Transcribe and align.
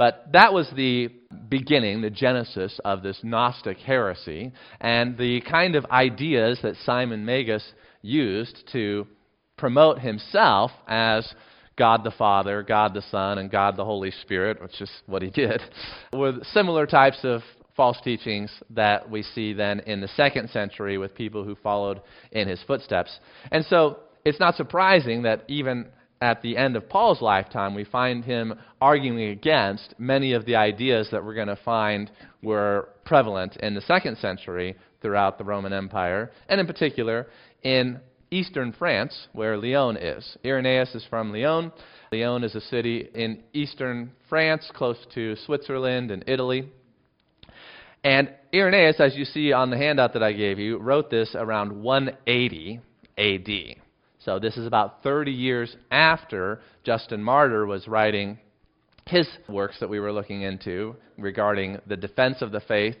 But 0.00 0.32
that 0.32 0.54
was 0.54 0.66
the 0.74 1.10
beginning, 1.50 2.00
the 2.00 2.08
genesis 2.08 2.80
of 2.86 3.02
this 3.02 3.20
Gnostic 3.22 3.76
heresy, 3.76 4.50
and 4.80 5.18
the 5.18 5.42
kind 5.42 5.76
of 5.76 5.84
ideas 5.90 6.58
that 6.62 6.76
Simon 6.86 7.26
Magus 7.26 7.74
used 8.00 8.66
to 8.72 9.06
promote 9.58 9.98
himself 9.98 10.70
as 10.88 11.30
God 11.76 12.02
the 12.02 12.12
Father, 12.12 12.62
God 12.62 12.94
the 12.94 13.02
Son, 13.10 13.36
and 13.36 13.50
God 13.50 13.76
the 13.76 13.84
Holy 13.84 14.10
Spirit, 14.10 14.62
which 14.62 14.80
is 14.80 14.90
what 15.04 15.20
he 15.20 15.28
did, 15.28 15.60
were 16.14 16.32
similar 16.44 16.86
types 16.86 17.18
of 17.22 17.42
false 17.76 17.98
teachings 18.02 18.50
that 18.70 19.10
we 19.10 19.22
see 19.22 19.52
then 19.52 19.80
in 19.80 20.00
the 20.00 20.08
second 20.08 20.48
century 20.48 20.96
with 20.96 21.14
people 21.14 21.44
who 21.44 21.56
followed 21.56 22.00
in 22.32 22.48
his 22.48 22.62
footsteps. 22.66 23.18
And 23.52 23.66
so 23.66 23.98
it's 24.24 24.40
not 24.40 24.54
surprising 24.54 25.24
that 25.24 25.44
even 25.48 25.90
at 26.22 26.42
the 26.42 26.56
end 26.56 26.76
of 26.76 26.88
Paul's 26.88 27.22
lifetime, 27.22 27.74
we 27.74 27.84
find 27.84 28.24
him 28.24 28.54
arguing 28.80 29.30
against 29.30 29.94
many 29.98 30.32
of 30.32 30.44
the 30.44 30.56
ideas 30.56 31.08
that 31.10 31.24
we're 31.24 31.34
going 31.34 31.48
to 31.48 31.56
find 31.64 32.10
were 32.42 32.90
prevalent 33.04 33.56
in 33.56 33.74
the 33.74 33.80
second 33.82 34.18
century 34.18 34.76
throughout 35.00 35.38
the 35.38 35.44
Roman 35.44 35.72
Empire, 35.72 36.30
and 36.48 36.60
in 36.60 36.66
particular 36.66 37.26
in 37.62 37.98
eastern 38.30 38.72
France, 38.72 39.28
where 39.32 39.56
Lyon 39.56 39.96
is. 39.96 40.36
Irenaeus 40.44 40.94
is 40.94 41.04
from 41.08 41.32
Lyon. 41.32 41.72
Lyon 42.12 42.44
is 42.44 42.54
a 42.54 42.60
city 42.60 43.08
in 43.14 43.42
eastern 43.52 44.12
France, 44.28 44.70
close 44.74 44.98
to 45.14 45.36
Switzerland 45.46 46.10
and 46.10 46.22
Italy. 46.26 46.68
And 48.04 48.30
Irenaeus, 48.54 49.00
as 49.00 49.16
you 49.16 49.24
see 49.24 49.52
on 49.52 49.70
the 49.70 49.76
handout 49.76 50.12
that 50.12 50.22
I 50.22 50.32
gave 50.32 50.58
you, 50.58 50.78
wrote 50.78 51.10
this 51.10 51.34
around 51.34 51.82
180 51.82 52.80
AD. 53.18 53.79
So 54.24 54.38
this 54.38 54.56
is 54.56 54.66
about 54.66 55.02
30 55.02 55.32
years 55.32 55.74
after 55.90 56.60
Justin 56.84 57.22
Martyr 57.22 57.64
was 57.64 57.88
writing 57.88 58.38
his 59.06 59.26
works 59.48 59.80
that 59.80 59.88
we 59.88 59.98
were 59.98 60.12
looking 60.12 60.42
into 60.42 60.94
regarding 61.16 61.78
the 61.86 61.96
defense 61.96 62.42
of 62.42 62.52
the 62.52 62.60
faith 62.60 62.96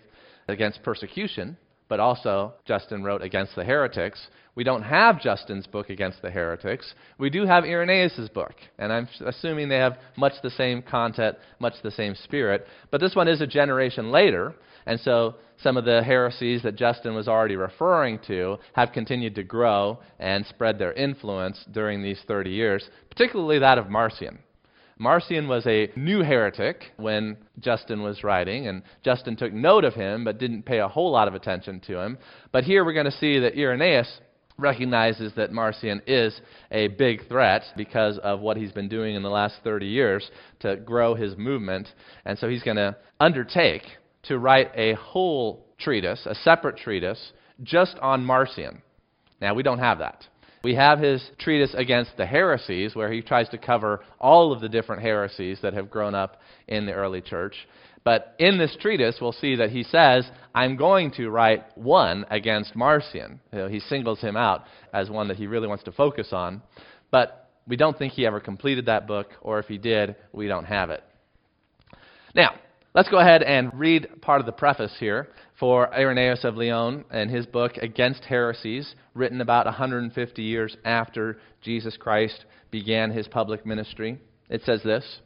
against 0.48 0.82
persecution, 0.82 1.58
but 1.88 2.00
also 2.00 2.54
Justin 2.64 3.04
wrote 3.04 3.22
against 3.22 3.54
the 3.54 3.64
heretics. 3.64 4.28
We 4.54 4.64
don't 4.64 4.82
have 4.82 5.20
Justin's 5.20 5.66
book 5.66 5.90
against 5.90 6.22
the 6.22 6.30
heretics. 6.30 6.94
We 7.18 7.28
do 7.28 7.44
have 7.44 7.64
Irenaeus' 7.64 8.30
book, 8.30 8.54
and 8.78 8.92
I'm 8.92 9.06
assuming 9.24 9.68
they 9.68 9.76
have 9.76 9.98
much 10.16 10.32
the 10.42 10.50
same 10.50 10.82
content, 10.82 11.36
much 11.60 11.74
the 11.82 11.90
same 11.90 12.14
spirit. 12.14 12.66
But 12.90 13.00
this 13.00 13.14
one 13.14 13.28
is 13.28 13.42
a 13.42 13.46
generation 13.46 14.10
later, 14.10 14.54
and 14.86 14.98
so 15.00 15.36
some 15.62 15.76
of 15.76 15.84
the 15.84 16.02
heresies 16.02 16.62
that 16.62 16.76
Justin 16.76 17.14
was 17.14 17.28
already 17.28 17.56
referring 17.56 18.18
to 18.26 18.58
have 18.72 18.92
continued 18.92 19.34
to 19.34 19.42
grow 19.42 19.98
and 20.18 20.46
spread 20.46 20.78
their 20.78 20.92
influence 20.94 21.64
during 21.70 22.02
these 22.02 22.20
30 22.26 22.50
years, 22.50 22.88
particularly 23.10 23.58
that 23.58 23.78
of 23.78 23.90
Marcion. 23.90 24.38
Marcion 24.98 25.48
was 25.48 25.66
a 25.66 25.90
new 25.96 26.22
heretic 26.22 26.92
when 26.98 27.36
Justin 27.58 28.02
was 28.02 28.22
writing, 28.22 28.68
and 28.68 28.82
Justin 29.02 29.34
took 29.34 29.52
note 29.52 29.84
of 29.84 29.94
him 29.94 30.24
but 30.24 30.38
didn't 30.38 30.64
pay 30.64 30.80
a 30.80 30.88
whole 30.88 31.10
lot 31.10 31.26
of 31.26 31.34
attention 31.34 31.80
to 31.80 31.98
him. 31.98 32.18
But 32.52 32.64
here 32.64 32.84
we're 32.84 32.92
going 32.92 33.06
to 33.06 33.12
see 33.12 33.38
that 33.38 33.56
Irenaeus 33.56 34.20
recognizes 34.58 35.32
that 35.36 35.52
Marcion 35.52 36.02
is 36.06 36.38
a 36.70 36.88
big 36.88 37.26
threat 37.28 37.62
because 37.78 38.18
of 38.18 38.40
what 38.40 38.58
he's 38.58 38.72
been 38.72 38.88
doing 38.88 39.14
in 39.14 39.22
the 39.22 39.30
last 39.30 39.56
30 39.64 39.86
years 39.86 40.30
to 40.60 40.76
grow 40.76 41.14
his 41.14 41.36
movement. 41.36 41.88
And 42.26 42.38
so 42.38 42.48
he's 42.48 42.62
going 42.62 42.76
to 42.76 42.94
undertake 43.18 43.84
to 44.24 44.38
write 44.38 44.70
a 44.74 44.94
whole 44.94 45.66
treatise, 45.78 46.26
a 46.26 46.34
separate 46.34 46.76
treatise, 46.76 47.32
just 47.62 47.96
on 48.00 48.24
Marcion. 48.24 48.82
Now, 49.40 49.54
we 49.54 49.62
don't 49.62 49.78
have 49.78 49.98
that. 49.98 50.26
We 50.62 50.74
have 50.74 50.98
his 50.98 51.22
treatise 51.38 51.74
against 51.74 52.16
the 52.18 52.26
heresies, 52.26 52.94
where 52.94 53.10
he 53.10 53.22
tries 53.22 53.48
to 53.48 53.58
cover 53.58 54.04
all 54.18 54.52
of 54.52 54.60
the 54.60 54.68
different 54.68 55.02
heresies 55.02 55.58
that 55.62 55.72
have 55.72 55.90
grown 55.90 56.14
up 56.14 56.36
in 56.68 56.84
the 56.84 56.92
early 56.92 57.22
church. 57.22 57.54
But 58.04 58.34
in 58.38 58.58
this 58.58 58.76
treatise, 58.80 59.16
we'll 59.20 59.32
see 59.32 59.56
that 59.56 59.70
he 59.70 59.82
says, 59.82 60.30
I'm 60.54 60.76
going 60.76 61.12
to 61.12 61.30
write 61.30 61.76
one 61.76 62.26
against 62.30 62.76
Marcion. 62.76 63.40
You 63.52 63.58
know, 63.58 63.68
he 63.68 63.80
singles 63.80 64.20
him 64.20 64.36
out 64.36 64.64
as 64.92 65.10
one 65.10 65.28
that 65.28 65.36
he 65.36 65.46
really 65.46 65.68
wants 65.68 65.84
to 65.84 65.92
focus 65.92 66.28
on. 66.32 66.62
But 67.10 67.50
we 67.66 67.76
don't 67.76 67.96
think 67.96 68.14
he 68.14 68.26
ever 68.26 68.40
completed 68.40 68.86
that 68.86 69.06
book, 69.06 69.28
or 69.40 69.58
if 69.58 69.66
he 69.66 69.78
did, 69.78 70.16
we 70.32 70.46
don't 70.46 70.64
have 70.64 70.90
it. 70.90 71.02
Now, 72.34 72.54
Let's 72.92 73.08
go 73.08 73.20
ahead 73.20 73.44
and 73.44 73.70
read 73.72 74.20
part 74.20 74.40
of 74.40 74.46
the 74.46 74.52
preface 74.52 74.96
here 74.98 75.28
for 75.60 75.94
Irenaeus 75.94 76.42
of 76.42 76.56
Lyon 76.56 77.04
and 77.12 77.30
his 77.30 77.46
book 77.46 77.76
Against 77.76 78.24
Heresies, 78.24 78.96
written 79.14 79.40
about 79.40 79.66
150 79.66 80.42
years 80.42 80.76
after 80.84 81.38
Jesus 81.62 81.96
Christ 81.96 82.46
began 82.72 83.12
his 83.12 83.28
public 83.28 83.64
ministry. 83.64 84.18
It 84.48 84.62
says 84.64 84.82
this 84.82 85.20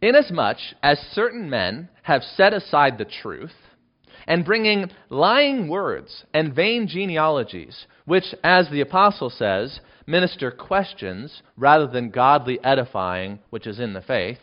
Inasmuch 0.00 0.56
as 0.82 0.98
certain 1.12 1.48
men 1.48 1.88
have 2.02 2.24
set 2.24 2.52
aside 2.52 2.98
the 2.98 3.04
truth, 3.04 3.54
and 4.26 4.44
bringing 4.44 4.90
lying 5.08 5.68
words 5.68 6.24
and 6.34 6.52
vain 6.52 6.88
genealogies, 6.88 7.86
which, 8.06 8.34
as 8.42 8.68
the 8.70 8.80
apostle 8.80 9.30
says, 9.30 9.78
minister 10.08 10.50
questions 10.50 11.42
rather 11.56 11.86
than 11.86 12.10
godly 12.10 12.58
edifying, 12.64 13.38
which 13.50 13.68
is 13.68 13.78
in 13.78 13.92
the 13.92 14.02
faith, 14.02 14.38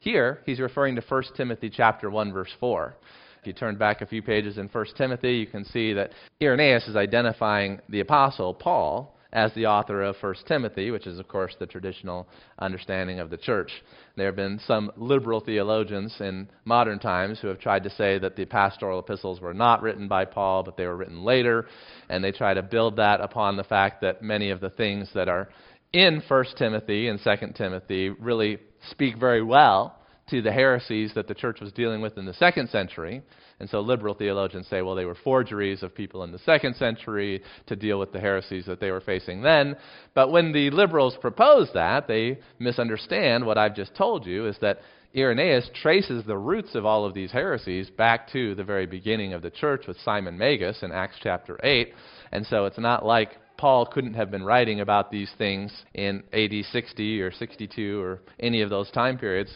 here, 0.00 0.40
he's 0.46 0.60
referring 0.60 0.96
to 0.96 1.02
1 1.06 1.22
Timothy 1.36 1.70
chapter 1.70 2.10
1 2.10 2.32
verse 2.32 2.50
4. 2.58 2.96
If 3.40 3.46
you 3.46 3.52
turn 3.52 3.76
back 3.76 4.00
a 4.00 4.06
few 4.06 4.22
pages 4.22 4.58
in 4.58 4.68
1 4.68 4.86
Timothy, 4.96 5.34
you 5.36 5.46
can 5.46 5.64
see 5.66 5.92
that 5.92 6.12
Irenaeus 6.42 6.88
is 6.88 6.96
identifying 6.96 7.80
the 7.88 8.00
apostle 8.00 8.54
Paul 8.54 9.16
as 9.32 9.52
the 9.54 9.66
author 9.66 10.02
of 10.02 10.16
1 10.20 10.34
Timothy, 10.48 10.90
which 10.90 11.06
is, 11.06 11.18
of 11.18 11.28
course, 11.28 11.54
the 11.58 11.66
traditional 11.66 12.26
understanding 12.58 13.20
of 13.20 13.30
the 13.30 13.36
church. 13.36 13.70
There 14.16 14.26
have 14.26 14.36
been 14.36 14.58
some 14.66 14.90
liberal 14.96 15.40
theologians 15.40 16.16
in 16.18 16.48
modern 16.64 16.98
times 16.98 17.38
who 17.38 17.48
have 17.48 17.60
tried 17.60 17.84
to 17.84 17.90
say 17.90 18.18
that 18.18 18.36
the 18.36 18.46
pastoral 18.46 18.98
epistles 18.98 19.40
were 19.40 19.54
not 19.54 19.82
written 19.82 20.08
by 20.08 20.24
Paul, 20.24 20.62
but 20.62 20.76
they 20.76 20.86
were 20.86 20.96
written 20.96 21.22
later, 21.22 21.66
and 22.08 22.24
they 22.24 22.32
try 22.32 22.54
to 22.54 22.62
build 22.62 22.96
that 22.96 23.20
upon 23.20 23.56
the 23.56 23.64
fact 23.64 24.00
that 24.00 24.22
many 24.22 24.50
of 24.50 24.60
the 24.60 24.70
things 24.70 25.10
that 25.14 25.28
are 25.28 25.50
in 25.92 26.22
1 26.26 26.44
Timothy 26.56 27.08
and 27.08 27.20
2 27.22 27.52
Timothy 27.54 28.08
really 28.08 28.58
speak 28.90 29.18
very 29.18 29.42
well 29.42 29.96
to 30.30 30.40
the 30.40 30.52
heresies 30.52 31.12
that 31.14 31.26
the 31.26 31.34
church 31.34 31.60
was 31.60 31.72
dealing 31.72 32.00
with 32.00 32.16
in 32.16 32.24
the 32.24 32.34
second 32.34 32.70
century. 32.70 33.22
And 33.58 33.68
so 33.68 33.80
liberal 33.80 34.14
theologians 34.14 34.68
say, 34.68 34.80
well, 34.80 34.94
they 34.94 35.04
were 35.04 35.16
forgeries 35.16 35.82
of 35.82 35.94
people 35.94 36.24
in 36.24 36.32
the 36.32 36.38
second 36.38 36.76
century 36.76 37.42
to 37.66 37.76
deal 37.76 37.98
with 37.98 38.12
the 38.12 38.20
heresies 38.20 38.64
that 38.66 38.80
they 38.80 38.90
were 38.90 39.00
facing 39.00 39.42
then. 39.42 39.76
But 40.14 40.30
when 40.30 40.52
the 40.52 40.70
liberals 40.70 41.16
propose 41.20 41.68
that, 41.74 42.06
they 42.08 42.38
misunderstand 42.58 43.44
what 43.44 43.58
I've 43.58 43.76
just 43.76 43.94
told 43.94 44.24
you 44.24 44.46
is 44.46 44.56
that 44.60 44.78
Irenaeus 45.14 45.68
traces 45.82 46.24
the 46.24 46.38
roots 46.38 46.76
of 46.76 46.86
all 46.86 47.04
of 47.04 47.14
these 47.14 47.32
heresies 47.32 47.90
back 47.90 48.30
to 48.32 48.54
the 48.54 48.64
very 48.64 48.86
beginning 48.86 49.34
of 49.34 49.42
the 49.42 49.50
church 49.50 49.86
with 49.88 49.98
Simon 50.04 50.38
Magus 50.38 50.82
in 50.82 50.92
Acts 50.92 51.16
chapter 51.20 51.58
8. 51.62 51.92
And 52.30 52.46
so 52.46 52.64
it's 52.66 52.78
not 52.78 53.04
like 53.04 53.36
Paul 53.60 53.84
couldn't 53.84 54.14
have 54.14 54.30
been 54.30 54.42
writing 54.42 54.80
about 54.80 55.10
these 55.10 55.30
things 55.36 55.70
in 55.92 56.22
AD 56.32 56.64
60 56.72 57.20
or 57.20 57.30
62 57.30 58.00
or 58.00 58.22
any 58.38 58.62
of 58.62 58.70
those 58.70 58.90
time 58.90 59.18
periods. 59.18 59.54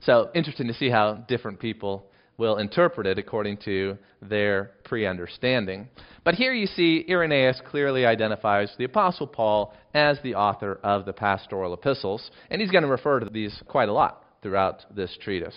So, 0.00 0.28
interesting 0.34 0.66
to 0.66 0.74
see 0.74 0.90
how 0.90 1.24
different 1.28 1.60
people 1.60 2.06
will 2.36 2.56
interpret 2.56 3.06
it 3.06 3.16
according 3.16 3.58
to 3.58 3.96
their 4.20 4.72
pre 4.82 5.06
understanding. 5.06 5.88
But 6.24 6.34
here 6.34 6.52
you 6.52 6.66
see 6.66 7.06
Irenaeus 7.08 7.62
clearly 7.70 8.04
identifies 8.04 8.74
the 8.76 8.84
Apostle 8.84 9.28
Paul 9.28 9.72
as 9.94 10.18
the 10.24 10.34
author 10.34 10.80
of 10.82 11.06
the 11.06 11.12
pastoral 11.12 11.74
epistles, 11.74 12.32
and 12.50 12.60
he's 12.60 12.72
going 12.72 12.82
to 12.82 12.90
refer 12.90 13.20
to 13.20 13.30
these 13.30 13.62
quite 13.68 13.88
a 13.88 13.92
lot 13.92 14.24
throughout 14.42 14.84
this 14.92 15.16
treatise. 15.22 15.54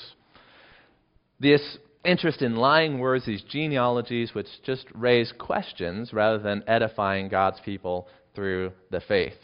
This 1.40 1.80
interest 2.06 2.42
in 2.42 2.56
lying 2.56 3.00
words, 3.00 3.26
these 3.26 3.44
genealogies, 3.44 4.34
which 4.34 4.48
just 4.64 4.86
raise 4.94 5.34
questions 5.38 6.14
rather 6.14 6.40
than 6.40 6.64
edifying 6.68 7.30
God's 7.30 7.60
people 7.62 8.08
through 8.36 8.72
the 8.90 9.02
faith. 9.02 9.38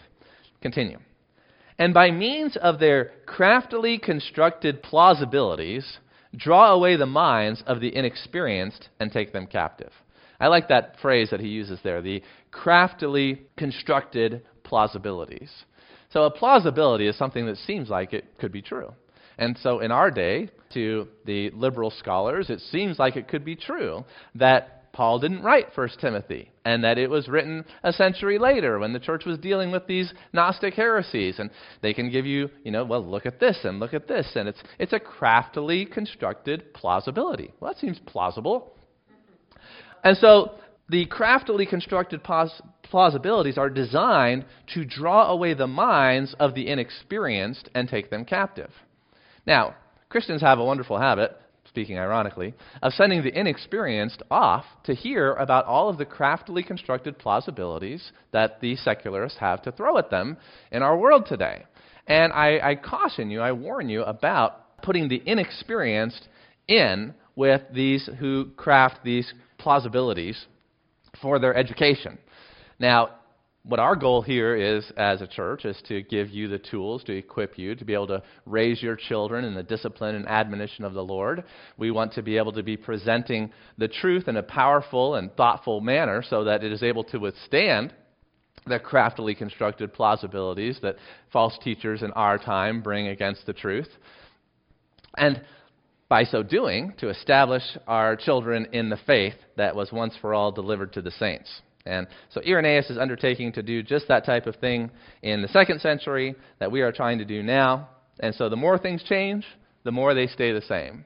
Continue. 0.61 0.99
And 1.77 1.93
by 1.93 2.11
means 2.11 2.55
of 2.57 2.79
their 2.79 3.11
craftily 3.25 3.97
constructed 3.97 4.81
plausibilities, 4.81 5.97
draw 6.35 6.71
away 6.71 6.95
the 6.95 7.05
minds 7.05 7.61
of 7.67 7.81
the 7.81 7.93
inexperienced 7.93 8.89
and 8.99 9.11
take 9.11 9.33
them 9.33 9.47
captive. 9.47 9.91
I 10.39 10.47
like 10.47 10.67
that 10.69 10.99
phrase 11.01 11.29
that 11.31 11.39
he 11.39 11.47
uses 11.47 11.79
there, 11.83 12.01
the 12.01 12.21
craftily 12.51 13.43
constructed 13.57 14.43
plausibilities. 14.63 15.51
So, 16.11 16.23
a 16.23 16.31
plausibility 16.31 17.07
is 17.07 17.17
something 17.17 17.45
that 17.45 17.57
seems 17.57 17.89
like 17.89 18.13
it 18.13 18.37
could 18.37 18.51
be 18.51 18.61
true. 18.61 18.93
And 19.37 19.57
so 19.61 19.79
in 19.79 19.91
our 19.91 20.11
day, 20.11 20.49
to 20.73 21.07
the 21.25 21.49
liberal 21.51 21.91
scholars, 21.91 22.49
it 22.49 22.59
seems 22.71 22.99
like 22.99 23.15
it 23.15 23.27
could 23.27 23.45
be 23.45 23.55
true 23.55 24.03
that 24.35 24.91
Paul 24.95 25.19
didn't 25.19 25.43
write 25.43 25.75
1 25.75 25.89
Timothy, 25.99 26.51
and 26.63 26.85
that 26.85 26.97
it 26.97 27.09
was 27.09 27.27
written 27.27 27.65
a 27.83 27.91
century 27.91 28.39
later 28.39 28.79
when 28.79 28.93
the 28.93 28.99
church 28.99 29.25
was 29.25 29.37
dealing 29.37 29.69
with 29.69 29.85
these 29.87 30.13
Gnostic 30.31 30.73
heresies. 30.73 31.37
And 31.37 31.49
they 31.81 31.93
can 31.93 32.09
give 32.09 32.25
you, 32.25 32.49
you 32.63 32.71
know, 32.71 32.85
well, 32.85 33.05
look 33.05 33.25
at 33.25 33.39
this 33.39 33.57
and 33.65 33.81
look 33.81 33.93
at 33.93 34.07
this. 34.07 34.25
And 34.35 34.47
it's, 34.47 34.63
it's 34.79 34.93
a 34.93 34.99
craftily 34.99 35.85
constructed 35.85 36.73
plausibility. 36.73 37.51
Well, 37.59 37.73
that 37.73 37.79
seems 37.81 37.99
plausible. 38.05 38.73
And 40.01 40.15
so 40.17 40.53
the 40.87 41.05
craftily 41.07 41.65
constructed 41.65 42.21
plausibilities 42.83 43.57
are 43.57 43.69
designed 43.69 44.45
to 44.75 44.85
draw 44.85 45.29
away 45.29 45.55
the 45.55 45.67
minds 45.67 46.33
of 46.39 46.53
the 46.53 46.67
inexperienced 46.69 47.69
and 47.75 47.89
take 47.89 48.09
them 48.09 48.23
captive. 48.23 48.71
Now, 49.45 49.75
Christians 50.09 50.41
have 50.41 50.59
a 50.59 50.65
wonderful 50.65 50.97
habit, 50.97 51.35
speaking 51.67 51.99
ironically, 51.99 52.53
of 52.81 52.93
sending 52.93 53.23
the 53.23 53.37
inexperienced 53.37 54.23
off 54.31 54.65
to 54.85 54.93
hear 54.93 55.33
about 55.33 55.65
all 55.65 55.89
of 55.89 55.97
the 55.97 56.05
craftily 56.05 56.63
constructed 56.63 57.17
plausibilities 57.19 58.11
that 58.31 58.61
the 58.61 58.75
secularists 58.77 59.39
have 59.39 59.61
to 59.63 59.71
throw 59.71 59.97
at 59.97 60.09
them 60.09 60.37
in 60.71 60.81
our 60.81 60.97
world 60.97 61.25
today. 61.27 61.63
And 62.07 62.31
I, 62.33 62.59
I 62.71 62.75
caution 62.75 63.29
you, 63.29 63.41
I 63.41 63.51
warn 63.51 63.89
you 63.89 64.03
about 64.03 64.81
putting 64.81 65.09
the 65.09 65.21
inexperienced 65.25 66.27
in 66.67 67.13
with 67.35 67.61
these 67.73 68.09
who 68.19 68.51
craft 68.55 68.99
these 69.03 69.33
plausibilities 69.57 70.45
for 71.21 71.39
their 71.39 71.55
education. 71.55 72.17
Now, 72.79 73.11
what 73.67 73.79
our 73.79 73.95
goal 73.95 74.21
here 74.21 74.55
is 74.55 74.85
as 74.95 75.21
a 75.21 75.27
church 75.27 75.65
is 75.65 75.81
to 75.87 76.03
give 76.03 76.29
you 76.29 76.47
the 76.47 76.59
tools 76.59 77.03
to 77.03 77.13
equip 77.13 77.57
you 77.57 77.73
to 77.75 77.83
be 77.83 77.95
able 77.95 78.07
to 78.07 78.21
raise 78.45 78.81
your 78.81 78.95
children 78.95 79.43
in 79.43 79.55
the 79.55 79.63
discipline 79.63 80.13
and 80.13 80.27
admonition 80.27 80.85
of 80.85 80.93
the 80.93 81.03
Lord. 81.03 81.43
We 81.77 81.89
want 81.89 82.13
to 82.13 82.21
be 82.21 82.37
able 82.37 82.51
to 82.53 82.63
be 82.63 82.77
presenting 82.77 83.51
the 83.79 83.87
truth 83.87 84.27
in 84.27 84.37
a 84.37 84.43
powerful 84.43 85.15
and 85.15 85.35
thoughtful 85.35 85.81
manner 85.81 86.23
so 86.27 86.43
that 86.43 86.63
it 86.63 86.71
is 86.71 86.83
able 86.83 87.03
to 87.05 87.17
withstand 87.17 87.91
the 88.67 88.79
craftily 88.79 89.33
constructed 89.33 89.93
plausibilities 89.93 90.79
that 90.83 90.97
false 91.33 91.57
teachers 91.63 92.03
in 92.03 92.11
our 92.11 92.37
time 92.37 92.81
bring 92.81 93.07
against 93.07 93.47
the 93.47 93.53
truth. 93.53 93.89
And 95.17 95.41
by 96.07 96.23
so 96.23 96.43
doing, 96.43 96.93
to 96.99 97.09
establish 97.09 97.63
our 97.87 98.15
children 98.15 98.67
in 98.73 98.89
the 98.89 98.99
faith 99.07 99.35
that 99.57 99.75
was 99.75 99.91
once 99.91 100.15
for 100.21 100.35
all 100.35 100.51
delivered 100.51 100.93
to 100.93 101.01
the 101.01 101.11
saints. 101.11 101.49
And 101.85 102.07
so 102.29 102.41
Irenaeus 102.41 102.89
is 102.89 102.97
undertaking 102.97 103.51
to 103.53 103.63
do 103.63 103.83
just 103.83 104.07
that 104.07 104.25
type 104.25 104.47
of 104.47 104.55
thing 104.55 104.89
in 105.21 105.41
the 105.41 105.47
second 105.49 105.81
century 105.81 106.35
that 106.59 106.71
we 106.71 106.81
are 106.81 106.91
trying 106.91 107.19
to 107.19 107.25
do 107.25 107.43
now. 107.43 107.89
And 108.19 108.33
so 108.33 108.49
the 108.49 108.55
more 108.55 108.77
things 108.77 109.03
change, 109.03 109.45
the 109.83 109.91
more 109.91 110.13
they 110.13 110.27
stay 110.27 110.51
the 110.51 110.61
same. 110.61 111.05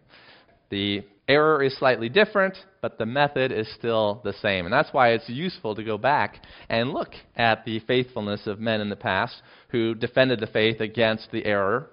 The 0.69 1.03
error 1.27 1.61
is 1.63 1.77
slightly 1.77 2.09
different, 2.09 2.57
but 2.81 2.97
the 2.97 3.05
method 3.05 3.51
is 3.51 3.67
still 3.75 4.21
the 4.23 4.33
same. 4.41 4.65
And 4.65 4.73
that's 4.73 4.93
why 4.93 5.09
it's 5.09 5.27
useful 5.27 5.75
to 5.75 5.83
go 5.83 5.97
back 5.97 6.43
and 6.69 6.91
look 6.91 7.11
at 7.35 7.65
the 7.65 7.79
faithfulness 7.81 8.47
of 8.47 8.59
men 8.59 8.81
in 8.81 8.89
the 8.89 8.95
past 8.95 9.41
who 9.69 9.95
defended 9.95 10.39
the 10.39 10.47
faith 10.47 10.79
against 10.79 11.31
the 11.31 11.45
error 11.45 11.89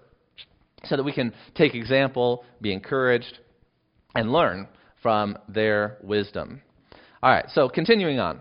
so 0.85 0.97
that 0.97 1.03
we 1.03 1.13
can 1.13 1.33
take 1.55 1.75
example, 1.75 2.45
be 2.61 2.73
encouraged, 2.73 3.39
and 4.15 4.33
learn 4.33 4.69
from 5.03 5.37
their 5.49 5.99
wisdom. 6.03 6.63
All 7.23 7.31
right, 7.31 7.47
so 7.53 7.69
continuing 7.69 8.21
on. 8.21 8.41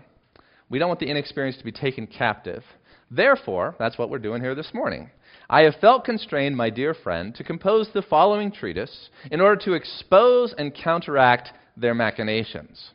We 0.68 0.78
don't 0.78 0.88
want 0.88 1.00
the 1.00 1.10
inexperienced 1.10 1.60
to 1.60 1.64
be 1.64 1.72
taken 1.72 2.06
captive. 2.06 2.64
Therefore, 3.10 3.76
that's 3.78 3.98
what 3.98 4.10
we're 4.10 4.18
doing 4.18 4.42
here 4.42 4.56
this 4.56 4.74
morning. 4.74 5.10
I 5.48 5.62
have 5.62 5.76
felt 5.76 6.04
constrained, 6.04 6.56
my 6.56 6.70
dear 6.70 6.92
friend, 6.92 7.32
to 7.36 7.44
compose 7.44 7.88
the 7.94 8.02
following 8.02 8.50
treatise 8.50 9.10
in 9.30 9.40
order 9.40 9.62
to 9.64 9.74
expose 9.74 10.52
and 10.58 10.74
counteract 10.74 11.52
their 11.76 11.94
machinations. 11.94 12.90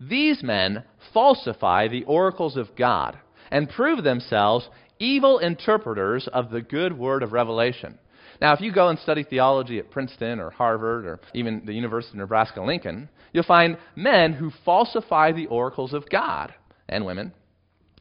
These 0.00 0.44
men 0.44 0.84
falsify 1.12 1.88
the 1.88 2.04
oracles 2.04 2.56
of 2.56 2.76
God 2.76 3.18
and 3.50 3.68
prove 3.68 4.04
themselves 4.04 4.68
evil 5.00 5.40
interpreters 5.40 6.28
of 6.28 6.50
the 6.50 6.62
good 6.62 6.96
word 6.96 7.24
of 7.24 7.32
revelation. 7.32 7.98
Now, 8.40 8.52
if 8.52 8.60
you 8.60 8.72
go 8.72 8.88
and 8.88 8.98
study 9.00 9.24
theology 9.24 9.80
at 9.80 9.90
Princeton 9.90 10.38
or 10.38 10.50
Harvard 10.50 11.04
or 11.04 11.18
even 11.34 11.62
the 11.64 11.74
University 11.74 12.12
of 12.12 12.18
Nebraska 12.18 12.62
Lincoln, 12.62 13.08
you'll 13.32 13.42
find 13.42 13.76
men 13.96 14.32
who 14.32 14.52
falsify 14.64 15.32
the 15.32 15.46
oracles 15.46 15.92
of 15.92 16.08
God 16.08 16.54
and 16.88 17.04
women, 17.04 17.32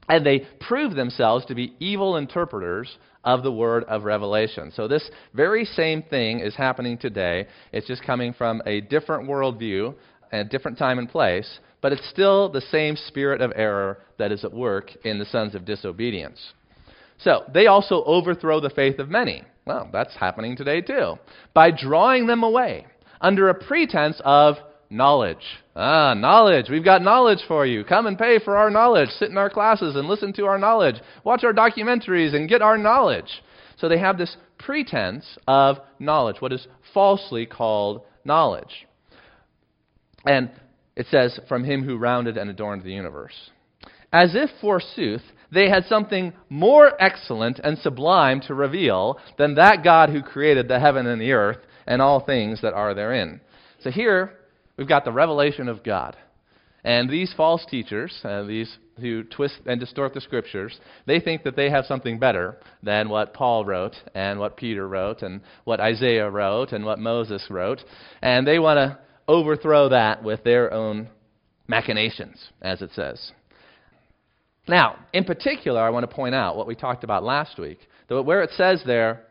and 0.10 0.26
they 0.26 0.48
prove 0.62 0.96
themselves 0.96 1.46
to 1.46 1.56
be 1.56 1.76
evil 1.80 2.18
interpreters 2.18 2.98
of 3.24 3.44
the 3.44 3.52
word 3.52 3.84
of 3.86 4.04
revelation. 4.04 4.72
So, 4.74 4.88
this 4.88 5.10
very 5.34 5.66
same 5.66 6.02
thing 6.04 6.40
is 6.40 6.56
happening 6.56 6.98
today. 6.98 7.48
It's 7.74 7.88
just 7.88 8.04
coming 8.04 8.34
from 8.34 8.62
a 8.66 8.82
different 8.82 9.30
worldview, 9.30 9.94
and 10.32 10.48
a 10.48 10.50
different 10.50 10.78
time 10.78 11.00
and 11.00 11.10
place, 11.10 11.60
but 11.82 11.94
it's 11.94 12.10
still 12.10 12.50
the 12.50 12.62
same 12.62 12.96
spirit 12.96 13.42
of 13.42 13.54
error 13.56 14.00
that 14.18 14.32
is 14.32 14.44
at 14.44 14.54
work 14.54 14.92
in 15.04 15.20
the 15.20 15.26
sons 15.26 15.56
of 15.56 15.66
disobedience. 15.66 16.54
So, 17.20 17.44
they 17.54 17.68
also 17.68 18.04
overthrow 18.04 18.60
the 18.60 18.70
faith 18.70 19.00
of 19.00 19.10
many. 19.10 19.44
Well, 19.66 19.90
that's 19.92 20.16
happening 20.16 20.56
today 20.56 20.82
too. 20.82 21.16
By 21.54 21.72
drawing 21.72 22.28
them 22.28 22.44
away 22.44 22.86
under 23.20 23.50
a 23.50 23.54
pretense 23.54 24.22
of 24.24 24.56
knowledge. 24.90 25.44
Ah, 25.76 26.14
knowledge. 26.14 26.70
We've 26.70 26.84
got 26.84 27.02
knowledge 27.02 27.40
for 27.48 27.66
you. 27.66 27.84
Come 27.84 28.08
and 28.08 28.18
pay 28.18 28.40
for 28.40 28.58
our 28.58 28.70
knowledge. 28.70 29.10
Sit 29.10 29.30
in 29.30 29.38
our 29.38 29.50
classes 29.50 29.96
and 29.96 30.08
listen 30.08 30.34
to 30.34 30.46
our 30.46 30.58
knowledge. 30.58 30.96
Watch 31.24 31.44
our 31.44 31.54
documentaries 31.54 32.36
and 32.36 32.50
get 32.50 32.62
our 32.62 32.78
knowledge. 32.78 33.44
So 33.78 33.90
they 33.90 34.00
have 34.00 34.18
this 34.18 34.36
pretense 34.58 35.38
of 35.48 35.78
knowledge, 36.00 36.38
what 36.40 36.54
is 36.54 36.68
falsely 36.94 37.46
called 37.46 38.02
knowledge. 38.26 38.88
And 40.26 40.50
it 40.96 41.06
says, 41.12 41.40
from 41.48 41.64
him 41.64 41.84
who 41.84 41.98
rounded 41.98 42.38
and 42.38 42.50
adorned 42.50 42.84
the 42.84 42.92
universe. 42.92 43.52
As 44.12 44.36
if, 44.36 44.50
forsooth, 44.62 45.22
they 45.52 45.70
had 45.70 45.86
something 45.86 46.34
more 46.50 46.92
excellent 47.02 47.60
and 47.60 47.78
sublime 47.78 48.42
to 48.48 48.54
reveal 48.54 49.20
than 49.38 49.56
that 49.56 49.84
God 49.84 50.10
who 50.10 50.22
created 50.22 50.68
the 50.68 50.80
heaven 50.80 51.06
and 51.06 51.22
the 51.22 51.34
earth 51.34 51.60
and 51.86 52.02
all 52.02 52.20
things 52.20 52.62
that 52.62 52.74
are 52.74 52.94
therein. 52.94 53.40
So 53.82 53.92
here, 53.92 54.34
We've 54.78 54.88
got 54.88 55.06
the 55.06 55.12
revelation 55.12 55.68
of 55.68 55.84
God. 55.84 56.16
And 56.84 57.10
these 57.10 57.34
false 57.36 57.66
teachers, 57.66 58.18
uh, 58.24 58.44
these 58.44 58.78
who 59.00 59.24
twist 59.24 59.56
and 59.66 59.80
distort 59.80 60.14
the 60.14 60.22
scriptures, 60.22 60.80
they 61.06 61.20
think 61.20 61.44
that 61.44 61.56
they 61.56 61.70
have 61.70 61.86
something 61.86 62.20
better 62.20 62.58
than 62.82 63.10
what 63.10 63.34
Paul 63.34 63.66
wrote 63.66 63.96
and 64.16 64.40
what 64.40 64.58
Peter 64.58 64.88
wrote 64.88 65.22
and 65.22 65.42
what 65.66 65.80
Isaiah 65.80 66.30
wrote 66.30 66.72
and 66.72 66.86
what 66.86 67.00
Moses 67.00 67.46
wrote. 67.50 67.80
And 68.22 68.48
they 68.48 68.60
want 68.60 68.78
to 68.78 68.98
overthrow 69.28 69.90
that 69.90 70.24
with 70.24 70.44
their 70.44 70.72
own 70.72 71.10
machinations, 71.68 72.38
as 72.62 72.82
it 72.82 72.92
says. 72.94 73.32
Now, 74.68 74.98
in 75.14 75.24
particular, 75.24 75.82
I 75.82 75.90
want 75.90 76.10
to 76.10 76.16
point 76.16 76.36
out 76.36 76.58
what 76.58 76.68
we 76.68 76.76
talked 76.76 77.04
about 77.04 77.24
last 77.24 77.58
week, 77.58 77.80
where 78.08 78.44
it 78.44 78.52
says 78.56 78.82
there 78.86 79.24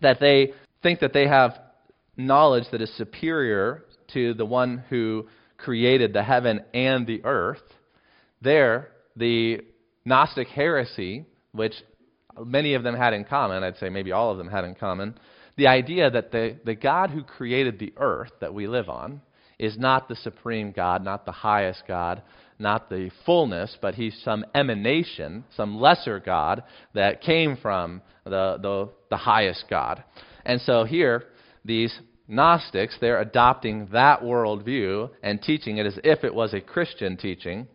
that 0.00 0.20
they 0.20 0.52
think 0.82 1.00
that 1.00 1.12
they 1.12 1.26
have 1.26 1.58
knowledge 2.16 2.64
that 2.72 2.82
is 2.82 2.92
superior 2.96 3.84
to 4.14 4.34
the 4.34 4.46
one 4.46 4.84
who 4.88 5.26
created 5.58 6.12
the 6.12 6.22
heaven 6.22 6.60
and 6.74 7.06
the 7.06 7.24
earth, 7.24 7.62
there, 8.40 8.88
the 9.16 9.60
Gnostic 10.04 10.48
heresy, 10.48 11.24
which 11.52 11.74
many 12.44 12.74
of 12.74 12.82
them 12.82 12.96
had 12.96 13.14
in 13.14 13.24
common, 13.24 13.62
I'd 13.62 13.76
say 13.78 13.88
maybe 13.88 14.12
all 14.12 14.30
of 14.30 14.38
them 14.38 14.48
had 14.48 14.64
in 14.64 14.74
common, 14.74 15.14
the 15.56 15.66
idea 15.66 16.10
that 16.10 16.32
the, 16.32 16.58
the 16.64 16.74
God 16.74 17.10
who 17.10 17.22
created 17.22 17.78
the 17.78 17.92
earth 17.96 18.32
that 18.40 18.54
we 18.54 18.66
live 18.66 18.88
on 18.88 19.20
is 19.58 19.78
not 19.78 20.08
the 20.08 20.16
supreme 20.16 20.72
God, 20.72 21.04
not 21.04 21.24
the 21.24 21.32
highest 21.32 21.84
God, 21.86 22.22
not 22.58 22.88
the 22.88 23.10
fullness, 23.26 23.76
but 23.80 23.94
he's 23.94 24.18
some 24.24 24.44
emanation, 24.54 25.44
some 25.56 25.80
lesser 25.80 26.20
God 26.20 26.62
that 26.94 27.20
came 27.20 27.56
from 27.56 28.02
the, 28.24 28.58
the, 28.60 28.88
the 29.10 29.16
highest 29.16 29.64
God. 29.68 30.02
And 30.44 30.60
so 30.62 30.84
here, 30.84 31.24
these 31.64 31.96
Gnostics, 32.32 32.96
they're 33.00 33.20
adopting 33.20 33.88
that 33.92 34.22
worldview 34.22 35.10
and 35.22 35.40
teaching 35.40 35.76
it 35.76 35.86
as 35.86 35.98
if 36.02 36.24
it 36.24 36.34
was 36.34 36.54
a 36.54 36.60
Christian 36.60 37.16
teaching. 37.18 37.68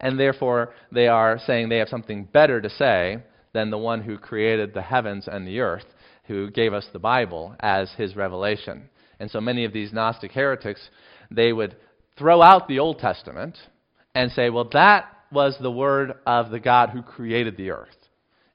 And 0.00 0.18
therefore, 0.18 0.72
they 0.90 1.08
are 1.08 1.38
saying 1.38 1.68
they 1.68 1.76
have 1.76 1.88
something 1.88 2.24
better 2.24 2.60
to 2.60 2.70
say 2.70 3.18
than 3.52 3.70
the 3.70 3.78
one 3.78 4.02
who 4.02 4.18
created 4.18 4.72
the 4.72 4.82
heavens 4.82 5.28
and 5.30 5.46
the 5.46 5.60
earth, 5.60 5.84
who 6.24 6.50
gave 6.50 6.72
us 6.72 6.86
the 6.92 6.98
Bible 6.98 7.54
as 7.60 7.92
his 7.96 8.16
revelation. 8.16 8.88
And 9.20 9.30
so 9.30 9.40
many 9.40 9.64
of 9.64 9.72
these 9.72 9.92
Gnostic 9.92 10.32
heretics, 10.32 10.88
they 11.30 11.52
would 11.52 11.76
throw 12.18 12.40
out 12.40 12.66
the 12.66 12.78
Old 12.78 12.98
Testament 12.98 13.56
and 14.14 14.32
say, 14.32 14.48
well, 14.48 14.68
that 14.72 15.10
was 15.30 15.56
the 15.60 15.70
word 15.70 16.14
of 16.26 16.50
the 16.50 16.60
God 16.60 16.90
who 16.90 17.02
created 17.02 17.56
the 17.56 17.70
earth. 17.70 17.96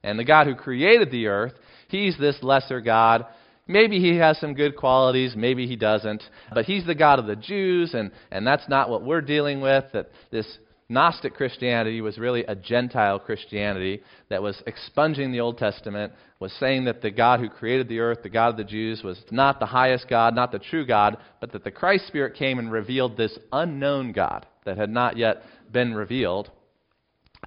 And 0.02 0.18
the 0.18 0.24
God 0.24 0.46
who 0.46 0.54
created 0.54 1.10
the 1.10 1.26
earth, 1.28 1.52
he's 1.88 2.18
this 2.18 2.42
lesser 2.42 2.80
God 2.80 3.26
Maybe 3.70 4.00
he 4.00 4.16
has 4.16 4.36
some 4.40 4.54
good 4.54 4.76
qualities, 4.76 5.34
maybe 5.36 5.64
he 5.68 5.76
doesn't. 5.76 6.24
But 6.52 6.64
he's 6.64 6.84
the 6.84 6.94
God 6.94 7.20
of 7.20 7.26
the 7.26 7.36
Jews, 7.36 7.94
and, 7.94 8.10
and 8.32 8.44
that's 8.44 8.68
not 8.68 8.90
what 8.90 9.04
we're 9.04 9.20
dealing 9.20 9.60
with. 9.60 9.84
That 9.92 10.10
this 10.32 10.58
Gnostic 10.88 11.34
Christianity 11.34 12.00
was 12.00 12.18
really 12.18 12.42
a 12.42 12.56
Gentile 12.56 13.20
Christianity 13.20 14.02
that 14.28 14.42
was 14.42 14.60
expunging 14.66 15.30
the 15.30 15.38
Old 15.38 15.56
Testament, 15.56 16.12
was 16.40 16.52
saying 16.58 16.86
that 16.86 17.00
the 17.00 17.12
God 17.12 17.38
who 17.38 17.48
created 17.48 17.88
the 17.88 18.00
earth, 18.00 18.24
the 18.24 18.28
God 18.28 18.48
of 18.48 18.56
the 18.56 18.64
Jews, 18.64 19.04
was 19.04 19.22
not 19.30 19.60
the 19.60 19.66
highest 19.66 20.08
God, 20.08 20.34
not 20.34 20.50
the 20.50 20.58
true 20.58 20.84
God, 20.84 21.18
but 21.40 21.52
that 21.52 21.62
the 21.62 21.70
Christ 21.70 22.08
Spirit 22.08 22.34
came 22.34 22.58
and 22.58 22.72
revealed 22.72 23.16
this 23.16 23.38
unknown 23.52 24.10
God 24.10 24.46
that 24.64 24.78
had 24.78 24.90
not 24.90 25.16
yet 25.16 25.44
been 25.70 25.94
revealed 25.94 26.50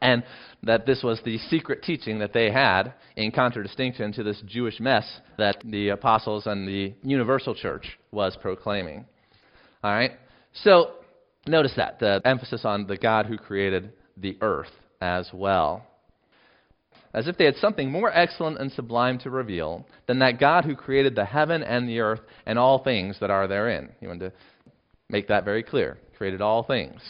and 0.03 0.23
that 0.63 0.85
this 0.85 1.01
was 1.01 1.19
the 1.23 1.37
secret 1.49 1.81
teaching 1.81 2.19
that 2.19 2.33
they 2.33 2.51
had 2.51 2.93
in 3.15 3.31
contradistinction 3.31 4.11
to 4.13 4.23
this 4.23 4.41
Jewish 4.45 4.79
mess 4.79 5.05
that 5.37 5.57
the 5.65 5.89
apostles 5.89 6.45
and 6.45 6.67
the 6.67 6.93
universal 7.03 7.55
church 7.55 7.97
was 8.11 8.37
proclaiming. 8.41 9.05
All 9.83 9.91
right? 9.91 10.11
So, 10.53 10.91
notice 11.47 11.73
that 11.77 11.99
the 11.99 12.21
emphasis 12.25 12.65
on 12.65 12.85
the 12.85 12.97
God 12.97 13.25
who 13.25 13.37
created 13.37 13.93
the 14.17 14.37
earth 14.41 14.71
as 15.01 15.29
well. 15.33 15.85
as 17.13 17.27
if 17.27 17.37
they 17.37 17.45
had 17.45 17.55
something 17.57 17.91
more 17.91 18.11
excellent 18.11 18.59
and 18.59 18.71
sublime 18.71 19.19
to 19.19 19.29
reveal 19.29 19.85
than 20.07 20.19
that 20.19 20.39
God 20.39 20.65
who 20.65 20.75
created 20.75 21.15
the 21.15 21.25
heaven 21.25 21.61
and 21.61 21.87
the 21.87 21.99
earth 21.99 22.21
and 22.45 22.57
all 22.57 22.83
things 22.83 23.17
that 23.19 23.29
are 23.29 23.47
therein. 23.47 23.89
He 23.99 24.07
wanted 24.07 24.31
to 24.31 24.37
make 25.09 25.27
that 25.27 25.45
very 25.45 25.63
clear. 25.63 25.97
Created 26.17 26.41
all 26.41 26.63
things. 26.63 27.01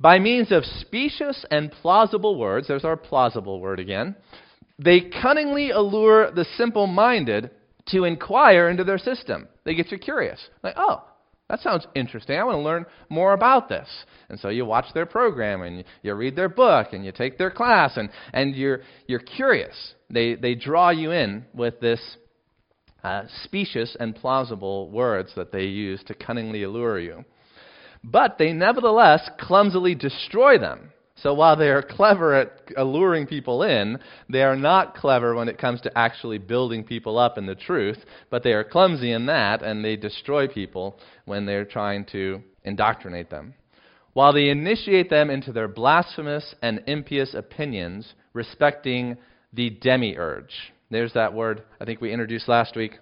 By 0.00 0.18
means 0.18 0.50
of 0.52 0.64
specious 0.64 1.44
and 1.50 1.70
plausible 1.70 2.38
words, 2.38 2.68
there's 2.68 2.84
our 2.84 2.96
plausible 2.96 3.60
word 3.60 3.80
again, 3.80 4.16
they 4.78 5.00
cunningly 5.22 5.70
allure 5.70 6.30
the 6.30 6.44
simple 6.56 6.86
minded 6.86 7.50
to 7.90 8.04
inquire 8.04 8.68
into 8.68 8.84
their 8.84 8.98
system. 8.98 9.48
They 9.64 9.74
get 9.74 9.92
you 9.92 9.98
curious. 9.98 10.40
Like, 10.62 10.74
oh, 10.76 11.04
that 11.48 11.60
sounds 11.60 11.86
interesting. 11.94 12.38
I 12.38 12.44
want 12.44 12.56
to 12.56 12.62
learn 12.62 12.86
more 13.08 13.34
about 13.34 13.68
this. 13.68 13.88
And 14.28 14.40
so 14.40 14.48
you 14.48 14.64
watch 14.64 14.86
their 14.94 15.06
program 15.06 15.62
and 15.62 15.84
you, 16.02 16.14
read 16.14 16.34
their 16.34 16.48
book 16.48 16.88
and 16.92 17.04
you 17.04 17.12
take 17.12 17.36
their 17.36 17.50
class 17.50 17.96
and, 17.96 18.08
and 18.32 18.56
you're, 18.56 18.80
you're 19.06 19.20
curious. 19.20 19.94
They, 20.10 20.34
they 20.34 20.54
draw 20.54 20.90
you 20.90 21.12
in 21.12 21.44
with 21.52 21.80
this 21.80 22.00
uh, 23.02 23.24
specious 23.44 23.94
and 24.00 24.16
plausible 24.16 24.90
words 24.90 25.32
that 25.36 25.52
they 25.52 25.64
use 25.64 26.02
to 26.04 26.14
cunningly 26.14 26.62
allure 26.62 26.98
you. 26.98 27.24
But 28.04 28.36
they 28.38 28.52
nevertheless 28.52 29.30
clumsily 29.40 29.94
destroy 29.94 30.58
them. 30.58 30.92
So 31.16 31.32
while 31.32 31.56
they 31.56 31.70
are 31.70 31.82
clever 31.82 32.34
at 32.34 32.70
alluring 32.76 33.26
people 33.26 33.62
in, 33.62 33.98
they 34.28 34.42
are 34.42 34.56
not 34.56 34.94
clever 34.94 35.34
when 35.34 35.48
it 35.48 35.58
comes 35.58 35.80
to 35.82 35.98
actually 35.98 36.38
building 36.38 36.84
people 36.84 37.18
up 37.18 37.38
in 37.38 37.46
the 37.46 37.54
truth, 37.54 38.04
but 38.30 38.42
they 38.42 38.52
are 38.52 38.64
clumsy 38.64 39.12
in 39.12 39.26
that, 39.26 39.62
and 39.62 39.82
they 39.82 39.96
destroy 39.96 40.46
people 40.46 40.98
when 41.24 41.46
they're 41.46 41.64
trying 41.64 42.04
to 42.06 42.42
indoctrinate 42.64 43.30
them. 43.30 43.54
While 44.12 44.32
they 44.32 44.50
initiate 44.50 45.08
them 45.08 45.30
into 45.30 45.50
their 45.52 45.68
blasphemous 45.68 46.54
and 46.62 46.82
impious 46.86 47.32
opinions 47.32 48.12
respecting 48.32 49.16
the 49.52 49.70
demiurge. 49.70 50.52
There's 50.90 51.14
that 51.14 51.32
word 51.32 51.62
I 51.80 51.84
think 51.84 52.00
we 52.00 52.12
introduced 52.12 52.48
last 52.48 52.76
week. 52.76 52.98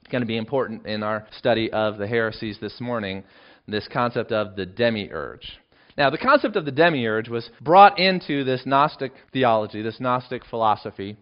It's 0.00 0.10
going 0.10 0.22
to 0.22 0.26
be 0.26 0.36
important 0.38 0.86
in 0.86 1.02
our 1.02 1.26
study 1.36 1.70
of 1.72 1.98
the 1.98 2.06
heresies 2.06 2.58
this 2.60 2.80
morning, 2.80 3.24
this 3.68 3.88
concept 3.92 4.32
of 4.32 4.56
the 4.56 4.66
demiurge. 4.66 5.58
Now, 5.96 6.10
the 6.10 6.18
concept 6.18 6.56
of 6.56 6.64
the 6.64 6.72
demiurge 6.72 7.28
was 7.28 7.48
brought 7.60 7.98
into 7.98 8.44
this 8.44 8.62
Gnostic 8.64 9.12
theology, 9.32 9.82
this 9.82 10.00
Gnostic 10.00 10.44
philosophy, 10.46 11.16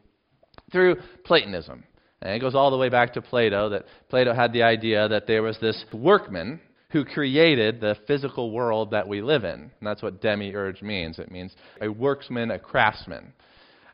through 0.70 0.96
Platonism. 1.24 1.84
And 2.22 2.34
it 2.34 2.40
goes 2.40 2.54
all 2.54 2.70
the 2.70 2.76
way 2.76 2.88
back 2.88 3.14
to 3.14 3.22
Plato, 3.22 3.70
that 3.70 3.86
Plato 4.08 4.34
had 4.34 4.52
the 4.52 4.62
idea 4.62 5.08
that 5.08 5.26
there 5.26 5.42
was 5.42 5.58
this 5.60 5.84
workman 5.92 6.60
who 6.90 7.04
created 7.04 7.80
the 7.80 7.96
physical 8.06 8.50
world 8.50 8.90
that 8.90 9.08
we 9.08 9.22
live 9.22 9.44
in. 9.44 9.60
And 9.60 9.70
that's 9.80 10.02
what 10.02 10.20
demiurge 10.20 10.82
means. 10.82 11.18
It 11.18 11.30
means 11.30 11.54
a 11.80 11.86
worksman, 11.86 12.54
a 12.54 12.58
craftsman. 12.58 13.32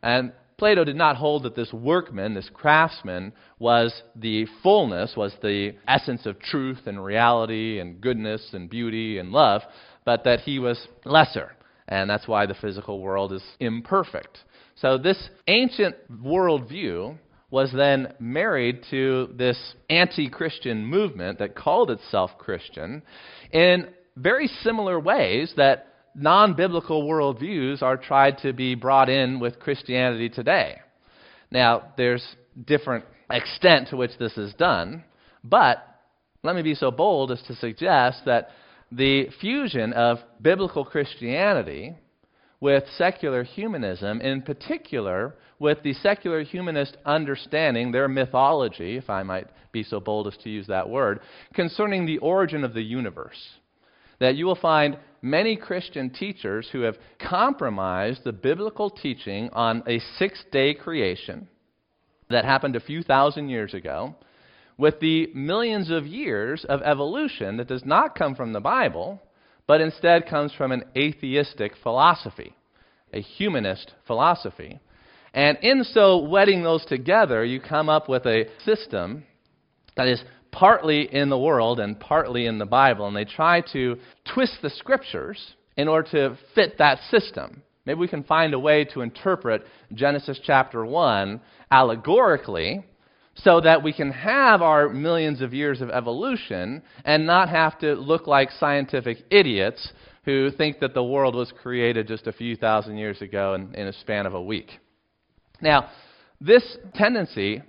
And 0.03 0.33
Plato 0.59 0.85
did 0.85 0.97
not 0.97 1.17
hold 1.17 1.43
that 1.43 1.55
this 1.55 1.71
workman, 1.73 2.33
this 2.33 2.49
craftsman, 2.53 3.33
was 3.59 4.03
the 4.15 4.47
fullness, 4.63 5.15
was 5.15 5.35
the 5.43 5.75
essence 5.87 6.25
of 6.25 6.41
truth 6.41 6.87
and 6.87 7.05
reality 7.05 7.79
and 7.79 8.01
goodness 8.01 8.51
and 8.55 8.71
beauty 8.71 9.19
and 9.19 9.33
love, 9.33 9.61
but 10.07 10.25
that 10.25 10.41
he 10.41 10.59
was 10.59 10.89
lesser. 11.05 11.53
And 11.89 12.09
that's 12.09 12.27
why 12.27 12.47
the 12.47 12.55
physical 12.55 13.01
world 13.01 13.35
is 13.35 13.45
imperfect. 13.61 14.39
So, 14.77 14.97
this 14.97 15.29
ancient 15.47 15.97
worldview 16.11 17.19
was 17.51 17.71
then 17.73 18.15
married 18.19 18.83
to 18.91 19.35
this 19.37 19.75
anti 19.91 20.29
Christian 20.31 20.85
movement 20.87 21.39
that 21.39 21.55
called 21.55 21.91
itself 21.91 22.31
Christian 22.39 23.03
in 23.53 23.89
very 24.17 24.49
similar 24.49 24.99
ways 24.99 25.53
that 25.57 25.96
non 26.17 26.55
biblical 26.55 27.05
worldviews 27.05 27.83
are 27.83 27.97
tried 27.97 28.39
to 28.39 28.53
be 28.53 28.75
brought 28.75 29.09
in 29.09 29.39
with 29.39 29.61
Christianity 29.61 30.29
today. 30.29 30.77
Now, 31.51 31.93
there's 31.97 32.27
different 32.67 33.05
extent 33.31 33.89
to 33.89 33.97
which 33.97 34.13
this 34.19 34.37
is 34.37 34.55
done, 34.55 35.05
but 35.45 35.79
let 36.43 36.57
me 36.57 36.63
be 36.63 36.75
so 36.75 36.91
bold 36.91 37.31
as 37.31 37.43
to 37.43 37.55
suggest 37.57 38.23
that 38.25 38.51
the 38.91 39.29
fusion 39.41 39.93
of 39.93 40.19
biblical 40.41 40.85
Christianity 40.85 41.97
with 42.61 42.85
secular 42.97 43.45
humanism, 43.45 44.21
in 44.21 44.43
particular 44.43 45.35
with 45.59 45.83
the 45.83 45.93
secular 45.95 46.43
humanist 46.43 46.97
understanding, 47.05 47.93
their 47.93 48.09
mythology, 48.09 48.97
if 48.97 49.11
I 49.11 49.23
might 49.23 49.49
be 49.73 49.83
so 49.83 50.01
bold 50.01 50.27
as 50.27 50.37
to 50.39 50.51
use 50.51 50.67
that 50.69 50.89
word, 50.89 51.21
concerning 51.55 52.07
the 52.07 52.19
origin 52.19 52.65
of 52.65 52.75
the 52.75 52.83
universe. 52.83 53.37
That 54.19 54.37
you 54.37 54.47
will 54.47 54.57
find 54.57 54.99
many 55.23 55.57
Christian 55.57 56.11
teachers 56.11 56.69
who 56.73 56.83
have 56.83 56.97
compromised 57.19 58.25
the 58.25 58.33
biblical 58.33 58.91
teaching 58.91 59.51
on 59.53 59.83
a 59.87 60.01
six 60.19 60.45
day 60.53 60.75
creation 60.75 61.49
that 62.31 62.45
happened 62.45 62.77
a 62.77 62.81
few 62.81 63.03
thousand 63.03 63.49
years 63.49 63.75
ago 63.75 64.15
with 64.79 65.01
the 65.01 65.29
millions 65.35 65.91
of 65.91 66.07
years 66.07 66.65
of 66.69 66.83
evolution 66.83 67.57
that 67.57 67.69
does 67.69 67.85
not 67.85 68.15
come 68.15 68.35
from 68.35 68.53
the 68.53 68.61
Bible, 68.61 69.23
but 69.67 69.81
instead 69.81 70.29
comes 70.29 70.53
from 70.53 70.71
an 70.73 70.85
atheistic 70.97 71.73
philosophy, 71.83 72.55
a 73.13 73.21
humanist 73.21 73.93
philosophy. 74.07 74.79
And 75.33 75.59
in 75.63 75.85
so 75.85 76.19
wedding 76.19 76.63
those 76.63 76.85
together, 76.85 77.45
you 77.45 77.61
come 77.61 77.89
up 77.89 78.09
with 78.09 78.27
a 78.27 78.47
system 78.65 79.25
that 79.97 80.09
is 80.09 80.23
partly 80.57 81.03
in 81.15 81.29
the 81.29 81.39
world 81.39 81.79
and 81.81 82.01
partly 82.01 82.47
in 82.47 82.57
the 82.59 82.67
Bible. 82.67 83.07
And 83.07 83.15
they 83.15 83.27
try 83.27 83.61
to 83.73 83.99
twist 84.33 84.55
the 84.63 84.71
scriptures 84.71 85.55
in 85.77 85.87
order 85.87 86.09
to 86.13 86.39
fit 86.55 86.79
that 86.79 86.99
system. 87.11 87.63
Maybe 87.85 88.01
we 88.01 88.09
can 88.09 88.25
find 88.25 88.55
a 88.55 88.59
way 88.59 88.85
to 88.87 89.03
interpret 89.03 89.67
Genesis 89.93 90.41
chapter 90.43 90.85
1 90.85 91.41
allegorically 91.71 92.85
so 93.35 93.61
that 93.61 93.83
we 93.83 93.93
can 93.93 94.11
have 94.11 94.63
our 94.63 94.89
millions 94.89 95.43
of 95.43 95.53
years 95.53 95.83
of 95.83 95.91
evolution 95.91 96.83
and 97.05 97.27
not 97.27 97.51
have 97.51 97.79
to 97.81 97.93
look 97.95 98.27
like 98.27 98.51
scientific 98.53 99.19
idiots 99.31 99.93
who 100.25 100.51
think 100.51 100.81
that 100.81 100.95
the 100.95 101.05
world 101.05 101.35
was 101.35 101.53
created 101.63 102.09
just 102.09 102.27
a 102.27 102.33
few 102.33 102.57
thousand 102.57 102.97
years 102.97 103.21
ago 103.21 103.53
in, 103.53 103.75
in 103.75 103.89
a 103.89 103.93
span 103.93 104.25
of 104.25 104.33
a 104.33 104.43
week. 104.43 104.71
Now, 105.61 105.91
this 106.41 106.79
tendency, 106.95 107.63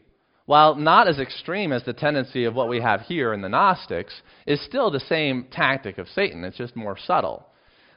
while 0.48 0.76
not 0.76 1.08
as 1.08 1.20
extreme 1.20 1.72
as 1.72 1.84
the 1.84 1.94
tendency 1.94 2.46
of 2.46 2.56
what 2.56 2.70
we 2.70 2.82
have 2.82 3.02
here 3.02 3.34
in 3.34 3.42
the 3.42 3.50
Gnostics, 3.50 4.22
is 4.48 4.60
still 4.66 4.90
the 4.90 5.00
same 5.00 5.46
tactic 5.52 6.00
of 6.00 6.08
Satan. 6.08 6.44
It's 6.44 6.58
just 6.58 6.76
more 6.76 6.98
subtle 6.98 7.46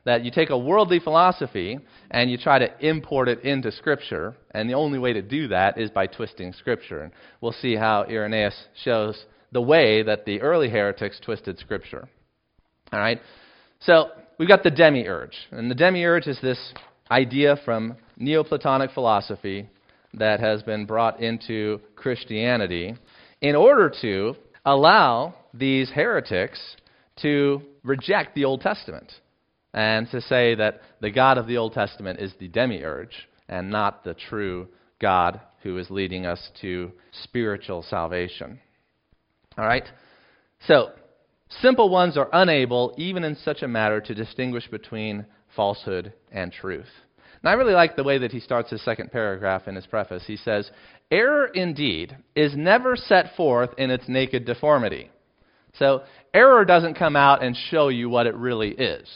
that 0.04 0.24
you 0.24 0.30
take 0.30 0.50
a 0.50 0.58
worldly 0.58 0.98
philosophy 0.98 1.78
and 2.10 2.30
you 2.30 2.36
try 2.36 2.58
to 2.58 2.86
import 2.86 3.28
it 3.28 3.40
into 3.44 3.70
Scripture, 3.70 4.34
and 4.52 4.68
the 4.68 4.74
only 4.74 4.98
way 4.98 5.12
to 5.12 5.22
do 5.22 5.48
that 5.48 5.78
is 5.78 5.90
by 5.90 6.06
twisting 6.06 6.52
Scripture. 6.52 7.02
And 7.02 7.12
we'll 7.40 7.52
see 7.52 7.76
how 7.76 8.04
Irenaeus 8.08 8.66
shows 8.82 9.24
the 9.52 9.62
way 9.62 10.02
that 10.02 10.24
the 10.24 10.40
early 10.40 10.68
heretics 10.68 11.20
twisted 11.20 11.58
Scripture. 11.58 12.08
All 12.92 12.98
right? 12.98 13.20
So 13.80 14.10
we've 14.38 14.48
got 14.48 14.62
the 14.62 14.70
demiurge. 14.70 15.36
And 15.50 15.70
the 15.70 15.74
demiurge 15.74 16.26
is 16.26 16.40
this 16.40 16.72
idea 17.10 17.56
from 17.64 17.96
Neoplatonic 18.18 18.92
philosophy 18.92 19.68
that 20.14 20.40
has 20.40 20.62
been 20.62 20.86
brought 20.86 21.20
into 21.20 21.80
Christianity 21.96 22.94
in 23.40 23.54
order 23.54 23.92
to 24.02 24.34
allow 24.64 25.34
these 25.54 25.90
heretics 25.90 26.60
to 27.22 27.62
reject 27.82 28.34
the 28.34 28.44
Old 28.44 28.60
Testament 28.60 29.12
and 29.72 30.10
to 30.10 30.20
say 30.20 30.54
that 30.56 30.80
the 31.00 31.10
God 31.10 31.38
of 31.38 31.46
the 31.46 31.56
Old 31.56 31.72
Testament 31.72 32.20
is 32.20 32.32
the 32.38 32.48
demiurge 32.48 33.28
and 33.48 33.70
not 33.70 34.04
the 34.04 34.14
true 34.14 34.68
God 35.00 35.40
who 35.62 35.78
is 35.78 35.90
leading 35.90 36.26
us 36.26 36.50
to 36.60 36.92
spiritual 37.22 37.82
salvation. 37.82 38.60
All 39.56 39.64
right? 39.64 39.86
So, 40.66 40.90
simple 41.60 41.88
ones 41.88 42.16
are 42.16 42.28
unable, 42.32 42.94
even 42.96 43.24
in 43.24 43.36
such 43.36 43.62
a 43.62 43.68
matter, 43.68 44.00
to 44.00 44.14
distinguish 44.14 44.68
between 44.68 45.26
falsehood 45.54 46.12
and 46.30 46.52
truth. 46.52 46.88
And 47.42 47.48
I 47.48 47.54
really 47.54 47.72
like 47.72 47.96
the 47.96 48.04
way 48.04 48.18
that 48.18 48.32
he 48.32 48.40
starts 48.40 48.70
his 48.70 48.84
second 48.84 49.12
paragraph 49.12 49.66
in 49.66 49.74
his 49.74 49.86
preface. 49.86 50.24
He 50.26 50.36
says, 50.36 50.70
Error 51.10 51.46
indeed 51.46 52.16
is 52.34 52.54
never 52.54 52.96
set 52.96 53.34
forth 53.36 53.70
in 53.78 53.90
its 53.90 54.08
naked 54.08 54.44
deformity. 54.44 55.10
So, 55.78 56.02
error 56.34 56.64
doesn't 56.64 56.98
come 56.98 57.16
out 57.16 57.42
and 57.42 57.56
show 57.70 57.88
you 57.88 58.08
what 58.10 58.26
it 58.26 58.34
really 58.34 58.70
is. 58.70 59.08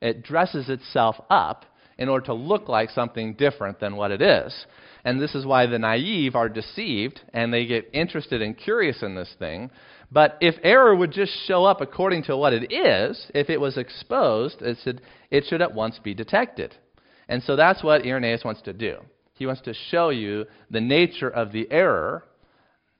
It 0.00 0.22
dresses 0.22 0.68
itself 0.68 1.16
up 1.28 1.64
in 1.98 2.08
order 2.08 2.26
to 2.26 2.34
look 2.34 2.68
like 2.68 2.90
something 2.90 3.34
different 3.34 3.78
than 3.78 3.96
what 3.96 4.10
it 4.10 4.22
is. 4.22 4.66
And 5.04 5.20
this 5.20 5.34
is 5.34 5.46
why 5.46 5.66
the 5.66 5.78
naive 5.78 6.34
are 6.34 6.48
deceived 6.48 7.20
and 7.32 7.52
they 7.52 7.66
get 7.66 7.90
interested 7.92 8.42
and 8.42 8.56
curious 8.56 9.02
in 9.02 9.14
this 9.14 9.32
thing. 9.38 9.70
But 10.10 10.36
if 10.40 10.56
error 10.62 10.96
would 10.96 11.12
just 11.12 11.32
show 11.46 11.64
up 11.64 11.80
according 11.80 12.24
to 12.24 12.36
what 12.36 12.52
it 12.52 12.72
is, 12.72 13.30
if 13.34 13.48
it 13.48 13.60
was 13.60 13.76
exposed, 13.76 14.60
it 14.62 14.78
should, 14.82 15.02
it 15.30 15.44
should 15.48 15.62
at 15.62 15.74
once 15.74 15.98
be 16.02 16.14
detected. 16.14 16.74
And 17.30 17.40
so 17.44 17.54
that's 17.54 17.82
what 17.84 18.04
Irenaeus 18.04 18.44
wants 18.44 18.60
to 18.62 18.72
do. 18.72 18.96
He 19.34 19.46
wants 19.46 19.62
to 19.62 19.72
show 19.72 20.10
you 20.10 20.46
the 20.68 20.80
nature 20.80 21.30
of 21.30 21.52
the 21.52 21.70
error, 21.70 22.24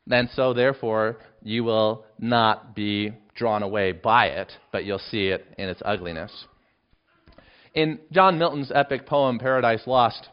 and 0.08 0.30
so 0.34 0.54
therefore 0.54 1.18
you 1.42 1.64
will 1.64 2.04
not 2.20 2.74
be 2.76 3.12
drawn 3.34 3.64
away 3.64 3.90
by 3.90 4.26
it, 4.26 4.52
but 4.70 4.84
you'll 4.84 5.00
see 5.00 5.26
it 5.26 5.44
in 5.58 5.68
its 5.68 5.82
ugliness. 5.84 6.46
In 7.74 7.98
John 8.12 8.38
Milton's 8.38 8.70
epic 8.72 9.04
poem 9.04 9.40
Paradise 9.40 9.82
Lost, 9.86 10.28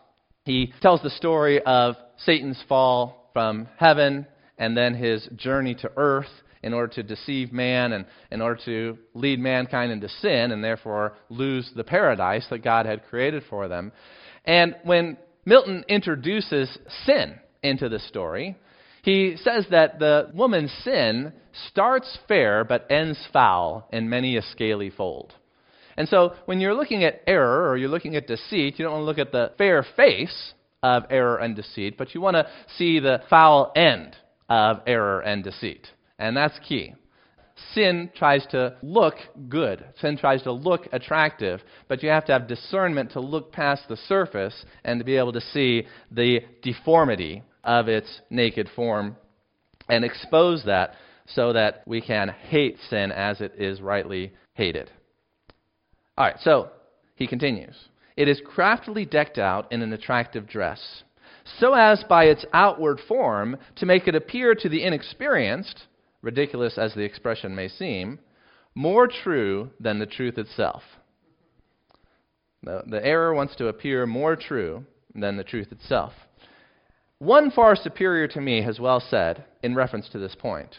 he 0.45 0.73
tells 0.79 1.01
the 1.01 1.09
story 1.09 1.59
of 1.63 1.95
Satan's 2.17 2.63
fall 2.69 3.31
from 3.33 3.67
heaven 3.77 4.27
and 4.59 4.77
then 4.77 4.93
his 4.93 5.27
journey 5.35 5.73
to 5.75 5.91
earth 5.97 6.29
in 6.63 6.73
order 6.73 6.93
to 6.95 7.03
deceive 7.03 7.51
man 7.51 7.93
and 7.93 8.05
in 8.31 8.41
order 8.41 8.59
to 8.65 8.97
lead 9.13 9.39
mankind 9.39 9.91
into 9.91 10.09
sin 10.09 10.51
and 10.51 10.63
therefore 10.63 11.13
lose 11.29 11.69
the 11.75 11.83
paradise 11.83 12.45
that 12.49 12.63
God 12.63 12.85
had 12.85 13.05
created 13.07 13.43
for 13.49 13.67
them. 13.67 13.91
And 14.45 14.75
when 14.83 15.17
Milton 15.45 15.85
introduces 15.87 16.77
sin 17.05 17.35
into 17.63 17.89
the 17.89 17.99
story, 17.99 18.55
he 19.03 19.37
says 19.37 19.65
that 19.71 19.99
the 19.99 20.31
woman's 20.33 20.71
sin 20.83 21.31
starts 21.69 22.17
fair 22.27 22.63
but 22.63 22.91
ends 22.91 23.19
foul 23.31 23.87
in 23.91 24.09
many 24.09 24.37
a 24.37 24.41
scaly 24.41 24.89
fold. 24.89 25.33
And 25.95 26.07
so 26.07 26.35
when 26.45 26.59
you're 26.59 26.75
looking 26.75 27.03
at 27.03 27.21
error 27.25 27.69
or 27.69 27.77
you're 27.77 27.89
looking 27.89 28.15
at 28.15 28.27
deceit, 28.27 28.77
you 28.77 28.85
don't 28.85 28.93
want 28.93 29.01
to 29.01 29.05
look 29.05 29.17
at 29.17 29.31
the 29.31 29.51
fair 29.57 29.83
face 29.95 30.53
of 30.83 31.05
error 31.09 31.37
and 31.37 31.55
deceit, 31.55 31.97
but 31.97 32.13
you 32.13 32.21
want 32.21 32.35
to 32.35 32.47
see 32.77 32.99
the 32.99 33.21
foul 33.29 33.71
end 33.75 34.15
of 34.47 34.81
error 34.85 35.21
and 35.21 35.43
deceit. 35.43 35.87
And 36.19 36.35
that's 36.35 36.57
key. 36.67 36.95
Sin 37.73 38.11
tries 38.15 38.45
to 38.47 38.75
look 38.83 39.15
good. 39.49 39.83
Sin 39.99 40.17
tries 40.17 40.43
to 40.43 40.51
look 40.51 40.87
attractive, 40.91 41.61
but 41.87 42.03
you 42.03 42.09
have 42.09 42.25
to 42.25 42.31
have 42.31 42.47
discernment 42.47 43.11
to 43.11 43.19
look 43.19 43.51
past 43.51 43.83
the 43.87 43.97
surface 43.97 44.65
and 44.83 44.99
to 44.99 45.05
be 45.05 45.17
able 45.17 45.33
to 45.33 45.41
see 45.41 45.87
the 46.11 46.41
deformity 46.61 47.43
of 47.63 47.87
its 47.87 48.21
naked 48.29 48.69
form 48.75 49.15
and 49.89 50.05
expose 50.05 50.63
that 50.65 50.93
so 51.27 51.53
that 51.53 51.83
we 51.85 51.99
can 51.99 52.29
hate 52.29 52.77
sin 52.89 53.11
as 53.11 53.41
it 53.41 53.53
is 53.57 53.81
rightly 53.81 54.31
hated. 54.53 54.89
All 56.17 56.25
right, 56.25 56.39
so 56.41 56.69
he 57.15 57.27
continues. 57.27 57.75
It 58.15 58.27
is 58.27 58.41
craftily 58.45 59.05
decked 59.05 59.37
out 59.37 59.71
in 59.71 59.81
an 59.81 59.93
attractive 59.93 60.47
dress, 60.47 61.03
so 61.59 61.73
as 61.73 62.03
by 62.09 62.25
its 62.25 62.45
outward 62.53 62.99
form 63.07 63.57
to 63.75 63.85
make 63.85 64.07
it 64.07 64.15
appear 64.15 64.55
to 64.55 64.69
the 64.69 64.83
inexperienced, 64.83 65.83
ridiculous 66.27 66.77
as 66.77 66.93
the 66.93 67.05
expression 67.05 67.55
may 67.55 67.69
seem, 67.69 68.19
more 68.75 69.07
true 69.07 69.69
than 69.79 69.97
the 69.97 70.05
truth 70.05 70.37
itself. 70.37 70.83
The, 72.63 72.83
the 72.85 73.03
error 73.03 73.33
wants 73.33 73.55
to 73.55 73.69
appear 73.69 74.05
more 74.05 74.35
true 74.35 74.83
than 75.15 75.37
the 75.37 75.45
truth 75.45 75.71
itself. 75.71 76.11
One 77.19 77.49
far 77.49 77.77
superior 77.77 78.27
to 78.27 78.41
me 78.41 78.61
has 78.61 78.77
well 78.77 78.99
said, 78.99 79.45
in 79.63 79.73
reference 79.73 80.09
to 80.09 80.19
this 80.19 80.35
point 80.35 80.75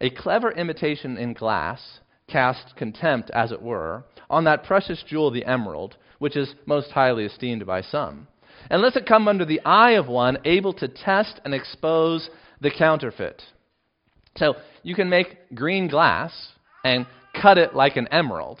A 0.00 0.08
clever 0.08 0.52
imitation 0.52 1.18
in 1.18 1.32
glass 1.32 1.98
casts 2.28 2.72
contempt, 2.76 3.28
as 3.30 3.50
it 3.50 3.60
were, 3.60 4.04
on 4.30 4.44
that 4.44 4.62
precious 4.62 5.02
jewel, 5.04 5.32
the 5.32 5.46
emerald, 5.46 5.96
which 6.20 6.36
is 6.36 6.54
most 6.64 6.92
highly 6.92 7.24
esteemed 7.24 7.66
by 7.66 7.80
some, 7.80 8.28
unless 8.70 8.94
it 8.94 9.04
come 9.04 9.26
under 9.26 9.44
the 9.44 9.60
eye 9.64 9.94
of 9.98 10.06
one 10.06 10.38
able 10.44 10.72
to 10.74 10.86
test 10.86 11.40
and 11.44 11.52
expose 11.52 12.30
the 12.60 12.70
counterfeit. 12.70 13.42
So 14.36 14.54
you 14.82 14.94
can 14.94 15.08
make 15.08 15.54
green 15.54 15.88
glass 15.88 16.32
and 16.84 17.06
cut 17.40 17.58
it 17.58 17.74
like 17.74 17.96
an 17.96 18.08
emerald. 18.08 18.60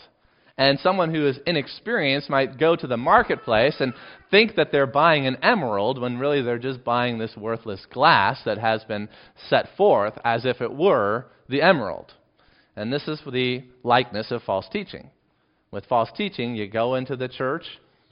And 0.58 0.78
someone 0.80 1.14
who 1.14 1.26
is 1.26 1.38
inexperienced 1.46 2.30
might 2.30 2.58
go 2.58 2.76
to 2.76 2.86
the 2.86 2.96
marketplace 2.96 3.76
and 3.78 3.92
think 4.30 4.56
that 4.56 4.72
they're 4.72 4.86
buying 4.86 5.26
an 5.26 5.36
emerald 5.42 6.00
when 6.00 6.18
really 6.18 6.40
they're 6.40 6.58
just 6.58 6.82
buying 6.82 7.18
this 7.18 7.36
worthless 7.36 7.84
glass 7.92 8.40
that 8.46 8.56
has 8.56 8.82
been 8.84 9.08
set 9.50 9.68
forth 9.76 10.14
as 10.24 10.46
if 10.46 10.62
it 10.62 10.72
were 10.72 11.26
the 11.48 11.60
emerald. 11.60 12.14
And 12.74 12.90
this 12.90 13.06
is 13.06 13.20
the 13.30 13.64
likeness 13.82 14.30
of 14.30 14.42
false 14.42 14.66
teaching. 14.70 15.10
With 15.70 15.84
false 15.86 16.10
teaching, 16.16 16.54
you 16.54 16.68
go 16.68 16.94
into 16.94 17.16
the 17.16 17.28
church, 17.28 17.64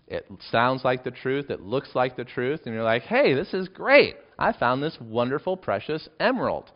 it 0.07 0.27
sounds 0.51 0.85
like 0.85 1.03
the 1.03 1.11
truth, 1.11 1.49
it 1.49 1.61
looks 1.61 1.95
like 1.95 2.15
the 2.17 2.25
truth, 2.25 2.63
and 2.67 2.75
you're 2.75 2.85
like, 2.85 3.03
hey, 3.03 3.33
this 3.33 3.55
is 3.55 3.69
great. 3.69 4.17
I 4.39 4.53
found 4.53 4.83
this 4.83 4.99
wonderful, 5.01 5.57
precious 5.57 6.09
emerald. 6.21 6.71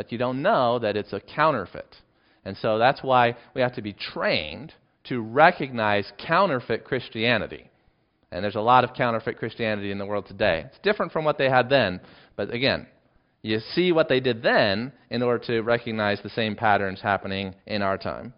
But 0.00 0.10
you 0.10 0.16
don't 0.16 0.40
know 0.40 0.78
that 0.78 0.96
it's 0.96 1.12
a 1.12 1.20
counterfeit. 1.20 1.94
And 2.46 2.56
so 2.56 2.78
that's 2.78 3.02
why 3.02 3.36
we 3.52 3.60
have 3.60 3.74
to 3.74 3.82
be 3.82 3.92
trained 3.92 4.72
to 5.04 5.20
recognize 5.20 6.10
counterfeit 6.26 6.84
Christianity. 6.84 7.68
And 8.32 8.42
there's 8.42 8.54
a 8.54 8.62
lot 8.62 8.82
of 8.82 8.94
counterfeit 8.94 9.36
Christianity 9.36 9.90
in 9.90 9.98
the 9.98 10.06
world 10.06 10.24
today. 10.26 10.64
It's 10.64 10.78
different 10.82 11.12
from 11.12 11.26
what 11.26 11.36
they 11.36 11.50
had 11.50 11.68
then, 11.68 12.00
but 12.34 12.50
again, 12.50 12.86
you 13.42 13.60
see 13.74 13.92
what 13.92 14.08
they 14.08 14.20
did 14.20 14.42
then 14.42 14.90
in 15.10 15.20
order 15.20 15.44
to 15.48 15.60
recognize 15.60 16.18
the 16.22 16.30
same 16.30 16.56
patterns 16.56 17.02
happening 17.02 17.54
in 17.66 17.82
our 17.82 17.98
time. 17.98 18.32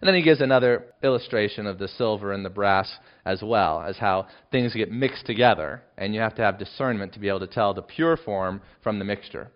And 0.00 0.08
then 0.08 0.14
he 0.14 0.22
gives 0.22 0.40
another 0.40 0.86
illustration 1.02 1.66
of 1.66 1.78
the 1.78 1.88
silver 1.88 2.32
and 2.32 2.46
the 2.46 2.48
brass 2.48 2.90
as 3.26 3.42
well, 3.42 3.82
as 3.82 3.98
how 3.98 4.26
things 4.50 4.72
get 4.72 4.90
mixed 4.90 5.26
together, 5.26 5.82
and 5.98 6.14
you 6.14 6.20
have 6.22 6.36
to 6.36 6.42
have 6.42 6.58
discernment 6.58 7.12
to 7.12 7.20
be 7.20 7.28
able 7.28 7.40
to 7.40 7.46
tell 7.46 7.74
the 7.74 7.82
pure 7.82 8.16
form 8.16 8.62
from 8.82 8.98
the 8.98 9.04
mixture. 9.04 9.50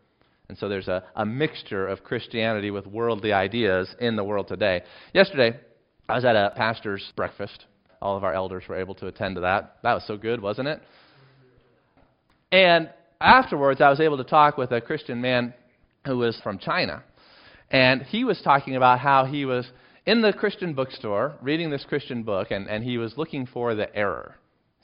And 0.54 0.58
so 0.60 0.68
there's 0.68 0.86
a, 0.86 1.02
a 1.16 1.26
mixture 1.26 1.88
of 1.88 2.04
Christianity 2.04 2.70
with 2.70 2.86
worldly 2.86 3.32
ideas 3.32 3.92
in 3.98 4.14
the 4.14 4.22
world 4.22 4.46
today. 4.46 4.82
Yesterday, 5.12 5.58
I 6.08 6.14
was 6.14 6.24
at 6.24 6.36
a 6.36 6.52
pastor's 6.54 7.02
breakfast. 7.16 7.64
All 8.00 8.16
of 8.16 8.22
our 8.22 8.32
elders 8.32 8.62
were 8.68 8.78
able 8.78 8.94
to 8.94 9.08
attend 9.08 9.34
to 9.34 9.40
that. 9.40 9.78
That 9.82 9.94
was 9.94 10.06
so 10.06 10.16
good, 10.16 10.40
wasn't 10.40 10.68
it? 10.68 10.80
And 12.52 12.88
afterwards, 13.20 13.80
I 13.80 13.90
was 13.90 13.98
able 13.98 14.16
to 14.18 14.22
talk 14.22 14.56
with 14.56 14.70
a 14.70 14.80
Christian 14.80 15.20
man 15.20 15.54
who 16.06 16.18
was 16.18 16.40
from 16.44 16.58
China. 16.58 17.02
And 17.72 18.02
he 18.02 18.22
was 18.22 18.40
talking 18.44 18.76
about 18.76 19.00
how 19.00 19.24
he 19.24 19.44
was 19.44 19.68
in 20.06 20.22
the 20.22 20.32
Christian 20.32 20.72
bookstore 20.72 21.34
reading 21.42 21.70
this 21.70 21.84
Christian 21.84 22.22
book, 22.22 22.52
and, 22.52 22.70
and 22.70 22.84
he 22.84 22.96
was 22.96 23.14
looking 23.16 23.44
for 23.44 23.74
the 23.74 23.92
error. 23.92 24.36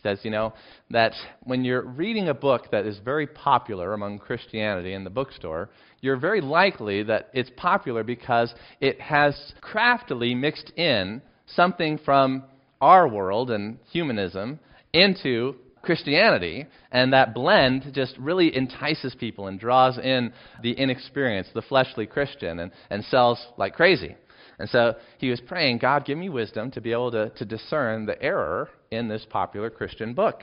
Says, 0.02 0.20
you 0.22 0.30
know, 0.30 0.54
that 0.90 1.12
when 1.42 1.64
you're 1.64 1.82
reading 1.82 2.28
a 2.28 2.34
book 2.34 2.70
that 2.70 2.86
is 2.86 2.98
very 3.04 3.26
popular 3.26 3.92
among 3.92 4.18
Christianity 4.18 4.94
in 4.94 5.04
the 5.04 5.10
bookstore, 5.10 5.70
you're 6.00 6.16
very 6.16 6.40
likely 6.40 7.02
that 7.02 7.28
it's 7.34 7.50
popular 7.56 8.02
because 8.02 8.54
it 8.80 9.00
has 9.00 9.52
craftily 9.60 10.34
mixed 10.34 10.70
in 10.76 11.20
something 11.46 11.98
from 12.04 12.44
our 12.80 13.06
world 13.06 13.50
and 13.50 13.78
humanism 13.90 14.58
into 14.92 15.54
Christianity, 15.82 16.66
and 16.92 17.12
that 17.12 17.34
blend 17.34 17.92
just 17.94 18.16
really 18.18 18.54
entices 18.54 19.14
people 19.14 19.46
and 19.46 19.58
draws 19.58 19.98
in 19.98 20.32
the 20.62 20.78
inexperienced, 20.78 21.54
the 21.54 21.62
fleshly 21.62 22.06
Christian, 22.06 22.60
and, 22.60 22.70
and 22.90 23.04
sells 23.06 23.44
like 23.56 23.74
crazy. 23.74 24.14
And 24.58 24.68
so 24.68 24.96
he 25.18 25.30
was 25.30 25.40
praying, 25.40 25.78
God, 25.78 26.04
give 26.04 26.18
me 26.18 26.28
wisdom 26.28 26.70
to 26.72 26.82
be 26.82 26.92
able 26.92 27.10
to, 27.12 27.30
to 27.30 27.44
discern 27.46 28.04
the 28.04 28.22
error 28.22 28.68
in 28.90 29.09
this 29.09 29.24
popular 29.31 29.70
Christian 29.70 30.14
book. 30.14 30.42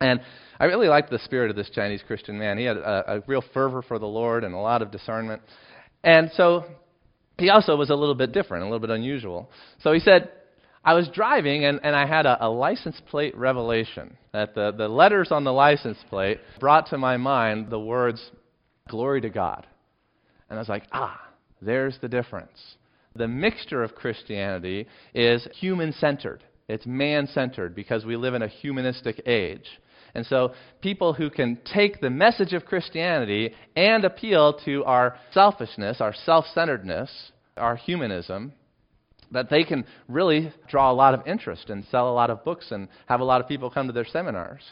And 0.00 0.20
I 0.58 0.64
really 0.64 0.88
liked 0.88 1.10
the 1.10 1.18
spirit 1.18 1.50
of 1.50 1.56
this 1.56 1.70
Chinese 1.70 2.02
Christian 2.06 2.38
man. 2.38 2.58
He 2.58 2.64
had 2.64 2.76
a, 2.76 3.16
a 3.16 3.20
real 3.26 3.44
fervor 3.52 3.82
for 3.82 3.98
the 3.98 4.06
Lord 4.06 4.42
and 4.42 4.54
a 4.54 4.58
lot 4.58 4.82
of 4.82 4.90
discernment. 4.90 5.42
And 6.02 6.30
so 6.34 6.64
he 7.38 7.50
also 7.50 7.76
was 7.76 7.90
a 7.90 7.94
little 7.94 8.14
bit 8.14 8.32
different, 8.32 8.62
a 8.62 8.66
little 8.66 8.80
bit 8.80 8.90
unusual. 8.90 9.50
So 9.82 9.92
he 9.92 10.00
said, 10.00 10.30
I 10.84 10.94
was 10.94 11.08
driving 11.08 11.64
and, 11.64 11.78
and 11.84 11.94
I 11.94 12.06
had 12.06 12.26
a, 12.26 12.46
a 12.46 12.48
license 12.48 13.00
plate 13.10 13.36
revelation. 13.36 14.16
That 14.32 14.54
the, 14.54 14.72
the 14.72 14.88
letters 14.88 15.28
on 15.30 15.44
the 15.44 15.52
license 15.52 15.98
plate 16.08 16.40
brought 16.58 16.88
to 16.88 16.98
my 16.98 17.16
mind 17.16 17.70
the 17.70 17.78
words, 17.78 18.30
Glory 18.88 19.20
to 19.20 19.30
God. 19.30 19.66
And 20.48 20.58
I 20.58 20.60
was 20.60 20.68
like, 20.68 20.84
ah, 20.92 21.20
there's 21.60 21.98
the 22.00 22.08
difference. 22.08 22.76
The 23.14 23.28
mixture 23.28 23.82
of 23.82 23.94
Christianity 23.94 24.86
is 25.14 25.46
human 25.54 25.92
centered, 25.92 26.42
it's 26.72 26.86
man 26.86 27.26
centered 27.26 27.74
because 27.74 28.04
we 28.04 28.16
live 28.16 28.34
in 28.34 28.42
a 28.42 28.48
humanistic 28.48 29.22
age. 29.26 29.66
And 30.14 30.26
so, 30.26 30.52
people 30.80 31.12
who 31.14 31.30
can 31.30 31.58
take 31.64 32.00
the 32.00 32.10
message 32.10 32.52
of 32.52 32.64
Christianity 32.64 33.54
and 33.76 34.04
appeal 34.04 34.58
to 34.64 34.84
our 34.84 35.16
selfishness, 35.32 36.00
our 36.00 36.14
self 36.14 36.46
centeredness, 36.54 37.32
our 37.56 37.76
humanism, 37.76 38.52
that 39.30 39.48
they 39.50 39.64
can 39.64 39.84
really 40.08 40.52
draw 40.68 40.90
a 40.90 40.94
lot 40.94 41.14
of 41.14 41.26
interest 41.26 41.70
and 41.70 41.84
sell 41.90 42.10
a 42.10 42.12
lot 42.12 42.30
of 42.30 42.44
books 42.44 42.70
and 42.70 42.88
have 43.06 43.20
a 43.20 43.24
lot 43.24 43.40
of 43.40 43.48
people 43.48 43.70
come 43.70 43.86
to 43.86 43.92
their 43.92 44.04
seminars. 44.04 44.62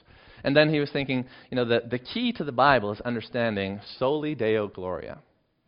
And 0.44 0.56
then 0.56 0.72
he 0.72 0.80
was 0.80 0.90
thinking, 0.90 1.26
you 1.50 1.56
know, 1.56 1.64
the, 1.64 1.82
the 1.90 1.98
key 1.98 2.32
to 2.32 2.44
the 2.44 2.52
Bible 2.52 2.92
is 2.92 3.00
understanding 3.02 3.80
soli 3.98 4.34
deo 4.34 4.68
gloria. 4.68 5.18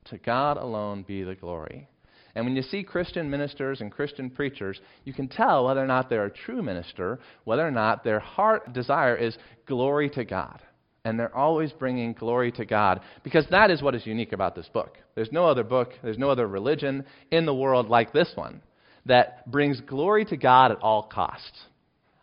To 0.06 0.18
God 0.18 0.56
alone 0.56 1.04
be 1.06 1.22
the 1.22 1.34
glory. 1.34 1.88
And 2.34 2.44
when 2.46 2.56
you 2.56 2.62
see 2.62 2.82
Christian 2.82 3.28
ministers 3.30 3.80
and 3.80 3.92
Christian 3.92 4.30
preachers, 4.30 4.80
you 5.04 5.12
can 5.12 5.28
tell 5.28 5.66
whether 5.66 5.82
or 5.82 5.86
not 5.86 6.08
they're 6.08 6.24
a 6.24 6.30
true 6.30 6.62
minister, 6.62 7.18
whether 7.44 7.66
or 7.66 7.70
not 7.70 8.04
their 8.04 8.20
heart 8.20 8.72
desire 8.72 9.16
is 9.16 9.36
glory 9.66 10.08
to 10.10 10.24
God. 10.24 10.62
And 11.04 11.18
they're 11.18 11.36
always 11.36 11.72
bringing 11.72 12.12
glory 12.12 12.52
to 12.52 12.64
God 12.64 13.00
because 13.24 13.44
that 13.50 13.70
is 13.70 13.82
what 13.82 13.94
is 13.94 14.06
unique 14.06 14.32
about 14.32 14.54
this 14.54 14.68
book. 14.68 14.98
There's 15.14 15.32
no 15.32 15.46
other 15.46 15.64
book, 15.64 15.90
there's 16.02 16.18
no 16.18 16.30
other 16.30 16.46
religion 16.46 17.04
in 17.30 17.44
the 17.44 17.54
world 17.54 17.88
like 17.88 18.12
this 18.12 18.30
one 18.34 18.62
that 19.06 19.50
brings 19.50 19.80
glory 19.80 20.24
to 20.26 20.36
God 20.36 20.70
at 20.70 20.78
all 20.78 21.02
costs. 21.02 21.60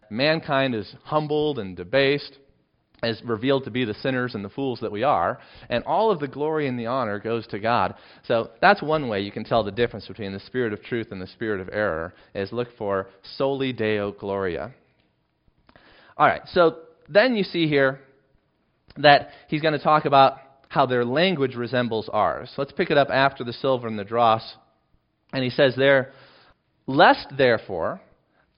Mankind 0.09 0.73
is 0.73 0.95
humbled 1.03 1.59
and 1.59 1.75
debased, 1.75 2.37
is 3.03 3.21
revealed 3.23 3.63
to 3.63 3.71
be 3.71 3.85
the 3.85 3.93
sinners 3.95 4.35
and 4.35 4.43
the 4.43 4.49
fools 4.49 4.79
that 4.81 4.91
we 4.91 5.03
are, 5.03 5.39
and 5.69 5.83
all 5.85 6.12
of 6.12 6.19
the 6.19 6.27
glory 6.27 6.67
and 6.67 6.77
the 6.77 6.85
honor 6.85 7.19
goes 7.19 7.47
to 7.47 7.59
God. 7.59 7.95
So 8.27 8.51
that's 8.62 8.81
one 8.81 9.07
way 9.07 9.21
you 9.21 9.31
can 9.31 9.43
tell 9.43 9.63
the 9.63 9.71
difference 9.71 10.07
between 10.07 10.33
the 10.33 10.39
spirit 10.41 10.73
of 10.73 10.83
truth 10.83 11.07
and 11.12 11.21
the 11.21 11.27
spirit 11.27 11.62
of 11.62 11.69
error, 11.71 12.13
is 12.35 12.51
look 12.51 12.69
for 12.77 13.07
soli 13.38 13.71
deo 13.73 14.12
gloria. 14.12 14.73
All 16.17 16.27
right, 16.27 16.41
so 16.51 16.79
then 17.07 17.35
you 17.35 17.43
see 17.43 17.67
here 17.67 18.01
that 18.97 19.29
he's 19.47 19.62
going 19.62 19.77
to 19.77 19.83
talk 19.83 20.05
about 20.05 20.39
how 20.67 20.85
their 20.85 21.05
language 21.05 21.55
resembles 21.55 22.09
ours. 22.12 22.51
Let's 22.57 22.71
pick 22.71 22.91
it 22.91 22.97
up 22.97 23.09
after 23.09 23.43
the 23.43 23.53
silver 23.53 23.88
and 23.88 23.97
the 23.97 24.03
dross. 24.03 24.55
And 25.33 25.43
he 25.43 25.49
says 25.49 25.75
there, 25.75 26.12
Lest 26.85 27.27
therefore, 27.38 28.01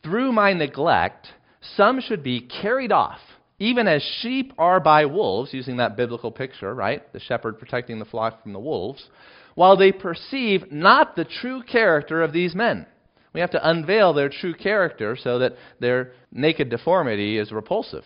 through 0.03 0.31
my 0.31 0.53
neglect, 0.53 1.27
some 1.75 2.01
should 2.01 2.23
be 2.23 2.41
carried 2.41 2.91
off, 2.91 3.19
even 3.61 3.87
as 3.87 4.01
sheep 4.21 4.53
are 4.57 4.79
by 4.79 5.05
wolves, 5.05 5.53
using 5.53 5.77
that 5.77 5.95
biblical 5.95 6.31
picture, 6.31 6.73
right? 6.73 7.13
The 7.13 7.19
shepherd 7.19 7.59
protecting 7.59 7.99
the 7.99 8.05
flock 8.05 8.41
from 8.41 8.53
the 8.53 8.59
wolves, 8.59 9.07
while 9.53 9.77
they 9.77 9.91
perceive 9.91 10.71
not 10.71 11.15
the 11.15 11.25
true 11.25 11.61
character 11.61 12.23
of 12.23 12.33
these 12.33 12.55
men. 12.55 12.87
We 13.33 13.39
have 13.39 13.51
to 13.51 13.69
unveil 13.69 14.13
their 14.13 14.29
true 14.29 14.55
character 14.55 15.15
so 15.15 15.37
that 15.37 15.57
their 15.79 16.13
naked 16.31 16.71
deformity 16.71 17.37
is 17.37 17.51
repulsive. 17.51 18.03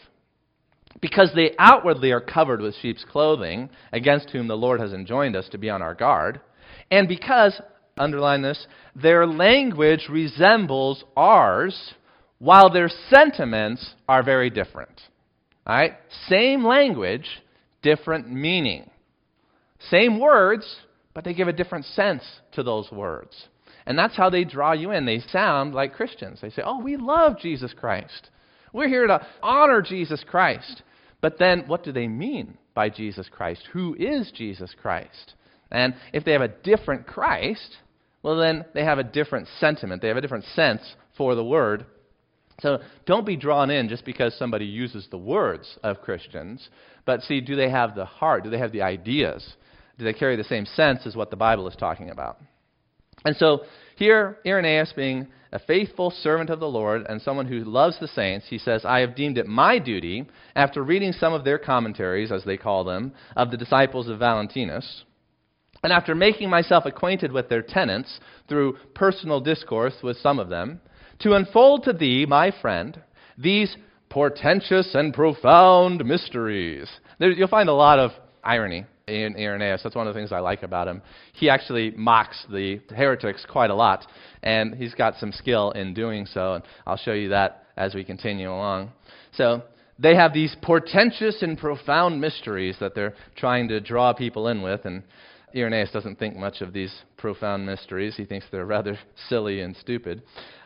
Because 0.99 1.31
they 1.33 1.55
outwardly 1.57 2.11
are 2.11 2.19
covered 2.19 2.59
with 2.59 2.75
sheep's 2.81 3.05
clothing, 3.09 3.69
against 3.93 4.31
whom 4.31 4.49
the 4.49 4.57
Lord 4.57 4.81
has 4.81 4.91
enjoined 4.91 5.37
us 5.37 5.47
to 5.49 5.57
be 5.57 5.69
on 5.69 5.81
our 5.81 5.95
guard, 5.95 6.41
and 6.91 7.07
because, 7.07 7.61
underline 7.97 8.41
this, 8.41 8.67
their 8.93 9.25
language 9.25 10.07
resembles 10.09 11.05
ours, 11.15 11.93
while 12.39 12.69
their 12.69 12.89
sentiments 13.09 13.93
are 14.09 14.21
very 14.21 14.49
different. 14.49 14.99
All 15.65 15.75
right? 15.75 15.93
Same 16.27 16.63
language, 16.63 17.27
different 17.81 18.31
meaning. 18.31 18.89
Same 19.89 20.19
words, 20.19 20.77
but 21.13 21.23
they 21.23 21.33
give 21.33 21.47
a 21.47 21.53
different 21.53 21.85
sense 21.85 22.23
to 22.53 22.63
those 22.63 22.91
words. 22.91 23.35
And 23.85 23.97
that's 23.97 24.17
how 24.17 24.29
they 24.29 24.43
draw 24.43 24.73
you 24.73 24.91
in. 24.91 25.05
They 25.05 25.19
sound 25.31 25.73
like 25.73 25.93
Christians. 25.93 26.39
They 26.41 26.49
say, 26.49 26.63
Oh, 26.65 26.81
we 26.81 26.97
love 26.97 27.39
Jesus 27.39 27.73
Christ. 27.73 28.29
We're 28.73 28.87
here 28.87 29.07
to 29.07 29.25
honor 29.41 29.81
Jesus 29.81 30.23
Christ. 30.27 30.81
But 31.21 31.39
then, 31.39 31.63
what 31.67 31.83
do 31.83 31.91
they 31.91 32.07
mean 32.07 32.57
by 32.73 32.89
Jesus 32.89 33.29
Christ? 33.31 33.63
Who 33.73 33.95
is 33.95 34.31
Jesus 34.35 34.73
Christ? 34.81 35.33
And 35.71 35.95
if 36.13 36.25
they 36.25 36.33
have 36.33 36.41
a 36.41 36.47
different 36.47 37.07
Christ, 37.07 37.77
well, 38.21 38.37
then 38.37 38.65
they 38.73 38.83
have 38.83 38.99
a 38.99 39.03
different 39.03 39.47
sentiment. 39.59 40.01
They 40.01 40.07
have 40.07 40.17
a 40.17 40.21
different 40.21 40.45
sense 40.55 40.81
for 41.17 41.35
the 41.35 41.43
word. 41.43 41.85
So 42.61 42.79
don't 43.05 43.25
be 43.25 43.35
drawn 43.35 43.69
in 43.69 43.89
just 43.89 44.05
because 44.05 44.33
somebody 44.37 44.65
uses 44.65 45.07
the 45.11 45.17
words 45.17 45.77
of 45.83 46.01
Christians, 46.01 46.69
but 47.05 47.21
see, 47.21 47.41
do 47.41 47.55
they 47.55 47.69
have 47.69 47.95
the 47.95 48.05
heart? 48.05 48.43
Do 48.43 48.49
they 48.49 48.57
have 48.57 48.71
the 48.71 48.81
ideas? 48.81 49.55
Do 49.97 50.05
they 50.05 50.13
carry 50.13 50.35
the 50.35 50.43
same 50.43 50.65
sense 50.65 51.05
as 51.05 51.15
what 51.15 51.29
the 51.29 51.35
Bible 51.35 51.67
is 51.67 51.75
talking 51.75 52.09
about? 52.09 52.37
And 53.25 53.35
so 53.35 53.63
here, 53.97 54.37
Irenaeus, 54.45 54.93
being 54.95 55.27
a 55.51 55.59
faithful 55.59 56.11
servant 56.11 56.49
of 56.49 56.59
the 56.59 56.67
Lord 56.67 57.05
and 57.07 57.21
someone 57.21 57.45
who 57.45 57.63
loves 57.63 57.97
the 57.99 58.07
saints, 58.09 58.45
he 58.49 58.57
says, 58.57 58.83
I 58.85 58.99
have 58.99 59.15
deemed 59.15 59.37
it 59.37 59.47
my 59.47 59.79
duty, 59.79 60.25
after 60.55 60.83
reading 60.83 61.13
some 61.13 61.33
of 61.33 61.43
their 61.43 61.57
commentaries, 61.57 62.31
as 62.31 62.43
they 62.43 62.57
call 62.57 62.83
them, 62.83 63.13
of 63.35 63.51
the 63.51 63.57
disciples 63.57 64.09
of 64.09 64.19
Valentinus, 64.19 65.03
and 65.83 65.93
after 65.93 66.15
making 66.15 66.49
myself 66.49 66.85
acquainted 66.85 67.31
with 67.31 67.47
their 67.47 67.61
tenets 67.61 68.19
through 68.49 68.77
personal 68.95 69.39
discourse 69.39 69.95
with 70.03 70.17
some 70.17 70.39
of 70.39 70.49
them, 70.49 70.81
to 71.19 71.33
unfold 71.33 71.83
to 71.83 71.93
thee, 71.93 72.25
my 72.27 72.51
friend, 72.61 73.01
these 73.37 73.75
portentous 74.09 74.93
and 74.93 75.13
profound 75.13 76.05
mysteries. 76.05 76.89
There, 77.19 77.31
you'll 77.31 77.47
find 77.47 77.69
a 77.69 77.73
lot 77.73 77.99
of 77.99 78.11
irony 78.43 78.85
in 79.07 79.35
Irenaeus. 79.35 79.81
That's 79.83 79.95
one 79.95 80.07
of 80.07 80.13
the 80.13 80.19
things 80.19 80.31
I 80.31 80.39
like 80.39 80.63
about 80.63 80.87
him. 80.87 81.01
He 81.33 81.49
actually 81.49 81.91
mocks 81.91 82.45
the 82.51 82.79
heretics 82.95 83.45
quite 83.49 83.69
a 83.69 83.75
lot, 83.75 84.05
and 84.43 84.75
he's 84.75 84.93
got 84.93 85.15
some 85.17 85.31
skill 85.31 85.71
in 85.71 85.93
doing 85.93 86.25
so, 86.25 86.55
and 86.55 86.63
I'll 86.85 86.97
show 86.97 87.13
you 87.13 87.29
that 87.29 87.63
as 87.77 87.93
we 87.93 88.03
continue 88.03 88.49
along. 88.49 88.91
So, 89.33 89.63
they 89.97 90.15
have 90.15 90.33
these 90.33 90.55
portentous 90.61 91.41
and 91.41 91.57
profound 91.57 92.19
mysteries 92.19 92.75
that 92.79 92.95
they're 92.95 93.13
trying 93.37 93.69
to 93.69 93.79
draw 93.79 94.11
people 94.11 94.49
in 94.49 94.61
with, 94.61 94.83
and 94.85 95.03
Irenaeus 95.55 95.91
doesn't 95.91 96.19
think 96.19 96.35
much 96.35 96.61
of 96.61 96.73
these 96.73 96.93
profound 97.17 97.65
mysteries. 97.65 98.15
He 98.17 98.25
thinks 98.25 98.45
they're 98.51 98.65
rather 98.65 98.99
silly 99.29 99.61
and 99.61 99.75
stupid. 99.77 100.21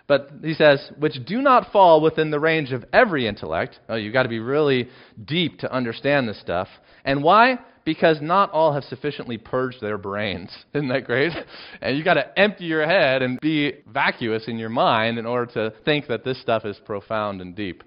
But 0.10 0.32
he 0.42 0.56
says, 0.56 0.92
which 0.98 1.24
do 1.24 1.40
not 1.40 1.72
fall 1.72 2.02
within 2.02 2.32
the 2.32 2.40
range 2.40 2.72
of 2.72 2.84
every 2.92 3.28
intellect. 3.28 3.80
Oh, 3.88 3.96
you've 3.96 4.12
got 4.12 4.24
to 4.24 4.30
be 4.30 4.40
really 4.40 4.90
deep 5.24 5.60
to 5.60 5.72
understand 5.72 6.28
this 6.28 6.42
stuff. 6.42 6.68
And 7.06 7.22
why? 7.24 7.60
Because 7.86 8.18
not 8.20 8.50
all 8.50 8.74
have 8.74 8.84
sufficiently 8.86 9.38
purged 9.38 9.82
their 9.82 10.00
brains. 10.00 10.50
Isn't 10.74 10.88
that 10.88 11.06
great? 11.06 11.32
And 11.80 11.96
you've 11.96 12.06
got 12.06 12.16
to 12.16 12.40
empty 12.40 12.66
your 12.66 12.88
head 12.88 13.22
and 13.22 13.40
be 13.40 13.74
vacuous 13.86 14.48
in 14.48 14.58
your 14.58 14.70
mind 14.70 15.20
in 15.20 15.28
order 15.28 15.46
to 15.54 15.76
think 15.86 16.08
that 16.08 16.26
this 16.26 16.42
stuff 16.42 16.66
is 16.66 16.80
profound 16.86 17.40
and 17.40 17.56
deep, 17.56 17.84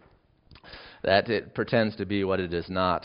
that 1.03 1.29
it 1.29 1.57
pretends 1.57 1.97
to 1.97 2.07
be 2.07 2.23
what 2.23 2.39
it 2.39 2.55
is 2.55 2.71
not. 2.71 3.05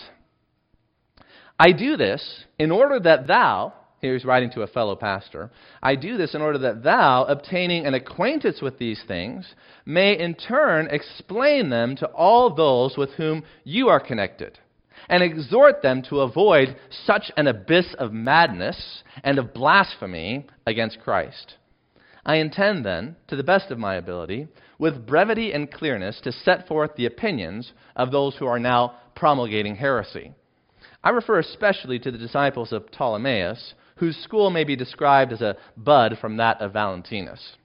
I 1.60 1.72
do 1.72 1.98
this 1.98 2.44
in 2.60 2.70
order 2.70 3.00
that 3.00 3.26
thou, 3.26 3.74
here 4.00 4.14
he's 4.14 4.26
writing 4.26 4.52
to 4.52 4.62
a 4.62 4.68
fellow 4.68 4.96
pastor. 4.96 5.50
I 5.82 5.96
do 5.96 6.18
this 6.18 6.36
in 6.36 6.42
order 6.42 6.60
that 6.60 6.84
thou, 6.84 7.24
obtaining 7.24 7.86
an 7.86 7.96
acquaintance 7.96 8.62
with 8.62 8.78
these 8.78 9.02
things, 9.08 9.56
may 9.86 10.18
in 10.18 10.36
turn 10.36 10.88
explain 10.92 11.70
them 11.70 11.96
to 11.98 12.08
all 12.08 12.54
those 12.54 12.96
with 12.96 13.12
whom 13.14 13.44
you 13.64 13.90
are 13.90 14.00
connected, 14.00 14.60
and 15.10 15.24
exhort 15.24 15.82
them 15.82 16.04
to 16.10 16.20
avoid 16.20 16.78
such 17.06 17.32
an 17.38 17.48
abyss 17.48 17.96
of 17.98 18.14
madness 18.14 19.04
and 19.24 19.40
of 19.40 19.54
blasphemy 19.54 20.46
against 20.68 21.00
Christ. 21.00 21.56
I 22.24 22.36
intend 22.36 22.86
then, 22.86 23.16
to 23.30 23.36
the 23.36 23.44
best 23.44 23.72
of 23.72 23.80
my 23.80 23.96
ability, 23.96 24.48
with 24.78 25.08
brevity 25.08 25.54
and 25.54 25.72
clearness, 25.72 26.20
to 26.22 26.32
set 26.32 26.68
forth 26.68 26.92
the 26.96 27.06
opinions 27.08 27.72
of 27.96 28.12
those 28.12 28.36
who 28.36 28.46
are 28.46 28.60
now 28.60 28.98
promulgating 29.16 29.76
heresy. 29.76 30.34
I 31.04 31.12
refer 31.12 31.40
especially 31.40 32.00
to 32.00 32.12
the 32.12 32.18
disciples 32.18 32.74
of 32.74 32.92
Ptolemaeus 32.92 33.74
whose 33.98 34.16
school 34.18 34.50
may 34.50 34.64
be 34.64 34.76
described 34.76 35.32
as 35.34 35.42
a 35.42 35.58
bud 35.76 36.18
from 36.20 36.38
that 36.38 36.62
of 36.62 36.74
Valentinus. 36.74 37.58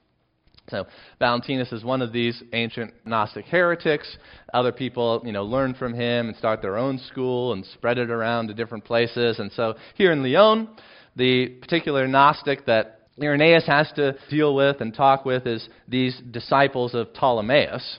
So 0.71 0.87
Valentinus 1.19 1.73
is 1.73 1.85
one 1.85 2.03
of 2.03 2.13
these 2.13 2.43
ancient 2.53 2.95
Gnostic 3.05 3.47
heretics. 3.47 4.17
Other 4.55 4.73
people, 4.73 5.23
you 5.25 5.33
know, 5.33 5.45
learn 5.45 5.75
from 5.75 5.93
him 5.93 6.29
and 6.29 6.37
start 6.37 6.63
their 6.63 6.79
own 6.79 6.99
school 6.99 7.53
and 7.53 7.67
spread 7.67 7.99
it 7.99 8.11
around 8.11 8.49
to 8.49 8.55
different 8.55 8.85
places. 8.85 9.39
And 9.39 9.51
so 9.53 9.75
here 9.95 10.13
in 10.13 10.23
Lyon, 10.23 10.69
the 11.17 11.49
particular 11.61 12.07
Gnostic 12.07 12.65
that 12.67 13.01
Irenaeus 13.21 13.67
has 13.67 13.93
to 13.97 14.17
deal 14.31 14.55
with 14.55 14.81
and 14.81 14.95
talk 14.95 15.25
with 15.25 15.47
is 15.47 15.69
these 15.89 16.19
disciples 16.31 16.95
of 16.95 17.13
Ptolemaeus. 17.13 17.99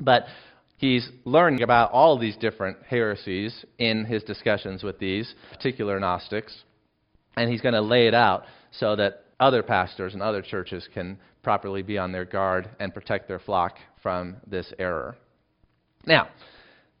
But 0.00 0.24
he's 0.78 1.08
learning 1.24 1.62
about 1.62 1.92
all 1.92 2.18
these 2.18 2.36
different 2.36 2.78
heresies 2.88 3.64
in 3.78 4.06
his 4.06 4.24
discussions 4.24 4.82
with 4.82 4.98
these 4.98 5.32
particular 5.52 6.00
Gnostics 6.00 6.64
and 7.36 7.50
he's 7.50 7.60
going 7.60 7.74
to 7.74 7.80
lay 7.80 8.06
it 8.06 8.14
out 8.14 8.44
so 8.72 8.96
that 8.96 9.24
other 9.40 9.62
pastors 9.62 10.14
and 10.14 10.22
other 10.22 10.42
churches 10.42 10.88
can 10.92 11.18
properly 11.42 11.82
be 11.82 11.98
on 11.98 12.12
their 12.12 12.24
guard 12.24 12.68
and 12.78 12.94
protect 12.94 13.28
their 13.28 13.40
flock 13.40 13.76
from 14.02 14.36
this 14.46 14.72
error. 14.78 15.16
Now, 16.06 16.28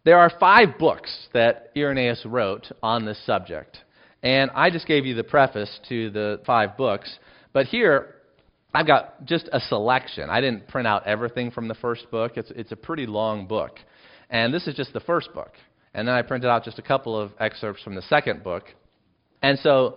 there 0.04 0.18
are 0.18 0.30
five 0.40 0.78
books 0.78 1.28
that 1.32 1.70
Irenaeus 1.76 2.26
wrote 2.26 2.66
on 2.82 3.04
this 3.04 3.24
subject. 3.24 3.78
And 4.22 4.50
I 4.54 4.70
just 4.70 4.86
gave 4.86 5.06
you 5.06 5.14
the 5.14 5.24
preface 5.24 5.80
to 5.88 6.10
the 6.10 6.40
five 6.46 6.76
books. 6.76 7.18
But 7.52 7.66
here, 7.66 8.16
I've 8.74 8.86
got 8.86 9.24
just 9.24 9.48
a 9.52 9.60
selection. 9.60 10.30
I 10.30 10.40
didn't 10.40 10.68
print 10.68 10.86
out 10.86 11.06
everything 11.06 11.50
from 11.50 11.68
the 11.68 11.74
first 11.74 12.10
book, 12.10 12.36
it's, 12.36 12.50
it's 12.56 12.72
a 12.72 12.76
pretty 12.76 13.06
long 13.06 13.46
book. 13.46 13.78
And 14.30 14.52
this 14.52 14.66
is 14.66 14.74
just 14.74 14.92
the 14.92 15.00
first 15.00 15.32
book. 15.34 15.52
And 15.94 16.08
then 16.08 16.14
I 16.14 16.22
printed 16.22 16.48
out 16.48 16.64
just 16.64 16.78
a 16.78 16.82
couple 16.82 17.18
of 17.18 17.32
excerpts 17.38 17.82
from 17.82 17.94
the 17.94 18.02
second 18.02 18.42
book. 18.42 18.64
And 19.42 19.58
so 19.58 19.96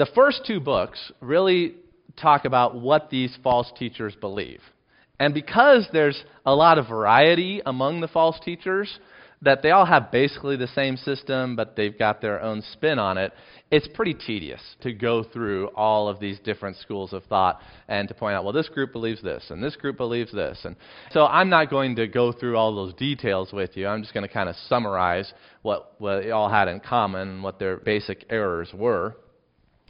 the 0.00 0.06
first 0.14 0.46
two 0.46 0.60
books 0.60 1.12
really 1.20 1.74
talk 2.16 2.46
about 2.46 2.74
what 2.74 3.10
these 3.10 3.36
false 3.44 3.70
teachers 3.78 4.16
believe. 4.18 4.62
And 5.18 5.34
because 5.34 5.86
there's 5.92 6.24
a 6.46 6.54
lot 6.54 6.78
of 6.78 6.88
variety 6.88 7.60
among 7.66 8.00
the 8.00 8.08
false 8.08 8.40
teachers, 8.42 8.98
that 9.42 9.60
they 9.62 9.72
all 9.72 9.84
have 9.84 10.10
basically 10.10 10.56
the 10.56 10.68
same 10.68 10.96
system, 10.96 11.54
but 11.54 11.76
they've 11.76 11.98
got 11.98 12.22
their 12.22 12.40
own 12.40 12.62
spin 12.72 12.98
on 12.98 13.18
it, 13.18 13.34
it's 13.70 13.86
pretty 13.92 14.14
tedious 14.14 14.62
to 14.80 14.94
go 14.94 15.22
through 15.22 15.68
all 15.76 16.08
of 16.08 16.18
these 16.18 16.38
different 16.38 16.78
schools 16.78 17.12
of 17.12 17.22
thought 17.24 17.60
and 17.86 18.08
to 18.08 18.14
point 18.14 18.34
out, 18.34 18.42
well, 18.42 18.54
this 18.54 18.70
group 18.70 18.92
believes 18.92 19.22
this, 19.22 19.44
and 19.50 19.62
this 19.62 19.76
group 19.76 19.98
believes 19.98 20.32
this. 20.32 20.58
And 20.64 20.76
so 21.10 21.26
I'm 21.26 21.50
not 21.50 21.68
going 21.68 21.94
to 21.96 22.06
go 22.06 22.32
through 22.32 22.56
all 22.56 22.74
those 22.74 22.94
details 22.94 23.52
with 23.52 23.76
you. 23.76 23.86
I'm 23.86 24.00
just 24.00 24.14
going 24.14 24.26
to 24.26 24.32
kind 24.32 24.48
of 24.48 24.56
summarize 24.66 25.30
what, 25.60 25.96
what 25.98 26.22
they 26.22 26.30
all 26.30 26.48
had 26.48 26.68
in 26.68 26.80
common 26.80 27.28
and 27.28 27.42
what 27.42 27.58
their 27.58 27.76
basic 27.76 28.24
errors 28.30 28.70
were. 28.72 29.14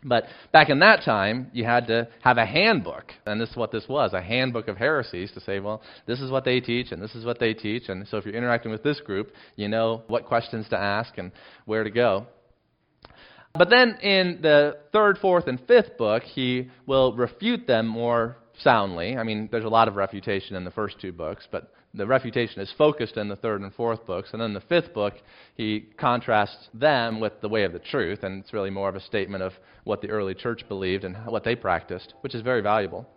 But 0.03 0.25
back 0.53 0.71
in 0.71 0.79
that 0.79 1.03
time, 1.05 1.51
you 1.53 1.65
had 1.65 1.87
to 1.89 2.09
have 2.23 2.39
a 2.39 2.47
handbook. 2.47 3.13
And 3.27 3.41
this 3.41 3.51
is 3.51 3.57
what 3.57 3.71
this 3.71 3.87
was 3.89 4.15
a 4.15 4.23
handbook 4.23 4.69
of 4.69 4.77
heresies 4.77 5.31
to 5.33 5.41
say, 5.41 5.61
well, 5.61 5.83
this 6.07 6.21
is 6.21 6.31
what 6.31 6.45
they 6.45 6.61
teach, 6.61 6.91
and 6.91 7.03
this 7.03 7.15
is 7.15 7.25
what 7.25 7.39
they 7.39 7.53
teach. 7.53 7.89
And 7.89 8.07
so 8.09 8.17
if 8.17 8.25
you're 8.25 8.35
interacting 8.35 8.71
with 8.71 8.83
this 8.83 9.01
group, 9.01 9.33
you 9.57 9.69
know 9.69 10.03
what 10.07 10.25
questions 10.25 10.69
to 10.71 10.79
ask 10.79 11.19
and 11.19 11.33
where 11.67 11.85
to 11.85 11.91
go. 11.91 12.27
But 13.53 13.69
then 13.69 13.97
in 14.01 14.39
the 14.43 14.79
third, 14.93 15.19
fourth, 15.19 15.49
and 15.49 15.61
fifth 15.67 15.99
book, 15.99 16.23
he 16.23 16.71
will 16.87 17.15
refute 17.15 17.67
them 17.67 17.87
more 17.87 18.37
soundly. 18.63 19.17
I 19.17 19.23
mean, 19.23 19.49
there's 19.51 19.65
a 19.65 19.69
lot 19.69 19.89
of 19.89 19.97
refutation 19.97 20.57
in 20.57 20.65
the 20.65 20.71
first 20.71 21.01
two 21.01 21.13
books, 21.13 21.49
but 21.51 21.73
the 21.93 22.07
refutation 22.07 22.61
is 22.61 22.73
focused 22.79 23.17
in 23.17 23.29
the 23.29 23.37
third 23.37 23.63
and 23.63 23.75
fourth 23.75 24.07
books. 24.07 24.31
And 24.33 24.41
then 24.41 24.55
the 24.55 24.61
fifth 24.61 24.95
book, 24.95 25.15
he 25.57 25.89
contrasts 25.99 26.69
them 26.73 27.19
with 27.19 27.41
the 27.41 27.49
way 27.49 27.65
of 27.65 27.73
the 27.73 27.81
truth. 27.81 28.23
And 28.23 28.43
it's 28.43 28.53
really 28.53 28.71
more 28.71 28.89
of 28.89 28.95
a 28.95 29.01
statement 29.01 29.43
of 29.43 29.53
what 29.85 30.01
the 30.01 30.11
early 30.11 30.35
church 30.35 30.63
believed 30.69 31.05
and 31.05 31.17
what 31.27 31.43
they 31.43 31.57
practiced, 31.57 32.15
which 32.21 32.35
is 32.35 32.43
very 32.43 32.61
valuable. 32.61 33.09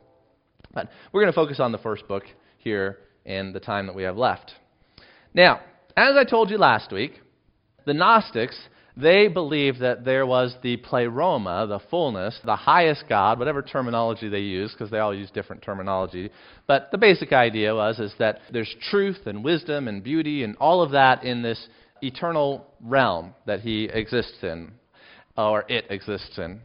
But 0.73 0.89
we're 1.11 1.21
going 1.21 1.31
to 1.31 1.35
focus 1.35 1.59
on 1.59 1.71
the 1.71 1.77
first 1.77 2.07
book 2.07 2.23
here 2.57 2.99
in 3.25 3.53
the 3.53 3.59
time 3.59 3.85
that 3.85 3.95
we 3.95 4.03
have 4.03 4.17
left. 4.17 4.53
Now, 5.33 5.61
as 5.95 6.15
I 6.15 6.23
told 6.23 6.49
you 6.49 6.57
last 6.57 6.91
week, 6.91 7.21
the 7.85 7.93
Gnostics 7.93 8.57
they 8.95 9.27
believed 9.27 9.79
that 9.79 10.05
there 10.05 10.25
was 10.25 10.55
the 10.61 10.77
pleroma, 10.77 11.65
the 11.67 11.79
fullness, 11.89 12.39
the 12.45 12.55
highest 12.55 13.05
God, 13.09 13.39
whatever 13.39 13.61
terminology 13.61 14.29
they 14.29 14.39
use, 14.39 14.71
because 14.71 14.91
they 14.91 14.99
all 14.99 15.15
use 15.15 15.31
different 15.31 15.63
terminology. 15.63 16.29
But 16.67 16.89
the 16.91 16.97
basic 16.97 17.33
idea 17.33 17.73
was 17.73 17.99
is 17.99 18.13
that 18.19 18.39
there's 18.51 18.73
truth 18.91 19.25
and 19.25 19.43
wisdom 19.43 19.87
and 19.87 20.03
beauty 20.03 20.43
and 20.43 20.55
all 20.57 20.81
of 20.81 20.91
that 20.91 21.23
in 21.23 21.41
this 21.41 21.67
eternal 22.01 22.67
realm 22.81 23.33
that 23.45 23.61
he 23.61 23.85
exists 23.85 24.37
in, 24.43 24.71
or 25.37 25.65
it 25.67 25.85
exists 25.89 26.37
in. 26.37 26.61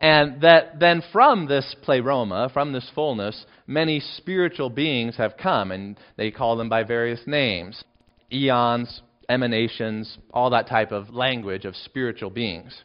And 0.00 0.40
that 0.40 0.80
then 0.80 1.02
from 1.12 1.46
this 1.46 1.76
pleroma, 1.82 2.50
from 2.52 2.72
this 2.72 2.90
fullness, 2.94 3.44
many 3.66 4.00
spiritual 4.00 4.70
beings 4.70 5.16
have 5.18 5.36
come, 5.36 5.70
and 5.70 5.96
they 6.16 6.30
call 6.30 6.56
them 6.56 6.68
by 6.68 6.82
various 6.82 7.20
names 7.26 7.84
eons, 8.32 9.02
emanations, 9.30 10.18
all 10.34 10.50
that 10.50 10.68
type 10.68 10.92
of 10.92 11.10
language 11.10 11.64
of 11.64 11.74
spiritual 11.76 12.30
beings. 12.30 12.84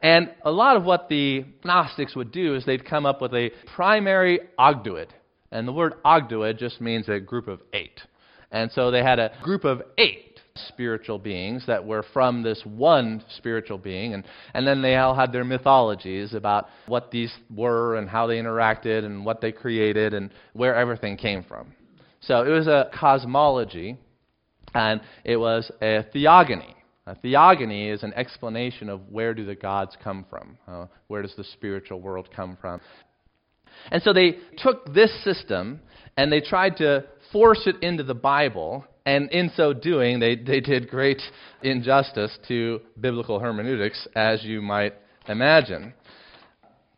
And 0.00 0.30
a 0.44 0.50
lot 0.50 0.76
of 0.76 0.84
what 0.84 1.08
the 1.08 1.44
Gnostics 1.64 2.16
would 2.16 2.32
do 2.32 2.56
is 2.56 2.64
they'd 2.64 2.84
come 2.84 3.06
up 3.06 3.20
with 3.22 3.32
a 3.34 3.50
primary 3.76 4.40
Ogdoad. 4.58 5.08
And 5.52 5.68
the 5.68 5.72
word 5.72 5.94
Ogdoad 6.04 6.58
just 6.58 6.80
means 6.80 7.08
a 7.08 7.20
group 7.20 7.46
of 7.46 7.60
eight. 7.72 8.00
And 8.50 8.70
so 8.72 8.90
they 8.90 9.02
had 9.02 9.20
a 9.20 9.30
group 9.42 9.64
of 9.64 9.82
eight 9.98 10.40
spiritual 10.68 11.18
beings 11.18 11.64
that 11.66 11.86
were 11.86 12.04
from 12.12 12.42
this 12.42 12.60
one 12.64 13.22
spiritual 13.36 13.78
being. 13.78 14.14
And, 14.14 14.24
and 14.54 14.66
then 14.66 14.82
they 14.82 14.96
all 14.96 15.14
had 15.14 15.32
their 15.32 15.44
mythologies 15.44 16.34
about 16.34 16.66
what 16.86 17.10
these 17.10 17.32
were 17.54 17.96
and 17.96 18.08
how 18.08 18.26
they 18.26 18.36
interacted 18.36 19.04
and 19.04 19.24
what 19.24 19.40
they 19.40 19.52
created 19.52 20.14
and 20.14 20.30
where 20.52 20.74
everything 20.74 21.16
came 21.16 21.44
from. 21.44 21.72
So 22.20 22.42
it 22.42 22.50
was 22.50 22.66
a 22.66 22.90
cosmology 22.92 23.98
and 24.74 25.00
it 25.24 25.36
was 25.36 25.70
a 25.80 26.04
theogony. 26.12 26.74
A 27.06 27.16
theogony 27.16 27.88
is 27.88 28.02
an 28.02 28.12
explanation 28.14 28.88
of 28.88 29.00
where 29.10 29.34
do 29.34 29.44
the 29.44 29.56
gods 29.56 29.96
come 30.02 30.24
from? 30.30 30.56
Uh, 30.68 30.86
where 31.08 31.22
does 31.22 31.34
the 31.36 31.44
spiritual 31.44 32.00
world 32.00 32.28
come 32.34 32.56
from? 32.60 32.80
And 33.90 34.02
so 34.02 34.12
they 34.12 34.36
took 34.58 34.92
this 34.94 35.12
system 35.24 35.80
and 36.16 36.30
they 36.30 36.40
tried 36.40 36.76
to 36.76 37.04
force 37.32 37.66
it 37.66 37.82
into 37.82 38.02
the 38.02 38.14
Bible, 38.14 38.84
and 39.06 39.30
in 39.30 39.50
so 39.56 39.72
doing, 39.72 40.20
they, 40.20 40.36
they 40.36 40.60
did 40.60 40.88
great 40.88 41.20
injustice 41.62 42.38
to 42.48 42.80
biblical 43.00 43.38
hermeneutics, 43.38 44.06
as 44.14 44.44
you 44.44 44.60
might 44.60 44.94
imagine. 45.26 45.94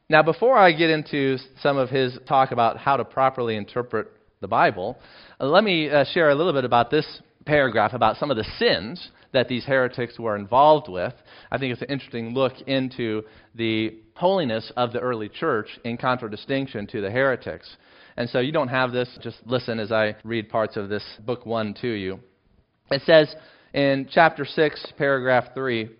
Now, 0.08 0.22
before 0.22 0.58
I 0.58 0.72
get 0.72 0.90
into 0.90 1.38
some 1.62 1.78
of 1.78 1.88
his 1.88 2.18
talk 2.28 2.50
about 2.50 2.76
how 2.76 2.96
to 2.96 3.04
properly 3.04 3.56
interpret 3.56 4.08
the 4.40 4.48
Bible, 4.48 4.98
uh, 5.40 5.46
let 5.46 5.64
me 5.64 5.88
uh, 5.88 6.04
share 6.12 6.30
a 6.30 6.34
little 6.34 6.52
bit 6.52 6.64
about 6.64 6.90
this 6.90 7.06
paragraph 7.44 7.92
about 7.92 8.16
some 8.16 8.30
of 8.30 8.36
the 8.36 8.46
sins 8.58 9.10
that 9.32 9.48
these 9.48 9.64
heretics 9.64 10.18
were 10.18 10.36
involved 10.36 10.88
with. 10.88 11.12
I 11.50 11.58
think 11.58 11.72
it's 11.72 11.82
an 11.82 11.90
interesting 11.90 12.34
look 12.34 12.52
into 12.66 13.22
the 13.54 13.98
holiness 14.14 14.72
of 14.76 14.92
the 14.92 15.00
early 15.00 15.28
church 15.28 15.68
in 15.84 15.96
contradistinction 15.96 16.86
to 16.88 17.00
the 17.00 17.10
heretics. 17.10 17.76
And 18.16 18.28
so 18.30 18.38
you 18.38 18.52
don't 18.52 18.68
have 18.68 18.92
this, 18.92 19.08
just 19.22 19.38
listen 19.44 19.80
as 19.80 19.90
I 19.90 20.14
read 20.24 20.48
parts 20.48 20.76
of 20.76 20.88
this 20.88 21.04
book 21.26 21.44
1 21.44 21.74
to 21.82 21.88
you. 21.88 22.20
It 22.90 23.02
says 23.04 23.34
in 23.72 24.08
chapter 24.10 24.44
6, 24.44 24.92
paragraph 24.96 25.46
3 25.54 25.90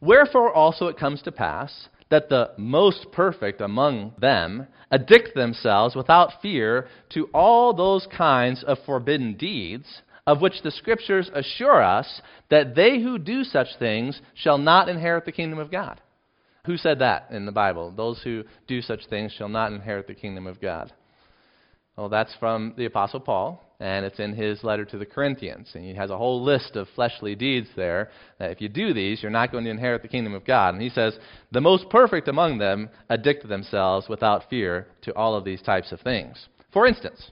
Wherefore 0.00 0.52
also 0.52 0.88
it 0.88 0.98
comes 0.98 1.22
to 1.22 1.32
pass 1.32 1.88
that 2.10 2.28
the 2.28 2.50
most 2.56 3.06
perfect 3.12 3.60
among 3.60 4.12
them 4.18 4.66
addict 4.90 5.34
themselves 5.34 5.96
without 5.96 6.42
fear 6.42 6.86
to 7.10 7.28
all 7.34 7.74
those 7.74 8.06
kinds 8.16 8.62
of 8.64 8.78
forbidden 8.86 9.34
deeds 9.34 10.02
of 10.26 10.40
which 10.40 10.62
the 10.62 10.70
Scriptures 10.70 11.30
assure 11.34 11.82
us 11.82 12.22
that 12.50 12.74
they 12.74 13.00
who 13.00 13.18
do 13.18 13.44
such 13.44 13.68
things 13.78 14.20
shall 14.34 14.58
not 14.58 14.88
inherit 14.88 15.24
the 15.24 15.32
kingdom 15.32 15.58
of 15.58 15.70
God. 15.70 16.00
Who 16.66 16.76
said 16.78 17.00
that 17.00 17.28
in 17.30 17.44
the 17.44 17.52
Bible? 17.52 17.92
Those 17.94 18.22
who 18.22 18.44
do 18.66 18.80
such 18.80 19.06
things 19.10 19.32
shall 19.32 19.50
not 19.50 19.72
inherit 19.72 20.06
the 20.06 20.14
kingdom 20.14 20.46
of 20.46 20.60
God. 20.60 20.92
Well, 21.96 22.08
that's 22.08 22.34
from 22.40 22.74
the 22.76 22.86
Apostle 22.86 23.20
Paul, 23.20 23.62
and 23.78 24.04
it's 24.04 24.18
in 24.18 24.34
his 24.34 24.64
letter 24.64 24.84
to 24.86 24.98
the 24.98 25.06
Corinthians. 25.06 25.70
And 25.74 25.84
he 25.84 25.94
has 25.94 26.10
a 26.10 26.18
whole 26.18 26.42
list 26.42 26.74
of 26.74 26.88
fleshly 26.94 27.36
deeds 27.36 27.68
there 27.76 28.10
that 28.38 28.50
if 28.50 28.60
you 28.60 28.68
do 28.68 28.92
these, 28.92 29.22
you're 29.22 29.30
not 29.30 29.52
going 29.52 29.64
to 29.64 29.70
inherit 29.70 30.02
the 30.02 30.08
kingdom 30.08 30.34
of 30.34 30.44
God. 30.44 30.74
And 30.74 30.82
he 30.82 30.88
says, 30.88 31.16
The 31.52 31.60
most 31.60 31.88
perfect 31.90 32.26
among 32.26 32.58
them 32.58 32.88
addict 33.10 33.46
themselves 33.46 34.08
without 34.08 34.48
fear 34.50 34.88
to 35.02 35.14
all 35.14 35.36
of 35.36 35.44
these 35.44 35.62
types 35.62 35.92
of 35.92 36.00
things. 36.00 36.48
For 36.72 36.86
instance, 36.86 37.30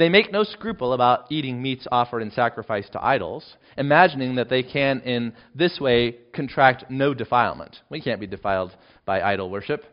they 0.00 0.08
make 0.08 0.32
no 0.32 0.44
scruple 0.44 0.94
about 0.94 1.30
eating 1.30 1.60
meats 1.60 1.86
offered 1.92 2.22
in 2.22 2.30
sacrifice 2.30 2.88
to 2.90 3.04
idols, 3.04 3.56
imagining 3.76 4.36
that 4.36 4.48
they 4.48 4.62
can 4.62 5.00
in 5.00 5.34
this 5.54 5.78
way 5.78 6.16
contract 6.32 6.90
no 6.90 7.12
defilement. 7.12 7.76
We 7.90 8.00
can't 8.00 8.18
be 8.18 8.26
defiled 8.26 8.74
by 9.04 9.20
idol 9.20 9.50
worship. 9.50 9.84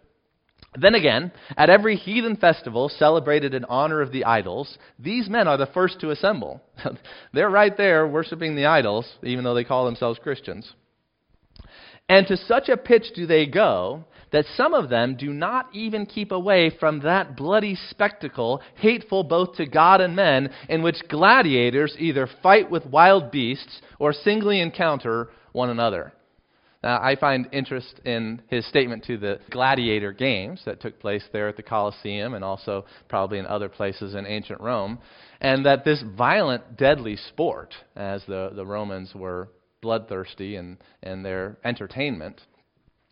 Then 0.80 0.96
again, 0.96 1.34
at 1.58 1.70
every 1.70 1.98
heathen 1.98 2.38
festival 2.38 2.88
celebrated 2.88 3.54
in 3.54 3.66
honor 3.66 4.00
of 4.00 4.14
the 4.14 4.24
idols, 4.24 4.78
these 4.98 5.28
men 5.28 5.46
are 5.46 5.58
the 5.58 5.66
first 5.68 6.00
to 6.00 6.12
assemble. 6.12 6.62
They're 7.34 7.50
right 7.50 7.76
there 7.76 8.08
worshiping 8.08 8.56
the 8.56 8.68
idols, 8.68 9.06
even 9.24 9.44
though 9.44 9.56
they 9.56 9.66
call 9.66 9.84
themselves 9.84 10.20
Christians. 10.24 10.72
And 12.08 12.26
to 12.28 12.38
such 12.38 12.70
a 12.70 12.78
pitch 12.78 13.08
do 13.14 13.26
they 13.26 13.46
go 13.46 14.06
that 14.38 14.46
some 14.56 14.76
of 14.76 14.88
them 14.88 15.16
do 15.16 15.34
not 15.34 15.68
even 15.74 16.06
keep 16.06 16.32
away 16.32 16.70
from 16.80 17.00
that 17.00 17.36
bloody 17.36 17.74
spectacle, 17.90 18.62
hateful 18.76 19.24
both 19.24 19.56
to 19.56 19.66
God 19.66 20.00
and 20.00 20.16
men, 20.16 20.52
in 20.70 20.84
which 20.84 20.98
gladiators 21.10 21.96
either 21.98 22.30
fight 22.44 22.70
with 22.70 22.86
wild 22.86 23.32
beasts 23.32 23.82
or 23.98 24.14
singly 24.14 24.60
encounter 24.60 25.32
one 25.54 25.72
another. 25.72 26.14
Now, 26.84 27.02
I 27.02 27.16
find 27.16 27.50
interest 27.52 28.00
in 28.06 28.44
his 28.48 28.64
statement 28.68 29.06
to 29.06 29.18
the 29.18 29.40
gladiator 29.50 30.12
games 30.12 30.62
that 30.66 30.82
took 30.82 31.00
place 31.00 31.24
there 31.34 31.48
at 31.48 31.58
the 31.58 31.64
Colosseum 31.64 32.36
and 32.36 32.44
also 32.44 32.86
probably 33.10 33.40
in 33.40 33.48
other 33.48 33.70
places 33.70 34.14
in 34.14 34.28
ancient 34.28 34.62
Rome, 34.62 35.00
and 35.42 35.66
that 35.66 35.84
this 35.84 36.04
violent, 36.16 36.78
deadly 36.78 37.16
sport, 37.16 37.74
as 37.96 38.22
the, 38.28 38.52
the 38.54 38.68
Romans 38.68 39.16
were 39.16 39.50
bloodthirsty 39.82 40.58
in, 40.58 40.78
in 41.02 41.24
their 41.24 41.58
entertainment, 41.66 42.40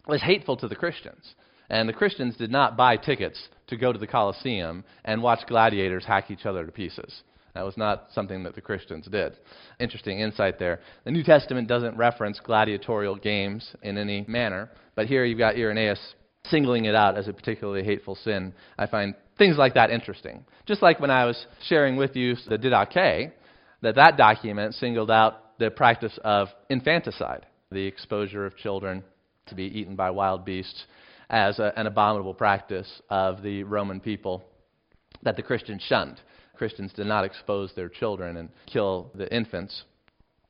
was 0.08 0.22
hateful 0.22 0.58
to 0.58 0.68
the 0.68 0.76
Christians. 0.76 1.36
And 1.70 1.89
the 1.89 1.94
Christians 1.94 2.36
did 2.38 2.52
not 2.52 2.78
buy 2.78 2.98
tickets 2.98 3.48
to 3.68 3.78
go 3.78 3.91
to 3.91 4.00
the 4.00 4.08
Colosseum 4.08 4.84
and 5.04 5.24
watch 5.24 5.48
gladiators 5.48 6.06
hack 6.06 6.30
each 6.30 6.46
other 6.46 6.65
to 6.65 6.72
pieces. 6.72 7.24
That 7.56 7.65
was 7.65 7.78
not 7.78 8.08
something 8.13 8.44
that 8.44 8.54
the 8.54 8.62
Christians 8.62 9.08
did. 9.08 9.38
Interesting 9.80 10.20
insight 10.20 10.60
there. 10.60 10.82
The 11.06 11.12
New 11.12 11.24
Testament 11.24 11.68
doesn't 11.68 11.98
reference 11.98 12.39
gladiatorial 12.44 13.15
games 13.15 13.68
in 13.82 13.98
any 13.98 14.26
manner, 14.28 14.70
but 14.94 15.08
here 15.08 15.24
you've 15.24 15.39
got 15.39 15.56
Irenaeus 15.56 16.15
singling 16.50 16.86
it 16.86 16.96
out 16.96 17.18
as 17.18 17.28
a 17.28 17.34
particularly 17.34 17.84
hateful 17.84 18.15
sin. 18.15 18.54
I 18.78 18.88
find 18.88 19.15
things 19.38 19.58
like 19.58 19.74
that 19.76 19.89
interesting. 19.89 20.46
Just 20.65 20.82
like 20.82 21.00
when 21.00 21.12
I 21.12 21.26
was 21.26 21.46
sharing 21.68 21.96
with 21.96 22.15
you 22.15 22.36
the 22.48 22.58
Didache, 22.58 23.32
that 23.82 23.96
that 23.96 24.18
document 24.18 24.76
singled 24.76 25.10
out 25.10 25.58
the 25.58 25.72
practice 25.72 26.18
of 26.24 26.50
infanticide, 26.70 27.46
the 27.72 27.86
exposure 27.86 28.46
of 28.46 28.58
children 28.58 29.04
to 29.48 29.56
be 29.56 29.64
eaten 29.64 29.96
by 29.96 30.10
wild 30.10 30.46
beasts 30.46 30.86
as 31.30 31.60
a, 31.60 31.74
an 31.78 31.88
abominable 31.88 32.34
practice 32.34 33.02
of 33.10 33.42
the 33.42 33.64
Roman 33.64 34.00
people 34.00 34.44
that 35.24 35.36
the 35.36 35.44
Christians 35.44 35.84
shunned. 35.88 36.20
Christians 36.56 36.94
did 36.94 37.08
not 37.08 37.26
expose 37.26 37.72
their 37.76 37.90
children 37.90 38.38
and 38.38 38.50
kill 38.66 39.12
the 39.16 39.34
infants, 39.36 39.84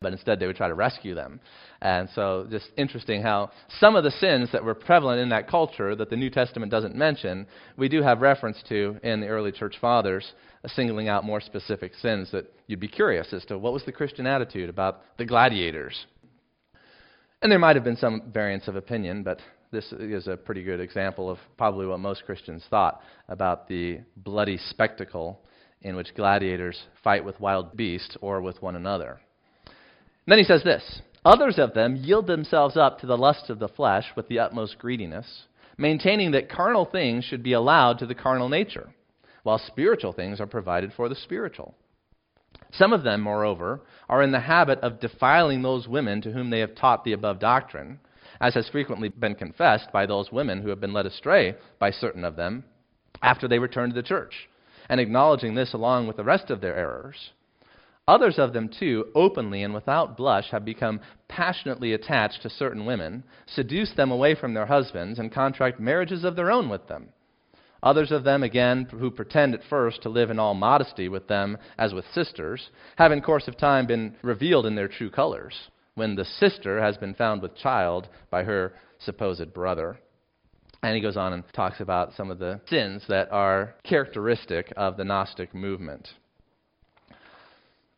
but 0.01 0.13
instead 0.13 0.39
they 0.39 0.45
would 0.45 0.55
try 0.55 0.67
to 0.67 0.75
rescue 0.75 1.15
them. 1.15 1.39
And 1.81 2.07
so, 2.13 2.45
just 2.49 2.69
interesting 2.77 3.21
how 3.21 3.51
some 3.79 3.95
of 3.95 4.03
the 4.03 4.11
sins 4.11 4.49
that 4.51 4.63
were 4.63 4.75
prevalent 4.75 5.19
in 5.19 5.29
that 5.29 5.49
culture 5.49 5.95
that 5.95 6.09
the 6.09 6.15
New 6.15 6.29
Testament 6.29 6.71
doesn't 6.71 6.95
mention, 6.95 7.47
we 7.77 7.89
do 7.89 8.03
have 8.03 8.21
reference 8.21 8.61
to 8.69 8.97
in 9.03 9.19
the 9.19 9.27
early 9.27 9.51
church 9.51 9.77
fathers, 9.81 10.33
uh, 10.63 10.67
singling 10.67 11.09
out 11.09 11.23
more 11.23 11.41
specific 11.41 11.93
sins 11.95 12.29
that 12.31 12.53
you'd 12.67 12.79
be 12.79 12.87
curious 12.87 13.33
as 13.33 13.45
to 13.45 13.57
what 13.57 13.73
was 13.73 13.83
the 13.85 13.91
Christian 13.91 14.27
attitude 14.27 14.69
about 14.69 15.01
the 15.17 15.25
gladiators 15.25 16.05
and 17.41 17.51
there 17.51 17.59
might 17.59 17.75
have 17.75 17.83
been 17.83 17.97
some 17.97 18.31
variance 18.33 18.67
of 18.67 18.75
opinion, 18.75 19.23
but 19.23 19.39
this 19.71 19.91
is 19.91 20.27
a 20.27 20.37
pretty 20.37 20.63
good 20.63 20.79
example 20.79 21.29
of 21.29 21.37
probably 21.57 21.85
what 21.85 21.99
most 21.99 22.25
Christians 22.25 22.63
thought 22.69 23.01
about 23.27 23.67
the 23.67 23.99
bloody 24.17 24.57
spectacle 24.69 25.41
in 25.81 25.95
which 25.95 26.15
gladiators 26.15 26.81
fight 27.03 27.23
with 27.23 27.39
wild 27.39 27.75
beasts 27.75 28.17
or 28.21 28.41
with 28.41 28.61
one 28.61 28.75
another. 28.75 29.19
And 29.65 30.31
then 30.31 30.39
he 30.39 30.43
says 30.43 30.63
this 30.63 31.01
Others 31.25 31.59
of 31.59 31.73
them 31.73 31.95
yield 31.95 32.27
themselves 32.27 32.77
up 32.77 32.99
to 32.99 33.07
the 33.07 33.17
lust 33.17 33.49
of 33.49 33.59
the 33.59 33.67
flesh 33.67 34.05
with 34.15 34.27
the 34.27 34.39
utmost 34.39 34.77
greediness, 34.77 35.43
maintaining 35.77 36.31
that 36.31 36.49
carnal 36.49 36.85
things 36.85 37.25
should 37.25 37.43
be 37.43 37.53
allowed 37.53 37.99
to 37.99 38.05
the 38.05 38.15
carnal 38.15 38.49
nature, 38.49 38.89
while 39.43 39.57
spiritual 39.57 40.13
things 40.13 40.39
are 40.39 40.47
provided 40.47 40.93
for 40.93 41.09
the 41.09 41.15
spiritual. 41.15 41.75
Some 42.77 42.93
of 42.93 43.03
them, 43.03 43.21
moreover, 43.21 43.81
are 44.09 44.21
in 44.21 44.31
the 44.31 44.39
habit 44.39 44.79
of 44.79 44.99
defiling 44.99 45.61
those 45.61 45.87
women 45.87 46.21
to 46.21 46.31
whom 46.31 46.49
they 46.49 46.59
have 46.59 46.75
taught 46.75 47.03
the 47.03 47.13
above 47.13 47.39
doctrine, 47.39 47.99
as 48.41 48.53
has 48.55 48.67
frequently 48.69 49.09
been 49.09 49.35
confessed 49.35 49.91
by 49.91 50.05
those 50.05 50.31
women 50.31 50.61
who 50.61 50.69
have 50.69 50.81
been 50.81 50.93
led 50.93 51.05
astray 51.05 51.55
by 51.79 51.91
certain 51.91 52.25
of 52.25 52.35
them 52.35 52.63
after 53.21 53.47
they 53.47 53.59
return 53.59 53.89
to 53.89 53.95
the 53.95 54.03
church, 54.03 54.49
and 54.89 54.99
acknowledging 54.99 55.55
this 55.55 55.73
along 55.73 56.07
with 56.07 56.17
the 56.17 56.23
rest 56.23 56.49
of 56.49 56.59
their 56.61 56.75
errors. 56.75 57.31
Others 58.07 58.37
of 58.37 58.53
them, 58.53 58.69
too, 58.69 59.07
openly 59.15 59.63
and 59.63 59.73
without 59.73 60.15
blush, 60.15 60.51
have 60.51 60.63
become 60.63 60.99
passionately 61.27 61.93
attached 61.93 62.41
to 62.43 62.49
certain 62.49 62.85
women, 62.85 63.23
seduce 63.47 63.93
them 63.93 64.11
away 64.11 64.35
from 64.35 64.53
their 64.53 64.67
husbands, 64.67 65.17
and 65.17 65.31
contract 65.31 65.79
marriages 65.79 66.23
of 66.23 66.35
their 66.35 66.51
own 66.51 66.69
with 66.69 66.87
them. 66.87 67.09
Others 67.85 68.11
of 68.11 68.23
them, 68.23 68.41
again, 68.41 68.87
who 68.89 69.11
pretend 69.11 69.53
at 69.53 69.63
first 69.69 70.01
to 70.01 70.09
live 70.09 70.31
in 70.31 70.39
all 70.39 70.55
modesty 70.55 71.07
with 71.07 71.27
them 71.27 71.55
as 71.77 71.93
with 71.93 72.03
sisters, 72.13 72.71
have 72.97 73.11
in 73.11 73.21
course 73.21 73.47
of 73.47 73.57
time 73.57 73.85
been 73.85 74.15
revealed 74.23 74.65
in 74.65 74.73
their 74.73 74.87
true 74.87 75.11
colors, 75.11 75.53
when 75.93 76.15
the 76.15 76.25
sister 76.25 76.81
has 76.81 76.97
been 76.97 77.13
found 77.13 77.43
with 77.43 77.55
child 77.55 78.09
by 78.31 78.43
her 78.43 78.73
supposed 78.97 79.53
brother. 79.53 79.99
And 80.81 80.95
he 80.95 81.01
goes 81.01 81.15
on 81.15 81.33
and 81.33 81.43
talks 81.53 81.79
about 81.79 82.13
some 82.15 82.31
of 82.31 82.39
the 82.39 82.59
sins 82.67 83.03
that 83.07 83.31
are 83.31 83.75
characteristic 83.83 84.73
of 84.75 84.97
the 84.97 85.05
Gnostic 85.05 85.53
movement. 85.53 86.09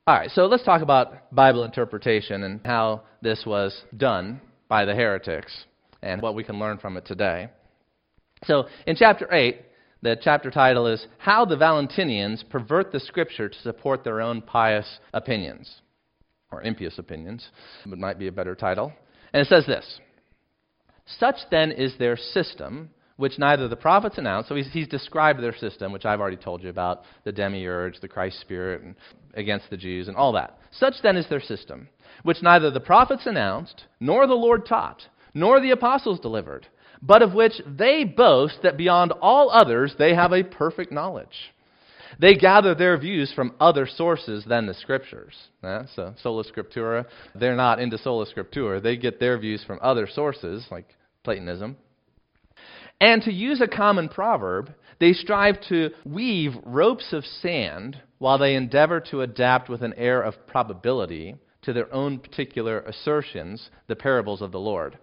All 0.06 0.15
right, 0.15 0.30
so 0.32 0.47
let's 0.47 0.63
talk 0.63 0.82
about 0.82 1.34
Bible 1.34 1.63
interpretation 1.63 2.43
and 2.43 2.60
how 2.65 3.04
this 3.21 3.43
was 3.45 3.84
done 3.95 4.41
by 4.67 4.84
the 4.84 4.95
heretics 4.95 5.65
and 6.02 6.21
what 6.21 6.36
we 6.36 6.43
can 6.43 6.60
learn 6.60 6.78
from 6.78 6.97
it 6.97 7.06
today. 7.06 7.50
So, 8.45 8.67
in 8.86 8.95
chapter 8.95 9.34
8, 9.34 9.62
the 10.02 10.18
chapter 10.22 10.52
title 10.52 10.88
is 10.88 11.06
How 11.18 11.46
the 11.46 11.58
Valentinians 11.58 12.44
Pervert 12.50 12.92
the 12.92 13.00
Scripture 13.00 13.50
to 13.50 13.62
Support 13.62 14.04
Their 14.04 14.22
Own 14.22 14.42
Pious 14.42 15.00
Opinions, 15.14 15.82
or 16.52 16.62
impious 16.62 17.00
opinions, 17.00 17.48
it 17.86 17.98
might 17.98 18.20
be 18.20 18.28
a 18.28 18.32
better 18.32 18.56
title. 18.56 18.94
And 19.34 19.42
it 19.42 19.48
says 19.48 19.66
this 19.66 20.00
such 21.20 21.38
then 21.50 21.72
is 21.72 21.98
their 21.98 22.18
system, 22.18 22.90
which 23.16 23.40
neither 23.40 23.68
the 23.68 23.76
prophets 23.76 24.18
announced. 24.18 24.50
So 24.50 24.56
he's, 24.56 24.72
he's, 24.72 24.88
described 24.88 25.42
their 25.42 25.56
system, 25.56 25.92
which 25.92 26.06
I've 26.06 26.20
already 26.20 26.38
told 26.38 26.62
you 26.62 26.70
about 26.70 27.04
the 27.24 27.32
demiurge, 27.32 28.00
the 28.02 28.08
Christ 28.08 28.42
spirit, 28.42 28.82
and 28.82 28.96
against 29.34 29.70
the 29.70 29.78
Jews, 29.78 30.08
and 30.08 30.18
all 30.18 30.34
that. 30.34 30.60
Such 30.72 30.96
then 31.02 31.16
is 31.16 31.28
their 31.30 31.42
system, 31.42 31.88
which 32.24 32.42
neither 32.42 32.70
the 32.70 32.80
prophets 32.80 33.26
announced, 33.26 33.86
nor 34.00 34.28
the 34.28 34.34
Lord 34.34 34.66
taught, 34.66 35.02
nor 35.34 35.60
the 35.60 35.72
apostles 35.72 36.20
delivered, 36.20 36.68
but 37.02 37.22
of 37.22 37.34
which 37.34 37.62
they 37.66 38.04
boast 38.04 38.60
that 38.64 38.78
beyond 38.78 39.14
all 39.22 39.50
others 39.50 39.96
they 39.98 40.16
have 40.16 40.32
a 40.32 40.44
perfect 40.44 40.92
knowledge. 40.92 41.54
They 42.20 42.36
gather 42.36 42.74
their 42.74 42.98
views 42.98 43.32
from 43.34 43.54
other 43.60 43.86
sources 43.86 44.44
than 44.46 44.66
the 44.66 44.74
scriptures. 44.74 45.36
Yeah, 45.64 45.84
so 45.96 46.14
sola 46.22 46.44
scriptura, 46.44 47.06
they're 47.36 47.56
not 47.56 47.80
into 47.80 47.98
sola 47.98 48.26
scriptura. 48.26 48.82
They 48.82 48.98
get 48.98 49.20
their 49.20 49.38
views 49.38 49.64
from 49.66 49.80
other 49.82 50.08
sources, 50.08 50.66
like 50.72 50.86
Platonism. 51.24 51.78
And 53.00 53.22
to 53.24 53.32
use 53.32 53.62
a 53.62 53.68
common 53.68 54.10
proverb, 54.10 54.74
they 55.00 55.14
strive 55.14 55.62
to 55.70 55.92
weave 56.06 56.54
ropes 56.64 57.14
of 57.14 57.24
sand 57.26 58.02
while 58.18 58.40
they 58.40 58.56
endeavor 58.56 59.00
to 59.12 59.22
adapt 59.22 59.70
with 59.70 59.84
an 59.84 59.94
air 59.94 60.22
of 60.22 60.48
probability 60.48 61.36
to 61.62 61.74
their 61.74 61.94
own 61.94 62.18
particular 62.18 62.80
assertions 62.82 63.70
the 63.88 63.96
parables 63.96 64.42
of 64.42 64.52
the 64.52 64.60
Lord. 64.60 64.98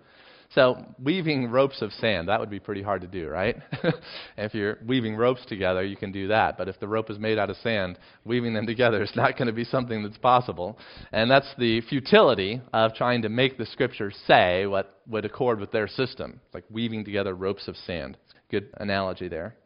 So, 0.55 0.85
weaving 1.03 1.51
ropes 1.51 1.83
of 1.83 1.93
sand, 1.95 2.29
that 2.29 2.39
would 2.39 2.51
be 2.51 2.61
pretty 2.61 2.83
hard 2.83 3.01
to 3.01 3.09
do, 3.09 3.29
right? 3.29 3.57
if 4.37 4.55
you're 4.55 4.79
weaving 4.87 5.17
ropes 5.17 5.45
together, 5.47 5.83
you 5.83 5.97
can 5.97 6.13
do 6.13 6.29
that. 6.29 6.57
But 6.57 6.69
if 6.69 6.79
the 6.79 6.87
rope 6.87 7.11
is 7.11 7.19
made 7.19 7.39
out 7.39 7.51
of 7.51 7.57
sand, 7.57 7.99
weaving 8.25 8.55
them 8.55 8.65
together 8.65 9.03
is 9.03 9.11
not 9.17 9.37
going 9.37 9.49
to 9.49 9.53
be 9.53 9.65
something 9.65 10.05
that's 10.05 10.19
possible. 10.19 10.79
And 11.11 11.29
that's 11.29 11.53
the 11.59 11.81
futility 11.81 12.61
of 12.73 12.95
trying 12.95 13.23
to 13.23 13.29
make 13.29 13.59
the 13.59 13.67
scriptures 13.67 14.17
say 14.29 14.67
what 14.67 15.01
would 15.09 15.25
accord 15.25 15.59
with 15.59 15.73
their 15.73 15.89
system. 15.89 16.41
It's 16.47 16.55
like 16.55 16.65
weaving 16.71 17.05
together 17.05 17.35
ropes 17.35 17.67
of 17.67 17.77
sand. 17.77 18.17
Good 18.49 18.69
analogy 18.77 19.27
there. 19.27 19.57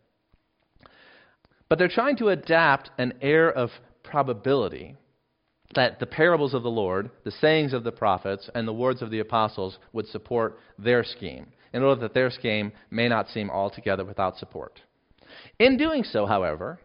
But 1.68 1.78
they're 1.78 1.88
trying 1.88 2.16
to 2.16 2.30
adapt 2.30 2.90
an 2.96 3.12
air 3.20 3.52
of 3.52 3.68
probability 4.02 4.96
that 5.74 6.00
the 6.00 6.06
parables 6.06 6.54
of 6.54 6.62
the 6.62 6.70
Lord, 6.70 7.10
the 7.24 7.30
sayings 7.30 7.72
of 7.72 7.84
the 7.84 7.92
prophets, 7.92 8.48
and 8.54 8.66
the 8.66 8.72
words 8.72 9.02
of 9.02 9.10
the 9.10 9.18
apostles 9.20 9.78
would 9.92 10.06
support 10.06 10.58
their 10.78 11.04
scheme, 11.04 11.46
in 11.72 11.82
order 11.82 12.00
that 12.02 12.14
their 12.14 12.30
scheme 12.30 12.72
may 12.90 13.08
not 13.08 13.28
seem 13.28 13.50
altogether 13.50 14.04
without 14.04 14.36
support. 14.38 14.80
In 15.58 15.76
doing 15.76 16.04
so, 16.04 16.26
however, 16.26 16.80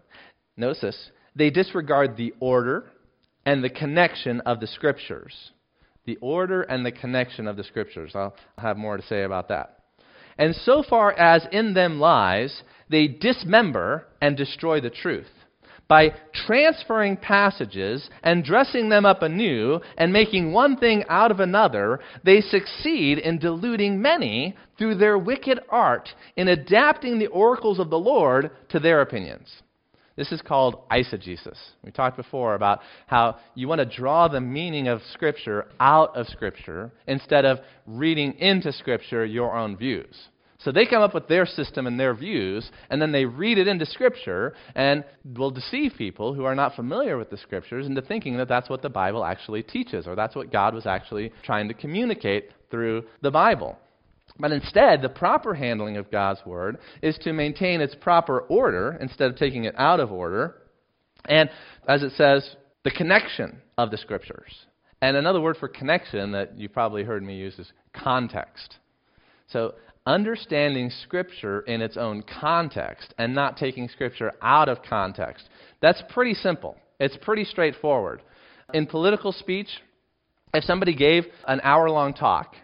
notice 0.58 0.82
this, 0.82 1.12
they 1.36 1.50
disregard 1.50 2.18
the 2.18 2.34
order 2.40 2.92
and 3.46 3.64
the 3.64 3.70
connection 3.70 4.42
of 4.42 4.60
the 4.60 4.68
Scriptures. 4.68 5.52
The 6.06 6.18
order 6.18 6.64
and 6.64 6.86
the 6.86 6.92
connection 6.92 7.48
of 7.48 7.56
the 7.56 7.64
Scriptures. 7.64 8.12
I'll 8.14 8.36
have 8.58 8.78
more 8.78 8.98
to 8.98 9.04
say 9.04 9.24
about 9.24 9.48
that. 9.48 9.80
And 10.38 10.54
so 10.54 10.84
far 10.88 11.14
as 11.14 11.48
in 11.52 11.74
them 11.74 12.00
lies, 12.00 12.64
they 12.90 13.08
dismember 13.08 14.08
and 14.20 14.36
destroy 14.36 14.82
the 14.82 14.90
truth 14.90 15.30
by 15.88 16.14
transferring 16.34 17.18
passages 17.18 18.10
and 18.24 18.44
dressing 18.44 18.90
them 18.90 19.06
up 19.06 19.22
anew 19.22 19.80
and 19.98 20.12
making 20.12 20.52
one 20.52 20.78
thing 20.78 21.04
out 21.10 21.32
of 21.32 21.40
another, 21.40 22.00
they 22.24 22.42
succeed 22.42 23.18
in 23.20 23.38
deluding 23.38 24.02
many 24.02 24.56
through 24.78 24.96
their 24.96 25.18
wicked 25.18 25.60
art 25.70 26.10
in 26.36 26.48
adapting 26.48 27.20
the 27.20 27.28
oracles 27.28 27.80
of 27.80 27.90
the 27.90 28.00
Lord 28.00 28.52
to 28.70 28.80
their 28.80 29.02
opinions. 29.02 29.62
This 30.16 30.32
is 30.32 30.42
called 30.42 30.88
eisegesis. 30.90 31.58
We 31.84 31.92
talked 31.92 32.18
before 32.18 32.54
about 32.54 32.82
how 33.08 33.38
you 33.56 33.68
want 33.68 33.80
to 33.80 33.98
draw 33.98 34.28
the 34.28 34.42
meaning 34.42 34.88
of 34.88 35.02
Scripture 35.12 35.66
out 35.80 36.16
of 36.16 36.28
Scripture 36.28 36.92
instead 37.08 37.46
of 37.46 37.60
reading 37.88 38.34
into 38.34 38.72
Scripture 38.72 39.26
your 39.26 39.58
own 39.58 39.76
views. 39.76 40.16
So 40.64 40.72
they 40.72 40.86
come 40.86 41.02
up 41.02 41.14
with 41.14 41.28
their 41.28 41.46
system 41.46 41.88
and 41.88 42.00
their 42.00 42.14
views, 42.14 42.70
and 42.90 43.02
then 43.02 43.12
they 43.12 43.26
read 43.26 43.58
it 43.58 43.68
into 43.68 43.86
Scripture 43.86 44.54
and 44.76 45.04
will 45.36 45.52
deceive 45.52 45.94
people 45.98 46.34
who 46.34 46.46
are 46.46 46.56
not 46.56 46.76
familiar 46.76 47.18
with 47.18 47.30
the 47.30 47.38
Scriptures 47.38 47.86
into 47.86 48.02
thinking 48.02 48.38
that 48.38 48.48
that's 48.48 48.70
what 48.70 48.82
the 48.82 48.90
Bible 48.90 49.26
actually 49.26 49.62
teaches, 49.62 50.08
or 50.08 50.16
that's 50.16 50.36
what 50.36 50.52
God 50.52 50.74
was 50.74 50.86
actually 50.86 51.34
trying 51.44 51.68
to 51.68 51.74
communicate 51.74 52.52
through 52.72 53.04
the 53.22 53.32
Bible. 53.32 53.78
But 54.40 54.52
instead, 54.52 55.02
the 55.02 55.10
proper 55.10 55.54
handling 55.54 55.98
of 55.98 56.10
God's 56.10 56.40
Word 56.46 56.78
is 57.02 57.18
to 57.24 57.34
maintain 57.34 57.82
its 57.82 57.96
proper 57.96 58.40
order 58.42 58.98
instead 59.02 59.30
of 59.30 59.38
taking 59.38 59.66
it 59.66 59.76
out 59.78 60.00
of 60.00 60.12
order. 60.12 60.56
And 61.26 61.50
as 61.88 62.04
it 62.04 62.14
says, 62.14 62.56
the 62.84 62.92
connection 62.92 63.62
of 63.78 63.92
the 63.92 63.98
Scriptures. 63.98 64.52
And 65.02 65.18
another 65.18 65.42
word 65.42 65.58
for 65.58 65.68
connection 65.68 66.32
that 66.32 66.58
you've 66.58 66.72
probably 66.72 67.04
heard 67.04 67.24
me 67.24 67.36
use 67.36 67.60
is 67.60 67.70
context. 67.94 68.78
So 69.50 69.76
understanding 70.06 70.92
Scripture 71.04 71.62
in 71.62 71.82
its 71.82 71.98
own 71.98 72.24
context 72.24 73.14
and 73.18 73.34
not 73.34 73.58
taking 73.58 73.88
Scripture 73.88 74.34
out 74.42 74.70
of 74.70 74.84
context. 74.84 75.50
That's 75.82 76.04
pretty 76.10 76.34
simple. 76.34 76.78
It's 77.00 77.18
pretty 77.22 77.46
straightforward. 77.46 78.22
In 78.74 78.86
political 78.86 79.32
speech, 79.32 79.68
if 80.54 80.64
somebody 80.64 80.96
gave 80.96 81.26
an 81.48 81.62
hour 81.64 81.90
long 81.90 82.14
talk 82.14 82.56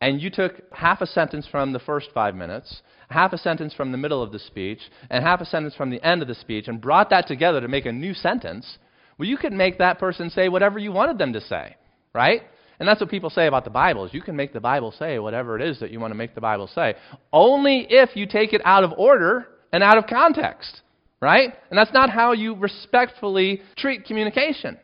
and 0.00 0.20
you 0.20 0.30
took 0.30 0.54
half 0.72 1.00
a 1.00 1.06
sentence 1.06 1.46
from 1.50 1.72
the 1.72 1.78
first 1.80 2.08
five 2.12 2.34
minutes, 2.34 2.82
half 3.08 3.32
a 3.32 3.38
sentence 3.38 3.72
from 3.72 3.92
the 3.92 3.98
middle 3.98 4.22
of 4.22 4.32
the 4.32 4.38
speech, 4.38 4.80
and 5.10 5.24
half 5.24 5.40
a 5.40 5.46
sentence 5.46 5.74
from 5.74 5.90
the 5.90 6.04
end 6.04 6.22
of 6.22 6.28
the 6.28 6.34
speech 6.34 6.68
and 6.68 6.80
brought 6.80 7.10
that 7.10 7.26
together 7.26 7.60
to 7.60 7.68
make 7.68 7.86
a 7.86 7.92
new 7.92 8.12
sentence, 8.14 8.78
well, 9.18 9.28
you 9.28 9.36
could 9.36 9.52
make 9.52 9.78
that 9.78 9.98
person 9.98 10.28
say 10.28 10.48
whatever 10.48 10.78
you 10.78 10.92
wanted 10.92 11.18
them 11.18 11.32
to 11.32 11.40
say, 11.40 11.76
right? 12.14 12.42
And 12.78 12.88
that's 12.88 13.00
what 13.00 13.10
people 13.10 13.30
say 13.30 13.46
about 13.46 13.64
the 13.64 13.70
Bible 13.70 14.04
is 14.04 14.12
you 14.12 14.22
can 14.22 14.36
make 14.36 14.52
the 14.52 14.60
Bible 14.60 14.92
say 14.98 15.18
whatever 15.18 15.56
it 15.56 15.62
is 15.62 15.80
that 15.80 15.90
you 15.90 16.00
want 16.00 16.10
to 16.10 16.16
make 16.16 16.34
the 16.34 16.40
Bible 16.40 16.68
say. 16.74 16.94
Only 17.32 17.86
if 17.88 18.16
you 18.16 18.26
take 18.26 18.52
it 18.52 18.60
out 18.64 18.84
of 18.84 18.92
order 18.96 19.48
and 19.72 19.82
out 19.82 19.98
of 19.98 20.06
context. 20.06 20.82
Right? 21.20 21.54
And 21.70 21.78
that's 21.78 21.94
not 21.94 22.10
how 22.10 22.32
you 22.32 22.54
respectfully 22.54 23.62
treat 23.76 24.04
communication. 24.04 24.76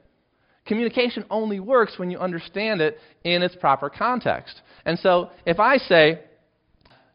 Communication 0.64 1.24
only 1.28 1.60
works 1.60 1.98
when 1.98 2.10
you 2.10 2.18
understand 2.18 2.80
it 2.80 2.98
in 3.24 3.42
its 3.42 3.54
proper 3.56 3.90
context. 3.90 4.60
And 4.86 4.98
so 4.98 5.30
if 5.44 5.60
I 5.60 5.76
say, 5.76 6.20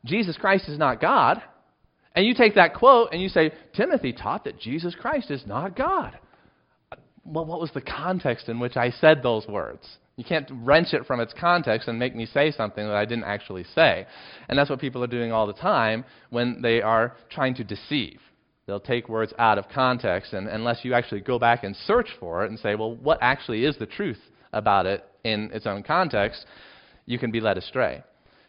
Jesus 0.05 0.37
Christ 0.37 0.69
is 0.69 0.77
not 0.77 1.01
God, 1.01 1.41
and 2.15 2.25
you 2.25 2.33
take 2.33 2.55
that 2.55 2.73
quote 2.73 3.09
and 3.11 3.21
you 3.21 3.29
say, 3.29 3.51
Timothy 3.75 4.11
taught 4.11 4.43
that 4.45 4.59
Jesus 4.59 4.95
Christ 4.95 5.31
is 5.31 5.45
not 5.45 5.75
God. 5.75 6.17
Well, 7.23 7.45
what 7.45 7.59
was 7.59 7.71
the 7.73 7.81
context 7.81 8.49
in 8.49 8.59
which 8.59 8.77
I 8.77 8.91
said 8.91 9.21
those 9.21 9.47
words? 9.47 9.87
You 10.17 10.23
can't 10.23 10.49
wrench 10.51 10.93
it 10.93 11.05
from 11.05 11.19
its 11.19 11.33
context 11.39 11.87
and 11.87 11.97
make 11.97 12.15
me 12.15 12.25
say 12.25 12.51
something 12.51 12.85
that 12.85 12.95
I 12.95 13.05
didn't 13.05 13.25
actually 13.25 13.63
say. 13.75 14.05
And 14.49 14.57
that's 14.57 14.69
what 14.69 14.79
people 14.79 15.03
are 15.03 15.07
doing 15.07 15.31
all 15.31 15.45
the 15.45 15.53
time 15.53 16.03
when 16.31 16.61
they 16.61 16.81
are 16.81 17.15
trying 17.29 17.53
to 17.55 17.63
deceive. 17.63 18.19
They'll 18.65 18.79
take 18.79 19.07
words 19.07 19.33
out 19.39 19.57
of 19.57 19.69
context, 19.69 20.33
and 20.33 20.49
unless 20.49 20.83
you 20.83 20.93
actually 20.93 21.21
go 21.21 21.39
back 21.39 21.63
and 21.63 21.73
search 21.85 22.09
for 22.19 22.43
it 22.43 22.49
and 22.49 22.59
say, 22.59 22.75
well, 22.75 22.95
what 22.95 23.19
actually 23.21 23.63
is 23.63 23.77
the 23.77 23.85
truth 23.85 24.19
about 24.51 24.85
it 24.85 25.05
in 25.23 25.49
its 25.53 25.65
own 25.65 25.83
context, 25.83 26.45
you 27.05 27.17
can 27.17 27.31
be 27.31 27.39
led 27.39 27.57
astray. 27.57 28.03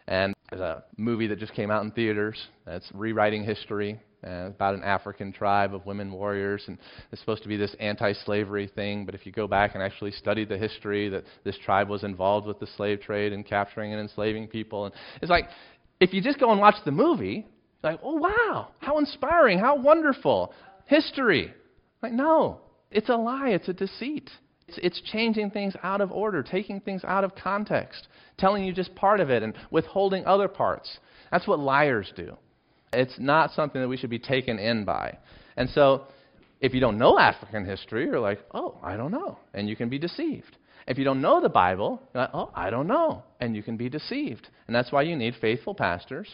And 0.09 0.35
There's 0.51 0.63
a 0.63 0.85
movie 0.97 1.27
that 1.27 1.39
just 1.39 1.53
came 1.53 1.71
out 1.71 1.85
in 1.85 1.91
theaters 1.91 2.49
that's 2.65 2.91
rewriting 2.95 3.45
history 3.45 4.01
uh, 4.27 4.47
about 4.47 4.75
an 4.75 4.83
African 4.83 5.33
tribe 5.33 5.75
of 5.75 5.87
women 5.87 6.13
warriors, 6.13 6.65
and 6.67 6.79
it's 7.13 7.21
supposed 7.21 7.43
to 7.43 7.49
be 7.49 7.57
this 7.57 7.75
anti-slavery 7.81 8.71
thing. 8.75 9.05
But 9.07 9.15
if 9.15 9.27
you 9.27 9.33
go 9.33 9.47
back 9.47 9.75
and 9.75 9.83
actually 9.83 10.13
study 10.13 10.45
the 10.45 10.59
history, 10.59 11.09
that 11.09 11.25
this 11.45 11.57
tribe 11.65 11.89
was 11.89 12.05
involved 12.05 12.47
with 12.47 12.59
the 12.59 12.67
slave 12.77 13.01
trade 13.01 13.33
and 13.33 13.47
capturing 13.47 13.93
and 13.93 14.01
enslaving 14.01 14.49
people, 14.49 14.87
and 14.87 14.95
it's 15.23 15.31
like 15.31 15.49
if 16.01 16.13
you 16.13 16.21
just 16.21 16.39
go 16.39 16.51
and 16.51 16.61
watch 16.61 16.77
the 16.85 16.93
movie, 16.93 17.47
like, 17.83 18.01
oh 18.03 18.15
wow, 18.15 18.69
how 18.79 18.99
inspiring, 18.99 19.59
how 19.59 19.77
wonderful 19.77 20.53
history. 20.87 21.53
Like, 22.03 22.13
no, 22.13 22.61
it's 22.91 23.09
a 23.09 23.17
lie, 23.17 23.51
it's 23.51 23.69
a 23.69 23.73
deceit. 23.73 24.31
It's, 24.69 24.79
it's 24.83 25.01
changing 25.13 25.51
things 25.51 25.75
out 25.83 26.01
of 26.01 26.13
order, 26.13 26.43
taking 26.43 26.81
things 26.81 27.03
out 27.05 27.25
of 27.25 27.35
context, 27.35 28.09
telling 28.37 28.65
you 28.65 28.73
just 28.73 28.95
part 28.95 29.21
of 29.21 29.31
it, 29.31 29.43
and 29.43 29.55
withholding 29.71 30.25
other 30.27 30.49
parts. 30.49 30.99
That's 31.31 31.47
what 31.47 31.59
liars 31.59 32.13
do. 32.17 32.37
It's 32.93 33.19
not 33.19 33.53
something 33.53 33.81
that 33.81 33.89
we 33.89 33.97
should 33.97 34.11
be 34.11 34.19
taken 34.19 34.59
in 34.59 34.85
by. 34.85 35.19
And 35.57 35.69
so, 35.71 36.05
if 36.61 36.75
you 36.75 36.81
don't 36.81 36.99
know 36.99 37.19
African 37.19 37.65
history, 37.65 38.05
you're 38.05 38.21
like, 38.21 38.41
oh, 38.53 38.79
I 38.83 38.97
don't 38.97 39.13
know. 39.13 39.39
And 39.55 39.69
you 39.69 39.77
can 39.77 39.89
be 39.89 39.99
deceived. 39.99 40.57
If 40.87 40.99
you 40.99 41.05
don't 41.05 41.21
know 41.21 41.41
the 41.41 41.49
Bible, 41.49 42.01
you're 42.15 42.23
like, 42.23 42.35
oh, 42.35 42.51
I 42.55 42.71
don't 42.71 42.87
know. 42.87 43.23
And 43.41 43.55
you 43.55 43.63
can 43.63 43.77
be 43.77 43.89
deceived. 43.89 44.49
And 44.67 44.75
that's 44.75 44.91
why 44.91 45.03
you 45.03 45.17
need 45.17 45.35
faithful 45.41 45.75
pastors, 45.75 46.29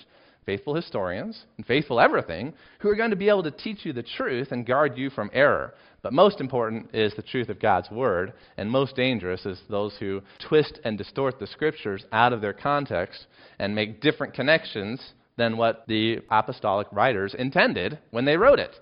faithful 0.47 0.75
historians, 0.75 1.45
and 1.57 1.67
faithful 1.67 2.01
everything 2.01 2.55
who 2.79 2.89
are 2.89 2.95
going 2.95 3.11
to 3.11 3.17
be 3.17 3.29
able 3.29 3.43
to 3.43 3.51
teach 3.51 3.85
you 3.85 3.93
the 3.93 4.05
truth 4.17 4.53
and 4.53 4.65
guard 4.65 4.97
you 4.97 5.11
from 5.11 5.31
error. 5.33 5.75
But 6.03 6.13
most 6.13 6.41
important 6.41 6.95
is 6.95 7.15
the 7.15 7.23
truth 7.23 7.49
of 7.49 7.61
God's 7.61 7.91
Word, 7.91 8.35
and 8.57 8.71
most 8.71 8.95
dangerous 8.95 9.45
is 9.45 9.61
those 9.69 9.97
who 9.99 10.23
twist 10.49 10.79
and 10.85 10.97
distort 10.97 11.39
the 11.39 11.47
Scriptures 11.47 12.05
out 12.13 12.33
of 12.33 12.41
their 12.41 12.53
context 12.53 13.27
and 13.59 13.75
make 13.75 14.01
different 14.01 14.35
connections 14.35 15.01
than 15.37 15.57
what 15.57 15.85
the 15.89 16.21
apostolic 16.31 16.87
writers 16.93 17.35
intended 17.39 17.99
when 18.11 18.25
they 18.25 18.37
wrote 18.37 18.59
it. 18.59 18.75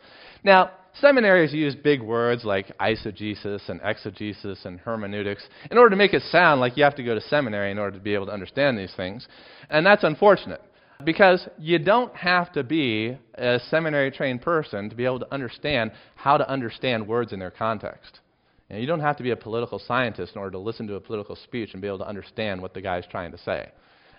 Now, 0.44 0.72
seminaries 1.00 1.52
use 1.52 1.74
big 1.74 2.02
words 2.02 2.44
like 2.44 2.76
eisegesis 2.78 3.68
and 3.68 3.80
exegesis 3.82 4.64
and 4.64 4.78
hermeneutics 4.80 5.46
in 5.70 5.78
order 5.78 5.90
to 5.90 5.96
make 5.96 6.12
it 6.12 6.22
sound 6.30 6.60
like 6.60 6.76
you 6.76 6.84
have 6.84 6.96
to 6.96 7.02
go 7.02 7.14
to 7.14 7.20
seminary 7.20 7.70
in 7.70 7.78
order 7.78 7.96
to 7.96 8.02
be 8.02 8.14
able 8.14 8.26
to 8.26 8.32
understand 8.32 8.78
these 8.78 8.92
things. 8.96 9.26
And 9.70 9.86
that's 9.86 10.04
unfortunate 10.04 10.62
because 11.04 11.48
you 11.58 11.78
don't 11.78 12.14
have 12.14 12.52
to 12.52 12.62
be 12.62 13.16
a 13.34 13.58
seminary 13.70 14.10
trained 14.10 14.42
person 14.42 14.90
to 14.90 14.96
be 14.96 15.04
able 15.04 15.20
to 15.20 15.34
understand 15.34 15.92
how 16.14 16.36
to 16.36 16.48
understand 16.48 17.06
words 17.06 17.32
in 17.32 17.38
their 17.38 17.50
context. 17.50 18.20
You, 18.68 18.86
don't 18.86 19.00
have 19.00 19.18
to 19.18 19.22
be 19.22 19.32
a 19.32 19.36
political 19.36 19.78
scientist 19.78 20.34
in 20.34 20.38
order 20.38 20.52
to 20.52 20.58
listen 20.58 20.86
to 20.86 20.94
a 20.94 21.00
political 21.00 21.36
speech 21.36 21.70
and 21.74 21.82
be 21.82 21.88
able 21.88 21.98
to 21.98 22.08
understand 22.08 22.62
what 22.62 22.72
the 22.72 22.80
guy 22.80 22.98
is 22.98 23.04
trying 23.10 23.30
to 23.32 23.38
say 23.38 23.70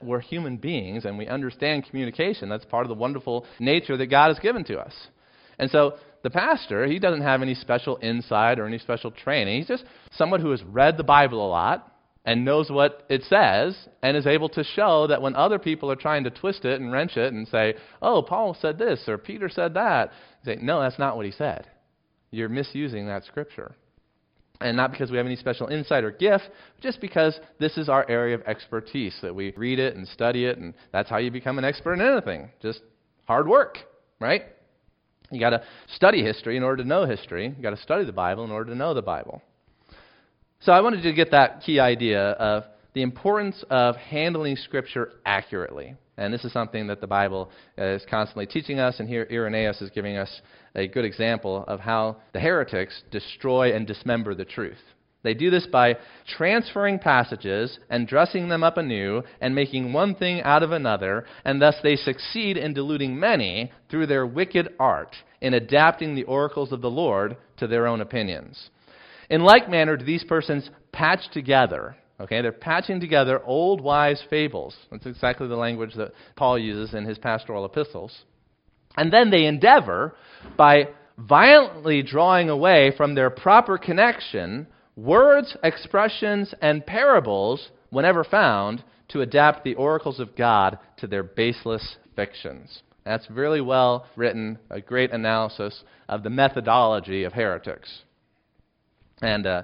we're 0.04 0.20
human 0.20 0.58
beings 0.58 1.06
and 1.06 1.18
we 1.18 1.28
understand 1.28 1.86
communication. 1.86 2.50
That's 2.50 2.66
part 2.66 2.86
of 2.86 2.90
the 2.90 2.96
wonderful 2.96 3.46
nature 3.60 3.98
that 3.98 4.08
God 4.08 4.30
has 4.30 4.40
given 4.40 4.64
to 4.66 4.80
us. 4.80 4.94
And 5.60 5.70
so 5.70 5.94
the 6.24 6.30
pastor, 6.30 6.86
he 6.88 7.00
doesn't 7.00 7.22
have 7.22 7.42
any 7.42 7.56
special 7.56 8.00
insight 8.02 8.60
or 8.60 8.66
any 8.66 8.80
special 8.80 9.12
training. 9.12 9.58
He's 9.58 9.68
just 9.68 9.84
someone 10.14 10.42
who 10.42 10.52
has 10.52 10.64
read 10.64 10.98
the 10.98 11.04
Bible 11.04 11.46
a 11.46 11.50
lot 11.50 11.92
and 12.26 12.46
knows 12.46 12.70
what 12.70 13.06
it 13.10 13.24
says 13.24 13.76
and 14.02 14.16
is 14.16 14.26
able 14.26 14.50
to 14.50 14.64
show 14.64 15.08
that 15.08 15.22
when 15.22 15.36
other 15.36 15.60
people 15.60 15.92
are 15.92 15.96
trying 15.98 16.24
to 16.24 16.30
twist 16.30 16.64
it 16.64 16.80
and 16.80 16.92
wrench 16.92 17.18
it 17.18 17.34
and 17.34 17.48
say, 17.50 17.76
oh, 18.02 18.22
Paul 18.22 18.56
said 18.60 18.78
this 18.78 19.04
or 19.08 19.18
Peter 19.18 19.50
said 19.50 19.74
that, 19.74 20.12
say, 20.46 20.58
no, 20.62 20.82
that's 20.82 21.00
not 21.00 21.18
what 21.18 21.26
he 21.26 21.32
said. 21.32 21.68
You're 22.32 22.50
misusing 22.50 23.08
that 23.08 23.26
scripture. 23.26 23.76
And 24.64 24.78
not 24.78 24.92
because 24.92 25.12
we 25.12 25.18
have 25.18 25.26
any 25.26 25.36
special 25.36 25.68
insight 25.68 26.06
or 26.06 26.12
gift, 26.12 26.46
just 26.82 27.02
because 27.02 27.38
this 27.60 27.78
is 27.78 27.90
our 27.90 28.10
area 28.10 28.34
of 28.34 28.42
expertise, 28.44 29.14
that 29.22 29.36
we 29.36 29.54
read 29.58 29.78
it 29.78 29.98
and 29.98 30.08
study 30.08 30.46
it, 30.46 30.58
and 30.58 30.74
that's 30.94 31.10
how 31.10 31.18
you 31.18 31.32
become 31.32 31.58
an 31.58 31.66
expert 31.66 31.96
in 31.96 32.02
anything. 32.02 32.50
Just 32.62 32.80
hard 33.26 33.46
work, 33.46 33.78
right? 34.22 34.44
You 35.32 35.40
got 35.40 35.50
to 35.50 35.64
study 35.94 36.24
history 36.24 36.56
in 36.56 36.64
order 36.64 36.82
to 36.82 36.88
know 36.88 37.06
history. 37.06 37.54
You 37.56 37.62
got 37.62 37.72
to 37.72 37.82
study 37.82 38.06
the 38.06 38.14
Bible 38.14 38.46
in 38.46 38.52
order 38.52 38.72
to 38.72 38.78
know 38.78 38.94
the 38.94 39.02
Bible. 39.02 39.42
So 40.62 40.72
I 40.72 40.80
wanted 40.80 41.04
to 41.04 41.12
get 41.12 41.32
that 41.32 41.62
key 41.66 41.82
idea 41.82 42.22
of 42.22 42.64
the 42.94 43.02
importance 43.02 43.66
of 43.70 43.98
handling 43.98 44.56
Scripture 44.56 45.12
accurately. 45.26 45.96
And 46.18 46.34
this 46.34 46.46
is 46.46 46.54
something 46.54 46.88
that 46.88 47.02
the 47.02 47.08
Bible 47.08 47.50
uh, 47.78 47.86
is 47.86 48.06
constantly 48.10 48.46
teaching 48.46 48.80
us, 48.80 49.00
and 49.00 49.10
here 49.10 49.28
Irenaeus 49.32 49.82
is 49.82 49.90
giving 49.90 50.18
us 50.18 50.42
a 50.76 50.88
good 50.88 51.06
example 51.06 51.66
of 51.68 51.80
how 51.80 52.18
the 52.34 52.40
heretics 52.40 53.02
destroy 53.12 53.76
and 53.76 53.88
dismember 53.88 54.36
the 54.36 54.46
truth. 54.46 54.78
They 55.24 55.34
do 55.34 55.50
this 55.50 55.66
by 55.66 55.96
transferring 56.38 57.00
passages 57.00 57.80
and 57.90 58.08
dressing 58.08 58.50
them 58.50 58.62
up 58.62 58.78
anew 58.78 59.24
and 59.40 59.56
making 59.56 59.94
one 59.94 60.16
thing 60.16 60.42
out 60.42 60.64
of 60.64 60.72
another, 60.72 61.26
and 61.46 61.62
thus 61.62 61.76
they 61.82 61.96
succeed 61.96 62.58
in 62.58 62.74
deluding 62.74 63.18
many 63.18 63.72
through 63.90 64.08
their 64.08 64.28
wicked 64.28 64.70
art 64.80 65.16
in 65.42 65.54
adapting 65.54 66.14
the 66.14 66.26
oracles 66.26 66.72
of 66.72 66.82
the 66.82 66.92
Lord 66.92 67.38
to 67.58 67.68
their 67.68 67.88
own 67.88 68.02
opinions. 68.02 68.70
In 69.30 69.42
like 69.42 69.70
manner, 69.70 69.96
do 69.96 70.06
these 70.06 70.26
persons 70.26 70.70
patch 70.92 71.22
together 71.32 71.96
Okay, 72.24 72.42
they're 72.42 72.54
patching 72.54 73.02
together 73.02 73.44
old 73.44 73.82
wise 73.82 74.24
fables. 74.30 74.78
That's 74.90 75.06
exactly 75.06 75.48
the 75.50 75.58
language 75.58 75.94
that 75.96 76.14
Paul 76.38 76.58
uses 76.58 76.94
in 76.94 77.04
his 77.04 77.18
pastoral 77.18 77.66
epistles. 77.66 78.18
And 78.96 79.12
then 79.12 79.30
they 79.30 79.46
endeavor, 79.46 80.16
by 80.56 80.88
violently 81.18 82.02
drawing 82.02 82.50
away 82.50 82.94
from 82.96 83.14
their 83.14 83.30
proper 83.30 83.78
connection, 83.78 84.68
words, 84.96 85.58
expressions, 85.64 86.54
and 86.62 86.86
parables, 86.86 87.72
whenever 87.90 88.24
found, 88.24 88.86
to 89.10 89.20
adapt 89.20 89.66
the 89.66 89.76
oracles 89.76 90.22
of 90.22 90.36
God 90.38 90.80
to 90.98 91.08
their 91.08 91.24
baseless 91.24 91.98
fictions. 92.16 92.84
That's 93.04 93.30
really 93.30 93.60
well 93.60 94.06
written, 94.16 94.60
a 94.70 94.80
great 94.80 95.12
analysis 95.12 95.84
of 96.08 96.24
the 96.24 96.30
methodology 96.30 97.26
of 97.26 97.34
heretics. 97.34 98.04
And 99.22 99.46
uh, 99.46 99.64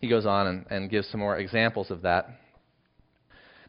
he 0.00 0.08
goes 0.08 0.26
on 0.26 0.46
and, 0.46 0.66
and 0.70 0.90
gives 0.90 1.08
some 1.08 1.20
more 1.20 1.36
examples 1.36 1.90
of 1.90 2.02
that. 2.02 2.28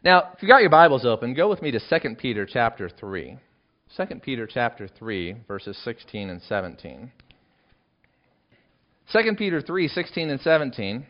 Now, 0.04 0.30
if 0.34 0.42
you 0.42 0.48
got 0.48 0.62
your 0.62 0.70
Bibles 0.70 1.04
open, 1.04 1.34
go 1.34 1.48
with 1.48 1.62
me 1.62 1.70
to 1.70 1.78
2 1.78 2.16
Peter 2.16 2.46
chapter 2.50 2.88
3. 2.88 3.38
2 3.96 4.04
Peter 4.22 4.48
chapter 4.52 4.88
3, 4.88 5.36
verses 5.46 5.78
16 5.84 6.30
and 6.30 6.42
17. 6.42 7.12
2 9.12 9.34
Peter 9.36 9.60
3, 9.60 9.88
16 9.88 10.30
and 10.30 10.40
17. 10.40 11.06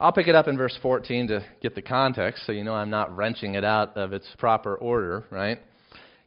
I'll 0.00 0.12
pick 0.12 0.26
it 0.26 0.34
up 0.34 0.48
in 0.48 0.56
verse 0.56 0.76
14 0.82 1.28
to 1.28 1.44
get 1.62 1.74
the 1.74 1.82
context 1.82 2.44
so 2.46 2.52
you 2.52 2.64
know 2.64 2.74
I'm 2.74 2.90
not 2.90 3.14
wrenching 3.14 3.54
it 3.54 3.64
out 3.64 3.96
of 3.96 4.12
its 4.12 4.26
proper 4.38 4.74
order, 4.74 5.24
right? 5.30 5.60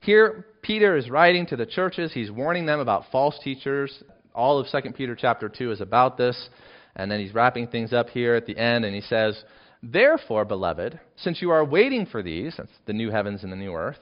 Here, 0.02 0.46
Peter 0.62 0.96
is 0.96 1.10
writing 1.10 1.46
to 1.48 1.56
the 1.56 1.66
churches. 1.66 2.14
He's 2.14 2.32
warning 2.32 2.66
them 2.66 2.80
about 2.80 3.06
false 3.12 3.38
teachers. 3.44 4.04
All 4.34 4.60
of 4.60 4.68
2 4.72 4.92
Peter 4.92 5.16
chapter 5.16 5.50
2 5.50 5.72
is 5.72 5.82
about 5.82 6.18
this. 6.18 6.50
And 6.98 7.12
then 7.12 7.20
he's 7.20 7.34
wrapping 7.34 7.68
things 7.68 7.94
up 7.94 8.10
here 8.10 8.34
at 8.34 8.48
the 8.48 8.58
end, 8.58 8.84
and 8.84 8.94
he 8.94 9.02
says, 9.02 9.42
Therefore, 9.84 10.44
beloved, 10.44 11.00
since 11.16 11.42
you 11.42 11.52
are 11.52 11.64
waiting 11.64 12.08
for 12.08 12.24
these, 12.24 12.56
that's 12.58 12.72
the 12.88 12.94
new 12.94 13.12
heavens 13.12 13.44
and 13.44 13.52
the 13.52 13.58
new 13.58 13.74
earth, 13.74 14.00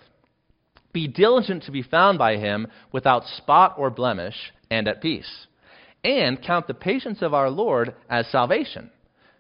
be 0.94 1.08
diligent 1.10 1.64
to 1.64 1.72
be 1.72 1.84
found 1.84 2.18
by 2.18 2.38
him 2.38 2.68
without 2.94 3.26
spot 3.26 3.76
or 3.78 3.90
blemish 3.90 4.54
and 4.72 4.88
at 4.88 5.02
peace. 5.02 5.48
And 6.06 6.42
count 6.42 6.68
the 6.68 6.74
patience 6.74 7.22
of 7.22 7.34
our 7.34 7.50
Lord 7.50 7.94
as 8.10 8.28
salvation, 8.28 8.90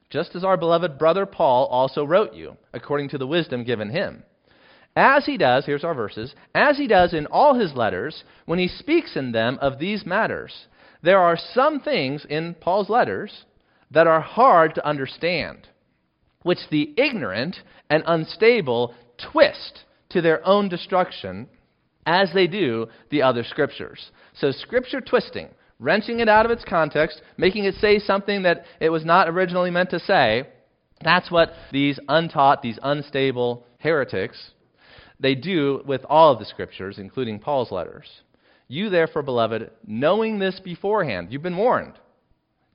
just 0.09 0.35
as 0.35 0.43
our 0.43 0.57
beloved 0.57 0.99
brother 0.99 1.25
Paul 1.25 1.67
also 1.67 2.03
wrote 2.03 2.33
you, 2.33 2.57
according 2.73 3.07
to 3.09 3.17
the 3.17 3.27
wisdom 3.27 3.63
given 3.63 3.89
him. 3.89 4.23
As 4.97 5.25
he 5.25 5.37
does, 5.37 5.65
here's 5.65 5.83
our 5.85 5.93
verses, 5.93 6.35
as 6.53 6.77
he 6.77 6.87
does 6.87 7.13
in 7.13 7.25
all 7.27 7.53
his 7.53 7.73
letters, 7.73 8.25
when 8.45 8.59
he 8.59 8.67
speaks 8.67 9.15
in 9.15 9.31
them 9.31 9.57
of 9.61 9.79
these 9.79 10.05
matters 10.05 10.67
there 11.05 11.19
are 11.19 11.37
some 11.53 11.79
things 11.79 12.25
in 12.29 12.55
Paul's 12.55 12.89
letters 12.89 13.45
that 13.91 14.07
are 14.07 14.21
hard 14.21 14.73
to 14.75 14.85
understand, 14.85 15.67
which 16.41 16.57
the 16.71 16.93
ignorant 16.97 17.57
and 17.89 18.03
unstable 18.07 18.95
twist 19.31 19.83
to 20.09 20.21
their 20.21 20.45
own 20.45 20.67
destruction 20.67 21.47
as 22.07 22.31
they 22.33 22.47
do 22.47 22.87
the 23.11 23.21
other 23.21 23.43
scriptures. 23.43 24.11
So, 24.33 24.51
scripture 24.51 24.99
twisting, 24.99 25.49
wrenching 25.79 26.21
it 26.21 26.27
out 26.27 26.45
of 26.45 26.51
its 26.51 26.65
context, 26.65 27.21
making 27.37 27.65
it 27.65 27.75
say 27.75 27.99
something 27.99 28.41
that 28.43 28.65
it 28.79 28.89
was 28.89 29.05
not 29.05 29.29
originally 29.29 29.71
meant 29.71 29.91
to 29.91 29.99
say, 29.99 30.47
that's 31.03 31.29
what 31.29 31.53
these 31.71 31.99
untaught, 32.09 32.63
these 32.63 32.79
unstable 32.81 33.65
heretics, 33.77 34.51
they 35.19 35.35
do 35.35 35.83
with 35.85 36.03
all 36.09 36.33
of 36.33 36.39
the 36.39 36.45
scriptures, 36.45 36.97
including 36.97 37.39
Paul's 37.39 37.71
letters. 37.71 38.07
You, 38.67 38.89
therefore, 38.89 39.21
beloved, 39.21 39.71
knowing 39.85 40.39
this 40.39 40.59
beforehand, 40.63 41.27
you've 41.31 41.43
been 41.43 41.57
warned. 41.57 41.93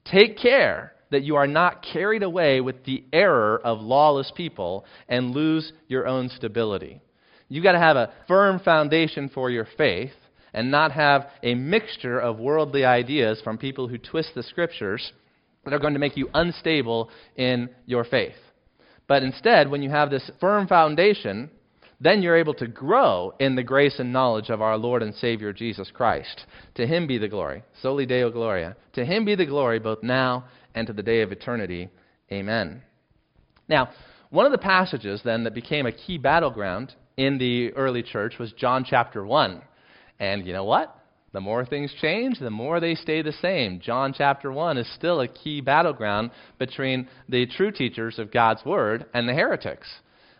Take 0.04 0.38
care 0.38 0.92
that 1.10 1.22
you 1.22 1.36
are 1.36 1.46
not 1.46 1.84
carried 1.92 2.22
away 2.22 2.60
with 2.60 2.84
the 2.84 3.04
error 3.12 3.60
of 3.64 3.80
lawless 3.80 4.32
people 4.36 4.84
and 5.08 5.32
lose 5.32 5.72
your 5.88 6.06
own 6.06 6.28
stability. 6.28 7.00
You've 7.48 7.64
got 7.64 7.72
to 7.72 7.78
have 7.78 7.96
a 7.96 8.12
firm 8.28 8.60
foundation 8.60 9.28
for 9.28 9.50
your 9.50 9.66
faith 9.76 10.12
and 10.54 10.70
not 10.70 10.92
have 10.92 11.26
a 11.42 11.54
mixture 11.54 12.18
of 12.18 12.38
worldly 12.38 12.84
ideas 12.84 13.40
from 13.42 13.58
people 13.58 13.88
who 13.88 13.98
twist 13.98 14.30
the 14.34 14.42
scriptures 14.44 15.12
that 15.64 15.74
are 15.74 15.78
going 15.78 15.94
to 15.94 16.00
make 16.00 16.16
you 16.16 16.30
unstable 16.32 17.10
in 17.36 17.68
your 17.86 18.04
faith. 18.04 18.36
But 19.08 19.24
instead, 19.24 19.68
when 19.68 19.82
you 19.82 19.90
have 19.90 20.10
this 20.10 20.30
firm 20.40 20.68
foundation, 20.68 21.50
then 22.00 22.22
you're 22.22 22.36
able 22.36 22.54
to 22.54 22.66
grow 22.66 23.34
in 23.38 23.54
the 23.54 23.62
grace 23.62 23.98
and 23.98 24.12
knowledge 24.12 24.48
of 24.48 24.62
our 24.62 24.78
Lord 24.78 25.02
and 25.02 25.14
Savior 25.14 25.52
Jesus 25.52 25.90
Christ. 25.92 26.46
To 26.76 26.86
him 26.86 27.06
be 27.06 27.18
the 27.18 27.28
glory. 27.28 27.62
Soli 27.82 28.06
Deo 28.06 28.30
Gloria. 28.30 28.76
To 28.94 29.04
him 29.04 29.24
be 29.24 29.34
the 29.34 29.46
glory 29.46 29.78
both 29.78 30.02
now 30.02 30.46
and 30.74 30.86
to 30.86 30.92
the 30.94 31.02
day 31.02 31.20
of 31.20 31.30
eternity. 31.30 31.90
Amen. 32.32 32.82
Now, 33.68 33.90
one 34.30 34.46
of 34.46 34.52
the 34.52 34.58
passages 34.58 35.20
then 35.24 35.44
that 35.44 35.54
became 35.54 35.86
a 35.86 35.92
key 35.92 36.16
battleground 36.16 36.94
in 37.16 37.36
the 37.36 37.72
early 37.74 38.02
church 38.02 38.38
was 38.38 38.52
John 38.52 38.84
chapter 38.88 39.24
1. 39.26 39.60
And 40.18 40.46
you 40.46 40.52
know 40.52 40.64
what? 40.64 40.96
The 41.32 41.40
more 41.40 41.64
things 41.64 41.92
change, 42.00 42.38
the 42.38 42.50
more 42.50 42.80
they 42.80 42.94
stay 42.94 43.22
the 43.22 43.32
same. 43.32 43.78
John 43.78 44.14
chapter 44.16 44.50
1 44.50 44.78
is 44.78 44.94
still 44.94 45.20
a 45.20 45.28
key 45.28 45.60
battleground 45.60 46.30
between 46.58 47.08
the 47.28 47.46
true 47.46 47.70
teachers 47.70 48.18
of 48.18 48.32
God's 48.32 48.64
Word 48.64 49.06
and 49.14 49.28
the 49.28 49.34
heretics. 49.34 49.86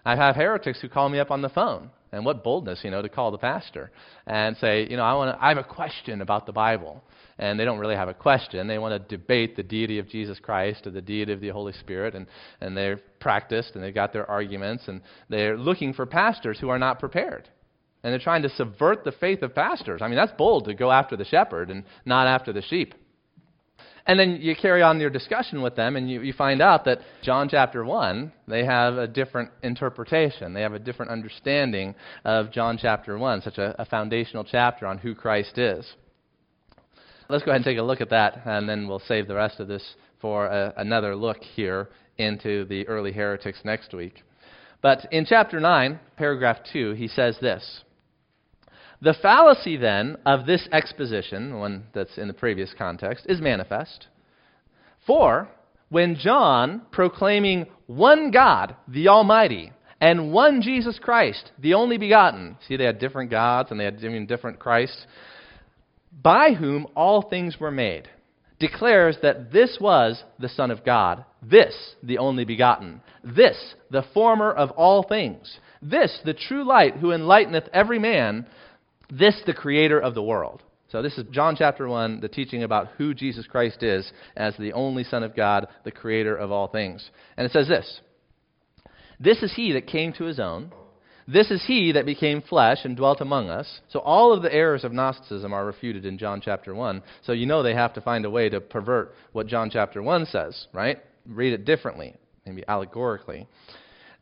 I 0.04 0.16
have 0.16 0.36
heretics 0.36 0.80
who 0.80 0.88
call 0.88 1.08
me 1.08 1.18
up 1.18 1.30
on 1.30 1.42
the 1.42 1.48
phone. 1.48 1.90
And 2.12 2.24
what 2.24 2.42
boldness, 2.42 2.80
you 2.82 2.90
know, 2.90 3.02
to 3.02 3.08
call 3.08 3.30
the 3.30 3.38
pastor 3.38 3.92
and 4.26 4.56
say, 4.56 4.88
you 4.88 4.96
know, 4.96 5.04
I, 5.04 5.14
wanna, 5.14 5.38
I 5.40 5.48
have 5.48 5.58
a 5.58 5.64
question 5.64 6.22
about 6.22 6.44
the 6.44 6.52
Bible. 6.52 7.02
And 7.38 7.58
they 7.58 7.64
don't 7.64 7.78
really 7.78 7.94
have 7.94 8.08
a 8.08 8.14
question. 8.14 8.66
They 8.66 8.78
want 8.78 9.00
to 9.00 9.16
debate 9.16 9.56
the 9.56 9.62
deity 9.62 9.98
of 9.98 10.08
Jesus 10.08 10.38
Christ 10.40 10.86
or 10.86 10.90
the 10.90 11.00
deity 11.00 11.32
of 11.32 11.40
the 11.40 11.48
Holy 11.50 11.72
Spirit. 11.72 12.14
And, 12.14 12.26
and 12.60 12.76
they're 12.76 13.00
practiced 13.20 13.74
and 13.74 13.84
they've 13.84 13.94
got 13.94 14.12
their 14.12 14.28
arguments. 14.28 14.88
And 14.88 15.00
they're 15.28 15.56
looking 15.56 15.94
for 15.94 16.04
pastors 16.04 16.58
who 16.58 16.68
are 16.68 16.78
not 16.78 16.98
prepared. 16.98 17.48
And 18.02 18.12
they're 18.12 18.20
trying 18.20 18.42
to 18.42 18.50
subvert 18.50 19.04
the 19.04 19.12
faith 19.12 19.42
of 19.42 19.54
pastors. 19.54 20.02
I 20.02 20.08
mean, 20.08 20.16
that's 20.16 20.32
bold 20.32 20.64
to 20.64 20.74
go 20.74 20.90
after 20.90 21.16
the 21.16 21.24
shepherd 21.24 21.70
and 21.70 21.84
not 22.04 22.26
after 22.26 22.52
the 22.52 22.62
sheep. 22.62 22.94
And 24.06 24.18
then 24.18 24.38
you 24.40 24.56
carry 24.56 24.82
on 24.82 24.98
your 25.00 25.10
discussion 25.10 25.62
with 25.62 25.76
them, 25.76 25.96
and 25.96 26.10
you, 26.10 26.22
you 26.22 26.32
find 26.32 26.62
out 26.62 26.84
that 26.86 27.00
John 27.22 27.48
chapter 27.48 27.84
1, 27.84 28.32
they 28.48 28.64
have 28.64 28.94
a 28.96 29.06
different 29.06 29.50
interpretation. 29.62 30.54
They 30.54 30.62
have 30.62 30.72
a 30.72 30.78
different 30.78 31.12
understanding 31.12 31.94
of 32.24 32.50
John 32.50 32.78
chapter 32.80 33.18
1, 33.18 33.42
such 33.42 33.58
a, 33.58 33.80
a 33.80 33.84
foundational 33.84 34.44
chapter 34.44 34.86
on 34.86 34.98
who 34.98 35.14
Christ 35.14 35.58
is. 35.58 35.86
Let's 37.28 37.44
go 37.44 37.52
ahead 37.52 37.58
and 37.58 37.64
take 37.64 37.78
a 37.78 37.82
look 37.82 38.00
at 38.00 38.10
that, 38.10 38.42
and 38.44 38.68
then 38.68 38.88
we'll 38.88 39.02
save 39.06 39.28
the 39.28 39.36
rest 39.36 39.60
of 39.60 39.68
this 39.68 39.94
for 40.20 40.46
a, 40.46 40.72
another 40.76 41.14
look 41.14 41.38
here 41.38 41.88
into 42.18 42.64
the 42.64 42.86
early 42.88 43.12
heretics 43.12 43.60
next 43.64 43.94
week. 43.94 44.22
But 44.82 45.06
in 45.12 45.26
chapter 45.26 45.60
9, 45.60 46.00
paragraph 46.16 46.58
2, 46.72 46.92
he 46.92 47.06
says 47.06 47.36
this. 47.40 47.82
The 49.02 49.14
fallacy, 49.14 49.76
then, 49.76 50.18
of 50.26 50.44
this 50.44 50.68
exposition, 50.72 51.58
one 51.58 51.84
that's 51.94 52.18
in 52.18 52.28
the 52.28 52.34
previous 52.34 52.74
context, 52.76 53.24
is 53.28 53.40
manifest. 53.40 54.08
For 55.06 55.48
when 55.88 56.16
John, 56.16 56.82
proclaiming 56.92 57.66
one 57.86 58.30
God, 58.30 58.76
the 58.86 59.08
Almighty, 59.08 59.72
and 60.00 60.32
one 60.32 60.62
Jesus 60.62 60.98
Christ, 60.98 61.50
the 61.58 61.74
only 61.74 61.98
begotten, 61.98 62.56
see, 62.66 62.76
they 62.76 62.84
had 62.84 62.98
different 62.98 63.30
gods 63.30 63.70
and 63.70 63.80
they 63.80 63.84
had 63.84 64.02
even 64.02 64.26
different 64.26 64.58
Christs, 64.58 65.06
by 66.22 66.52
whom 66.52 66.86
all 66.94 67.22
things 67.22 67.58
were 67.58 67.70
made, 67.70 68.08
declares 68.58 69.16
that 69.22 69.52
this 69.52 69.78
was 69.80 70.22
the 70.38 70.48
Son 70.48 70.70
of 70.70 70.84
God, 70.84 71.24
this 71.42 71.74
the 72.02 72.18
only 72.18 72.44
begotten, 72.44 73.00
this 73.24 73.74
the 73.90 74.04
former 74.14 74.52
of 74.52 74.70
all 74.72 75.02
things, 75.02 75.58
this 75.82 76.20
the 76.24 76.34
true 76.34 76.64
light 76.64 76.96
who 76.96 77.12
enlighteneth 77.12 77.68
every 77.72 77.98
man 77.98 78.46
this 79.10 79.40
the 79.46 79.54
creator 79.54 79.98
of 79.98 80.14
the 80.14 80.22
world. 80.22 80.62
So 80.90 81.02
this 81.02 81.16
is 81.18 81.24
John 81.30 81.54
chapter 81.56 81.86
1, 81.86 82.20
the 82.20 82.28
teaching 82.28 82.64
about 82.64 82.88
who 82.98 83.14
Jesus 83.14 83.46
Christ 83.46 83.82
is 83.82 84.10
as 84.36 84.56
the 84.56 84.72
only 84.72 85.04
Son 85.04 85.22
of 85.22 85.36
God, 85.36 85.68
the 85.84 85.92
creator 85.92 86.36
of 86.36 86.50
all 86.50 86.66
things. 86.66 87.08
And 87.36 87.46
it 87.46 87.52
says 87.52 87.68
this 87.68 88.00
This 89.20 89.42
is 89.42 89.52
he 89.54 89.72
that 89.72 89.86
came 89.86 90.12
to 90.14 90.24
his 90.24 90.40
own. 90.40 90.72
This 91.28 91.52
is 91.52 91.62
he 91.64 91.92
that 91.92 92.06
became 92.06 92.42
flesh 92.42 92.78
and 92.82 92.96
dwelt 92.96 93.20
among 93.20 93.50
us. 93.50 93.80
So 93.90 94.00
all 94.00 94.32
of 94.32 94.42
the 94.42 94.52
errors 94.52 94.82
of 94.82 94.92
Gnosticism 94.92 95.52
are 95.52 95.64
refuted 95.64 96.04
in 96.04 96.18
John 96.18 96.40
chapter 96.44 96.74
1. 96.74 97.02
So 97.22 97.32
you 97.32 97.46
know 97.46 97.62
they 97.62 97.74
have 97.74 97.94
to 97.94 98.00
find 98.00 98.24
a 98.24 98.30
way 98.30 98.48
to 98.48 98.60
pervert 98.60 99.14
what 99.30 99.46
John 99.46 99.70
chapter 99.70 100.02
1 100.02 100.26
says, 100.26 100.66
right? 100.72 100.98
Read 101.26 101.52
it 101.52 101.64
differently, 101.64 102.16
maybe 102.44 102.64
allegorically. 102.66 103.46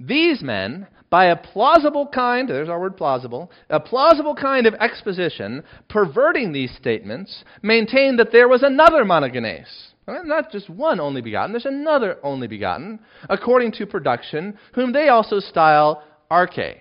These 0.01 0.43
men, 0.43 0.87
by 1.11 1.27
a 1.27 1.37
plausible 1.37 2.07
kind, 2.07 2.49
there's 2.49 2.69
our 2.69 2.81
word 2.81 2.97
plausible, 2.97 3.51
a 3.71 3.81
plausible 3.81 4.35
kind 4.35 4.67
of 4.67 4.75
exposition, 4.75 5.65
perverting 5.89 6.53
these 6.53 6.75
statements, 6.77 7.45
maintain 7.63 8.17
that 8.17 8.31
there 8.31 8.49
was 8.49 8.63
another 8.63 9.05
monogenes. 9.05 9.67
Not 10.07 10.51
just 10.53 10.71
one 10.71 11.01
only 11.01 11.21
begotten, 11.21 11.53
there's 11.53 11.67
another 11.67 12.19
only 12.23 12.47
begotten, 12.47 13.01
according 13.29 13.73
to 13.73 13.87
production, 13.87 14.57
whom 14.73 14.93
they 14.93 15.09
also 15.09 15.41
style 15.41 16.03
arche. 16.31 16.81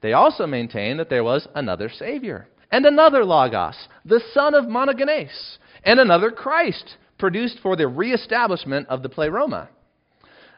They 0.00 0.12
also 0.12 0.46
maintain 0.46 0.96
that 0.96 1.10
there 1.10 1.24
was 1.24 1.46
another 1.54 1.88
Savior, 1.88 2.48
and 2.70 2.86
another 2.86 3.24
Logos, 3.24 3.88
the 4.04 4.20
son 4.32 4.54
of 4.54 4.64
monogenes, 4.64 5.58
and 5.84 6.00
another 6.00 6.30
Christ, 6.30 6.96
produced 7.18 7.58
for 7.62 7.76
the 7.76 7.88
reestablishment 7.88 8.88
of 8.88 9.02
the 9.02 9.08
pleroma. 9.08 9.68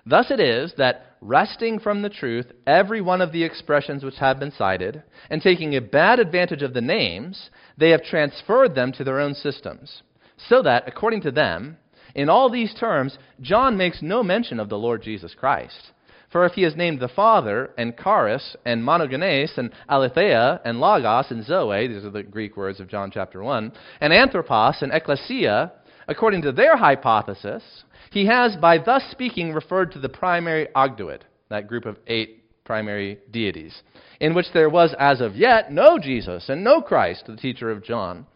Thus 0.07 0.31
it 0.31 0.41
is 0.41 0.75
that, 0.79 1.07
wresting 1.21 1.79
from 1.79 2.01
the 2.01 2.09
truth 2.09 2.47
every 2.67 3.01
one 3.01 3.21
of 3.21 3.33
the 3.33 3.45
expressions 3.45 4.03
which 4.03 4.17
have 4.17 4.39
been 4.39 4.53
cited, 4.53 5.03
and 5.29 5.43
taking 5.43 5.77
a 5.77 5.81
bad 5.81 6.19
advantage 6.19 6.63
of 6.63 6.73
the 6.73 6.81
names, 6.81 7.51
they 7.77 7.91
have 7.91 8.03
transferred 8.03 8.75
them 8.75 8.93
to 8.93 9.05
their 9.05 9.21
own 9.21 9.35
systems. 9.35 10.03
So 10.49 10.63
that, 10.63 10.85
according 10.87 11.21
to 11.23 11.31
them, 11.31 11.77
in 12.15 12.29
all 12.29 12.51
these 12.51 12.75
terms, 12.75 13.19
John 13.41 13.77
makes 13.77 14.03
no 14.03 14.23
mention 14.23 14.59
of 14.59 14.69
the 14.69 14.79
Lord 14.79 15.03
Jesus 15.03 15.35
Christ. 15.35 15.93
For 16.31 16.47
if 16.47 16.53
he 16.53 16.63
has 16.63 16.77
named 16.77 17.01
the 17.01 17.09
Father, 17.09 17.71
and 17.77 17.97
Charis, 17.97 18.57
and 18.65 18.85
Monogenes, 18.85 19.59
and 19.59 19.73
Aletheia, 19.89 20.61
and 20.65 20.81
Logos, 20.81 21.31
and 21.31 21.45
Zoe, 21.45 21.89
these 21.89 22.05
are 22.05 22.11
the 22.11 22.23
Greek 22.23 22.57
words 22.57 22.79
of 22.79 22.89
John 22.89 23.11
chapter 23.11 23.43
1, 23.43 23.73
and 24.01 24.13
Anthropos, 24.13 24.77
and 24.81 24.93
Ecclesia, 24.93 25.73
according 26.11 26.43
to 26.43 26.53
their 26.53 26.77
hypothesis, 26.77 27.63
he 28.11 28.27
has, 28.27 28.57
by 28.57 28.77
thus 28.77 29.05
speaking, 29.13 29.53
referred 29.53 29.93
to 29.93 30.01
the 30.01 30.09
primary 30.09 30.67
Ogdoad, 30.75 31.21
that 31.49 31.69
group 31.69 31.87
of 31.87 31.97
eight 32.09 32.45
primary 32.65 33.19
deities, 33.31 33.83
in 34.19 34.35
which 34.35 34.47
there 34.53 34.69
was 34.69 34.93
as 34.99 35.21
of 35.21 35.37
yet 35.37 35.73
no 35.73 35.99
Jesus 35.99 36.49
and 36.49 36.65
no 36.65 36.83
Christ, 36.83 37.25
the 37.27 37.37
teacher 37.37 37.71
of 37.71 37.85
John. 37.85 38.27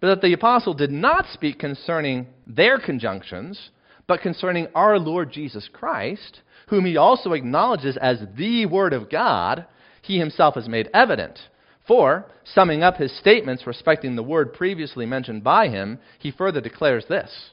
But 0.00 0.06
that 0.08 0.22
the 0.22 0.34
apostle 0.34 0.72
did 0.72 0.92
not 0.92 1.26
speak 1.32 1.58
concerning 1.58 2.28
their 2.46 2.78
conjunctions, 2.78 3.70
but 4.06 4.20
concerning 4.20 4.68
our 4.74 4.98
Lord 4.98 5.32
Jesus 5.32 5.68
Christ, 5.72 6.42
whom 6.68 6.84
he 6.84 6.96
also 6.96 7.32
acknowledges 7.32 7.96
as 7.96 8.22
the 8.36 8.66
Word 8.66 8.92
of 8.92 9.10
God, 9.10 9.66
he 10.00 10.18
himself 10.18 10.54
has 10.54 10.68
made 10.68 10.90
evident. 10.94 11.40
For, 11.86 12.26
summing 12.44 12.82
up 12.82 12.96
his 12.96 13.16
statements 13.18 13.66
respecting 13.66 14.16
the 14.16 14.22
Word 14.22 14.52
previously 14.52 15.06
mentioned 15.06 15.44
by 15.44 15.68
him, 15.68 15.98
he 16.18 16.30
further 16.30 16.60
declares 16.60 17.04
this 17.08 17.50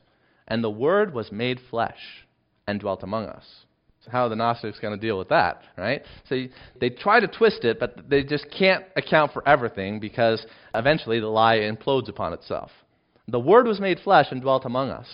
and 0.48 0.64
the 0.64 0.70
Word 0.70 1.14
was 1.14 1.32
made 1.32 1.60
flesh 1.70 2.00
and 2.68 2.80
dwelt 2.80 3.04
among 3.04 3.26
us. 3.26 3.46
So 4.06 4.12
how 4.12 4.26
are 4.26 4.30
the 4.30 4.36
Gnostics 4.36 4.80
going 4.80 4.98
to 4.98 5.06
deal 5.06 5.18
with 5.18 5.30
that, 5.30 5.62
right? 5.78 6.02
So 6.28 6.44
they 6.80 6.90
try 6.90 7.20
to 7.20 7.28
twist 7.28 7.64
it, 7.64 7.80
but 7.80 8.10
they 8.10 8.24
just 8.24 8.46
can't 8.58 8.84
account 8.98 9.32
for 9.32 9.48
everything 9.48 10.00
because 10.00 10.46
eventually 10.76 11.20
the 11.20 11.28
lie 11.28 11.60
implodes 11.60 12.10
upon 12.10 12.34
itself. 12.34 12.70
The 13.30 13.40
Word 13.40 13.66
was 13.66 13.80
made 13.80 14.00
flesh 14.02 14.28
and 14.32 14.42
dwelt 14.42 14.66
among 14.66 14.90
us. 14.90 15.08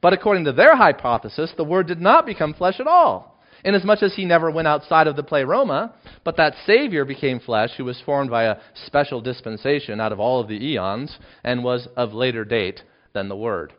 But 0.00 0.12
according 0.12 0.44
to 0.46 0.52
their 0.52 0.74
hypothesis, 0.74 1.52
the 1.56 1.62
Word 1.62 1.86
did 1.86 2.00
not 2.00 2.26
become 2.26 2.54
flesh 2.54 2.80
at 2.80 2.88
all, 2.88 3.31
inasmuch 3.64 4.02
as 4.02 4.14
he 4.14 4.24
never 4.24 4.50
went 4.50 4.68
outside 4.68 5.06
of 5.06 5.16
the 5.16 5.22
pleroma, 5.22 5.94
but 6.24 6.36
that 6.36 6.54
Savior 6.66 7.04
became 7.04 7.40
flesh 7.40 7.70
who 7.76 7.84
was 7.84 8.00
formed 8.04 8.30
by 8.30 8.44
a 8.44 8.56
special 8.86 9.20
dispensation 9.20 10.00
out 10.00 10.12
of 10.12 10.20
all 10.20 10.40
of 10.40 10.48
the 10.48 10.64
eons 10.64 11.18
and 11.44 11.64
was 11.64 11.88
of 11.96 12.12
later 12.12 12.44
date 12.44 12.82
than 13.12 13.28
the 13.28 13.36
Word. 13.36 13.72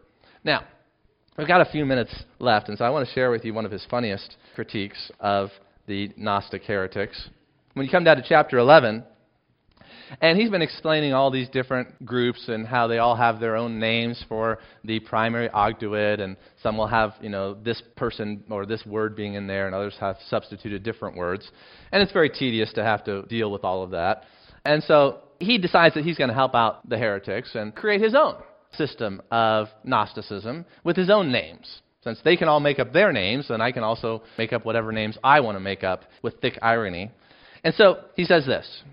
Now, 0.43 0.63
We've 1.35 1.47
got 1.47 1.61
a 1.61 1.71
few 1.71 1.83
minutes 1.83 2.13
left, 2.37 2.69
and 2.69 2.77
so 2.77 2.85
I 2.85 2.91
want 2.91 3.07
to 3.07 3.13
share 3.15 3.31
with 3.31 3.43
you 3.43 3.55
one 3.55 3.65
of 3.65 3.71
his 3.71 3.83
funniest 3.89 4.37
critiques 4.53 5.11
of 5.19 5.49
the 5.87 6.11
Gnostic 6.15 6.61
heretics. 6.61 7.29
When 7.73 7.87
you 7.87 7.91
come 7.91 8.03
down 8.03 8.17
to 8.17 8.23
chapter 8.27 8.59
11, 8.59 9.03
and 10.21 10.37
he's 10.37 10.49
been 10.49 10.61
explaining 10.61 11.13
all 11.13 11.31
these 11.31 11.49
different 11.49 12.05
groups 12.05 12.47
and 12.47 12.65
how 12.65 12.87
they 12.87 12.97
all 12.97 13.15
have 13.15 13.39
their 13.39 13.55
own 13.55 13.79
names 13.79 14.23
for 14.27 14.59
the 14.83 14.99
primary 14.99 15.49
Ogdoad, 15.49 16.19
and 16.19 16.37
some 16.61 16.77
will 16.77 16.87
have, 16.87 17.13
you 17.21 17.29
know, 17.29 17.53
this 17.53 17.81
person 17.95 18.43
or 18.49 18.65
this 18.65 18.85
word 18.85 19.15
being 19.15 19.35
in 19.35 19.47
there, 19.47 19.65
and 19.65 19.75
others 19.75 19.95
have 19.99 20.17
substituted 20.29 20.83
different 20.83 21.15
words. 21.15 21.49
And 21.91 22.01
it's 22.01 22.11
very 22.11 22.29
tedious 22.29 22.71
to 22.73 22.83
have 22.83 23.03
to 23.05 23.23
deal 23.23 23.51
with 23.51 23.63
all 23.63 23.83
of 23.83 23.91
that. 23.91 24.23
And 24.65 24.81
so 24.83 25.19
he 25.39 25.57
decides 25.57 25.95
that 25.95 26.03
he's 26.03 26.17
going 26.17 26.29
to 26.29 26.33
help 26.33 26.55
out 26.55 26.87
the 26.89 26.97
heretics 26.97 27.55
and 27.55 27.75
create 27.75 28.01
his 28.01 28.15
own 28.15 28.35
system 28.73 29.21
of 29.31 29.67
Gnosticism 29.83 30.65
with 30.83 30.95
his 30.95 31.09
own 31.09 31.31
names. 31.31 31.81
Since 32.03 32.19
they 32.23 32.35
can 32.35 32.49
all 32.49 32.59
make 32.59 32.79
up 32.79 32.91
their 32.91 33.13
names, 33.13 33.47
then 33.47 33.61
I 33.61 33.71
can 33.71 33.83
also 33.83 34.23
make 34.37 34.51
up 34.51 34.65
whatever 34.65 34.91
names 34.91 35.17
I 35.23 35.39
want 35.39 35.55
to 35.55 35.61
make 35.61 35.83
up 35.83 36.03
with 36.21 36.39
thick 36.41 36.59
irony. 36.61 37.11
And 37.63 37.73
so 37.75 38.01
he 38.15 38.25
says 38.25 38.45
this 38.45 38.83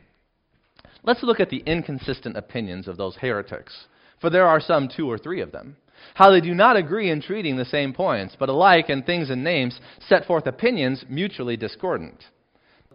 Let's 1.02 1.22
look 1.22 1.40
at 1.40 1.50
the 1.50 1.62
inconsistent 1.66 2.36
opinions 2.36 2.88
of 2.88 2.96
those 2.96 3.16
heretics, 3.16 3.86
for 4.20 4.30
there 4.30 4.46
are 4.46 4.60
some 4.60 4.88
two 4.88 5.10
or 5.10 5.18
three 5.18 5.40
of 5.40 5.52
them. 5.52 5.76
How 6.14 6.30
they 6.30 6.40
do 6.40 6.54
not 6.54 6.76
agree 6.76 7.10
in 7.10 7.20
treating 7.20 7.56
the 7.56 7.64
same 7.64 7.92
points, 7.92 8.36
but 8.38 8.48
alike 8.48 8.90
in 8.90 9.02
things 9.02 9.30
and 9.30 9.44
names 9.44 9.80
set 10.08 10.24
forth 10.26 10.46
opinions 10.46 11.04
mutually 11.08 11.56
discordant. 11.56 12.24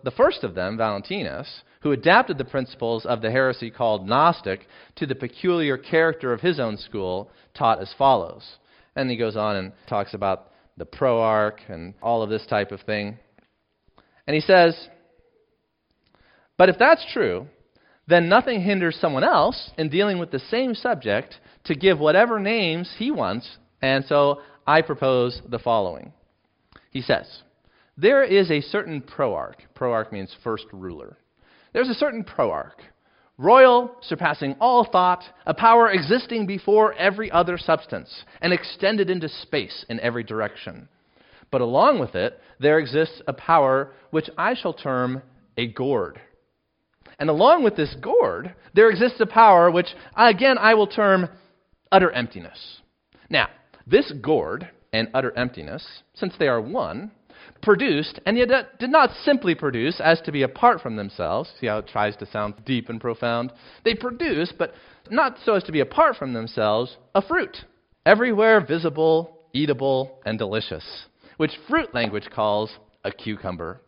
The 0.04 0.12
first 0.12 0.44
of 0.44 0.56
them, 0.56 0.78
Valentinus, 0.78 1.64
who 1.82 1.92
adapted 1.92 2.38
the 2.38 2.46
principles 2.46 3.06
of 3.06 3.22
the 3.22 3.32
heresy 3.32 3.70
called 3.70 4.08
Gnostic 4.08 4.68
to 4.96 5.06
the 5.06 5.16
peculiar 5.16 5.78
character 5.78 6.34
of 6.34 6.42
his 6.42 6.60
own 6.60 6.78
school, 6.78 7.30
taught 7.54 7.82
as 7.82 7.94
follows. 7.98 8.58
And 8.96 9.10
he 9.10 9.18
goes 9.18 9.36
on 9.36 9.56
and 9.56 9.72
talks 9.88 10.14
about 10.14 10.52
the 10.78 10.86
proarch 10.86 11.60
and 11.70 11.94
all 12.02 12.22
of 12.22 12.30
this 12.30 12.46
type 12.48 12.72
of 12.72 12.82
thing. 12.82 13.18
And 14.28 14.36
he 14.36 14.42
says, 14.42 14.90
But 16.58 16.70
if 16.70 16.78
that's 16.78 17.06
true, 17.14 17.48
then 18.08 18.30
nothing 18.30 18.62
hinders 18.62 18.98
someone 19.00 19.24
else 19.24 19.72
in 19.78 19.90
dealing 19.90 20.20
with 20.20 20.32
the 20.32 20.40
same 20.40 20.76
subject 20.76 21.36
to 21.66 21.76
give 21.76 22.00
whatever 22.00 22.40
names 22.40 22.94
he 22.98 23.12
wants. 23.12 23.58
And 23.82 24.06
so 24.06 24.42
I 24.68 24.82
propose 24.82 25.42
the 25.50 25.60
following. 25.60 26.14
He 26.92 27.02
says, 27.02 27.42
There 27.98 28.24
is 28.24 28.52
a 28.52 28.62
certain 28.62 29.02
proarch. 29.02 29.56
Proarch 29.76 30.12
means 30.12 30.36
first 30.44 30.66
ruler. 30.72 31.18
There's 31.74 31.90
a 31.90 31.96
certain 31.96 32.24
proarch, 32.24 32.80
royal, 33.38 33.96
surpassing 34.02 34.56
all 34.62 34.86
thought, 34.86 35.24
a 35.46 35.54
power 35.54 35.92
existing 35.92 36.46
before 36.46 36.94
every 36.94 37.30
other 37.32 37.58
substance, 37.58 38.24
and 38.40 38.54
extended 38.54 39.10
into 39.10 39.28
space 39.28 39.84
in 39.90 40.00
every 40.00 40.24
direction. 40.24 40.88
But 41.52 41.62
along 41.62 42.00
with 42.00 42.16
it, 42.16 42.40
there 42.60 42.80
exists 42.80 43.22
a 43.28 43.34
power 43.34 43.92
which 44.12 44.30
I 44.38 44.54
shall 44.54 44.74
term 44.74 45.22
a 45.58 45.68
gourd 45.68 46.20
and 47.20 47.30
along 47.30 47.64
with 47.64 47.76
this 47.76 47.96
gourd, 48.02 48.54
there 48.74 48.90
exists 48.90 49.20
a 49.20 49.26
power 49.26 49.72
which, 49.72 49.88
again, 50.16 50.58
I 50.58 50.74
will 50.74 50.88
term 50.88 51.30
utter 51.92 52.12
emptiness. 52.12 52.82
Now, 53.30 53.48
this 53.88 54.12
gourd 54.22 54.70
and 54.92 55.10
utter 55.14 55.38
emptiness, 55.38 55.86
since 56.14 56.34
they 56.38 56.48
are 56.48 56.62
one, 56.62 57.12
produced, 57.62 58.20
and 58.26 58.38
yet 58.38 58.80
did 58.80 58.90
not 58.90 59.12
simply 59.24 59.56
produce 59.56 60.00
as 60.00 60.22
to 60.22 60.32
be 60.32 60.44
apart 60.44 60.82
from 60.82 60.96
themselves. 60.96 61.52
See 61.60 61.68
how 61.68 61.80
it 61.80 61.88
tries 61.88 62.16
to 62.18 62.26
sound 62.26 62.56
deep 62.66 62.90
and 62.90 63.00
profound? 63.00 63.52
They 63.84 63.96
produce, 63.96 64.54
but 64.58 64.74
not 65.10 65.38
so 65.44 65.56
as 65.56 65.64
to 65.64 65.72
be 65.72 65.80
apart 65.80 66.16
from 66.16 66.34
themselves, 66.34 66.98
a 67.14 67.22
fruit, 67.22 67.58
everywhere 68.06 68.66
visible, 68.66 69.40
eatable, 69.54 70.20
and 70.26 70.38
delicious, 70.38 71.06
which 71.38 71.52
fruit 71.68 71.94
language 71.94 72.30
calls 72.34 72.72
a 73.04 73.12
cucumber. 73.12 73.82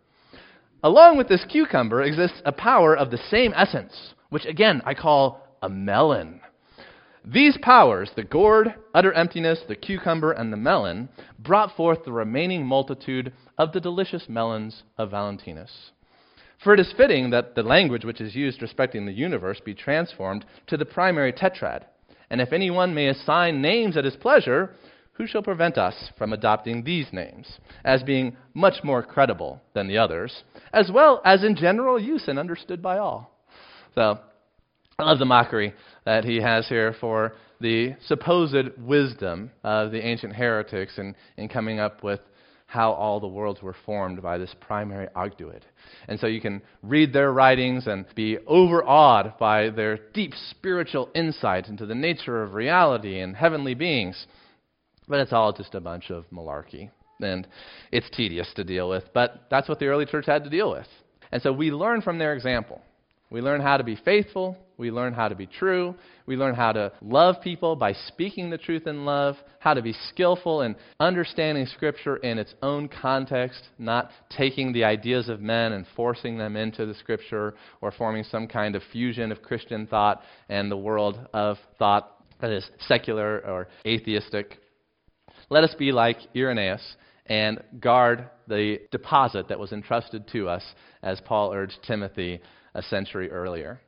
Along 0.84 1.18
with 1.18 1.28
this 1.28 1.44
cucumber 1.46 2.04
exists 2.04 2.42
a 2.46 2.52
power 2.52 2.96
of 2.96 3.10
the 3.10 3.18
same 3.18 3.54
essence, 3.56 4.14
which 4.30 4.46
again 4.46 4.82
I 4.86 4.94
call 4.94 5.42
a 5.62 5.70
melon. 5.70 6.42
These 7.26 7.58
powers, 7.62 8.12
the 8.16 8.24
gourd, 8.24 8.74
utter 8.94 9.12
emptiness, 9.12 9.60
the 9.68 9.76
cucumber, 9.76 10.32
and 10.32 10.54
the 10.54 10.58
melon, 10.58 11.10
brought 11.40 11.76
forth 11.76 12.06
the 12.06 12.12
remaining 12.12 12.66
multitude 12.66 13.34
of 13.58 13.74
the 13.74 13.82
delicious 13.82 14.30
melons 14.30 14.84
of 14.98 15.12
Valentinus. 15.12 15.92
For 16.64 16.74
it 16.74 16.80
is 16.80 16.94
fitting 16.96 17.32
that 17.32 17.56
the 17.56 17.64
language 17.64 18.06
which 18.06 18.22
is 18.22 18.36
used 18.36 18.62
respecting 18.62 19.06
the 19.06 19.12
universe 19.12 19.60
be 19.60 19.74
transformed 19.74 20.46
to 20.68 20.78
the 20.78 20.86
primary 20.86 21.34
tetrad. 21.34 21.84
And 22.30 22.40
if 22.40 22.54
anyone 22.54 22.94
may 22.94 23.08
assign 23.08 23.62
names 23.62 23.98
at 23.98 24.06
his 24.06 24.16
pleasure, 24.16 24.72
who 25.18 25.28
shall 25.28 25.42
prevent 25.42 25.78
us 25.78 26.12
from 26.18 26.32
adopting 26.32 26.84
these 26.84 27.08
names 27.12 27.48
as 27.84 28.04
being 28.04 28.38
much 28.54 28.84
more 28.84 29.02
credible 29.02 29.62
than 29.74 29.88
the 29.88 29.98
others, 29.98 30.44
as 30.74 30.92
well 30.94 31.22
as 31.26 31.44
in 31.44 31.56
general 31.56 32.00
use 32.00 32.28
and 32.28 32.38
understood 32.38 32.82
by 32.82 33.00
all? 33.00 33.32
So, 33.96 34.20
I 35.00 35.04
love 35.04 35.20
the 35.20 35.26
mockery 35.26 35.74
that 36.06 36.24
he 36.24 36.38
has 36.38 36.68
here 36.68 36.96
for 37.00 37.34
the 37.60 37.96
supposed 38.06 38.70
wisdom 38.78 39.52
of 39.64 39.92
the 39.92 40.06
ancient 40.06 40.34
heretics 40.36 40.98
in, 40.98 41.16
in 41.38 41.50
coming 41.50 41.80
up 41.80 42.04
with 42.04 42.20
how 42.68 42.92
all 42.92 43.20
the 43.20 43.28
worlds 43.28 43.62
were 43.62 43.76
formed 43.86 44.22
by 44.22 44.38
this 44.38 44.54
primary 44.60 45.08
Ogdoad. 45.16 45.62
And 46.08 46.20
so 46.20 46.28
you 46.28 46.42
can 46.42 46.62
read 46.84 47.14
their 47.14 47.32
writings 47.32 47.88
and 47.88 48.06
be 48.14 48.38
overawed 48.46 49.38
by 49.40 49.70
their 49.70 49.98
deep 50.14 50.34
spiritual 50.50 51.10
insight 51.16 51.70
into 51.70 51.86
the 51.86 51.96
nature 51.96 52.44
of 52.44 52.54
reality 52.54 53.20
and 53.20 53.36
heavenly 53.36 53.74
beings. 53.74 54.28
But 55.08 55.20
it's 55.20 55.34
all 55.34 55.54
just 55.54 55.76
a 55.76 55.80
bunch 55.80 56.10
of 56.12 56.26
malarkey. 56.32 56.90
And 57.22 57.48
it's 57.92 58.10
tedious 58.12 58.52
to 58.56 58.64
deal 58.64 58.90
with. 58.90 59.06
But 59.14 59.46
that's 59.50 59.68
what 59.68 59.80
the 59.80 59.88
early 59.88 60.06
church 60.06 60.26
had 60.26 60.44
to 60.44 60.50
deal 60.50 60.72
with. 60.72 60.88
And 61.32 61.42
so 61.42 61.52
we 61.52 61.72
learn 61.72 62.02
from 62.02 62.18
their 62.20 62.34
example. 62.34 62.82
We 63.30 63.42
learn 63.42 63.60
how 63.60 63.78
to 63.78 63.84
be 63.84 63.98
faithful. 64.06 64.58
We 64.78 64.90
learn 64.92 65.14
how 65.14 65.28
to 65.28 65.36
be 65.36 65.48
true. 65.48 65.96
We 66.28 66.38
learn 66.38 66.56
how 66.56 66.72
to 66.72 66.94
love 67.02 67.42
people 67.42 67.76
by 67.76 67.94
speaking 67.94 68.50
the 68.50 68.58
truth 68.58 68.88
in 68.88 69.06
love, 69.06 69.36
how 69.60 69.74
to 69.74 69.82
be 69.82 69.94
skillful 70.10 70.62
in 70.62 70.76
understanding 71.00 71.66
Scripture 71.66 72.18
in 72.18 72.38
its 72.38 72.54
own 72.62 72.88
context, 72.88 73.68
not 73.80 74.12
taking 74.30 74.72
the 74.72 74.86
ideas 74.86 75.28
of 75.28 75.42
men 75.42 75.74
and 75.74 75.86
forcing 75.96 76.38
them 76.38 76.56
into 76.56 76.86
the 76.86 76.94
Scripture 76.94 77.56
or 77.82 77.92
forming 77.92 78.24
some 78.24 78.48
kind 78.48 78.76
of 78.76 78.84
fusion 78.92 79.32
of 79.32 79.42
Christian 79.42 79.88
thought 79.88 80.22
and 80.48 80.72
the 80.72 80.78
world 80.78 81.20
of 81.34 81.58
thought 81.78 82.24
that 82.40 82.52
is 82.52 82.70
secular 82.88 83.40
or 83.40 83.68
atheistic. 83.86 84.60
Let 85.50 85.64
us 85.64 85.74
be 85.76 85.94
like 85.94 86.18
Irenaeus 86.36 86.98
and 87.26 87.64
guard 87.80 88.30
the 88.48 88.80
deposit 88.92 89.48
that 89.48 89.60
was 89.60 89.72
entrusted 89.72 90.28
to 90.34 90.50
us, 90.50 90.64
as 91.02 91.22
Paul 91.22 91.54
urged 91.54 91.80
Timothy 91.84 92.42
a 92.74 92.82
century 92.84 93.32
earlier. 93.32 93.80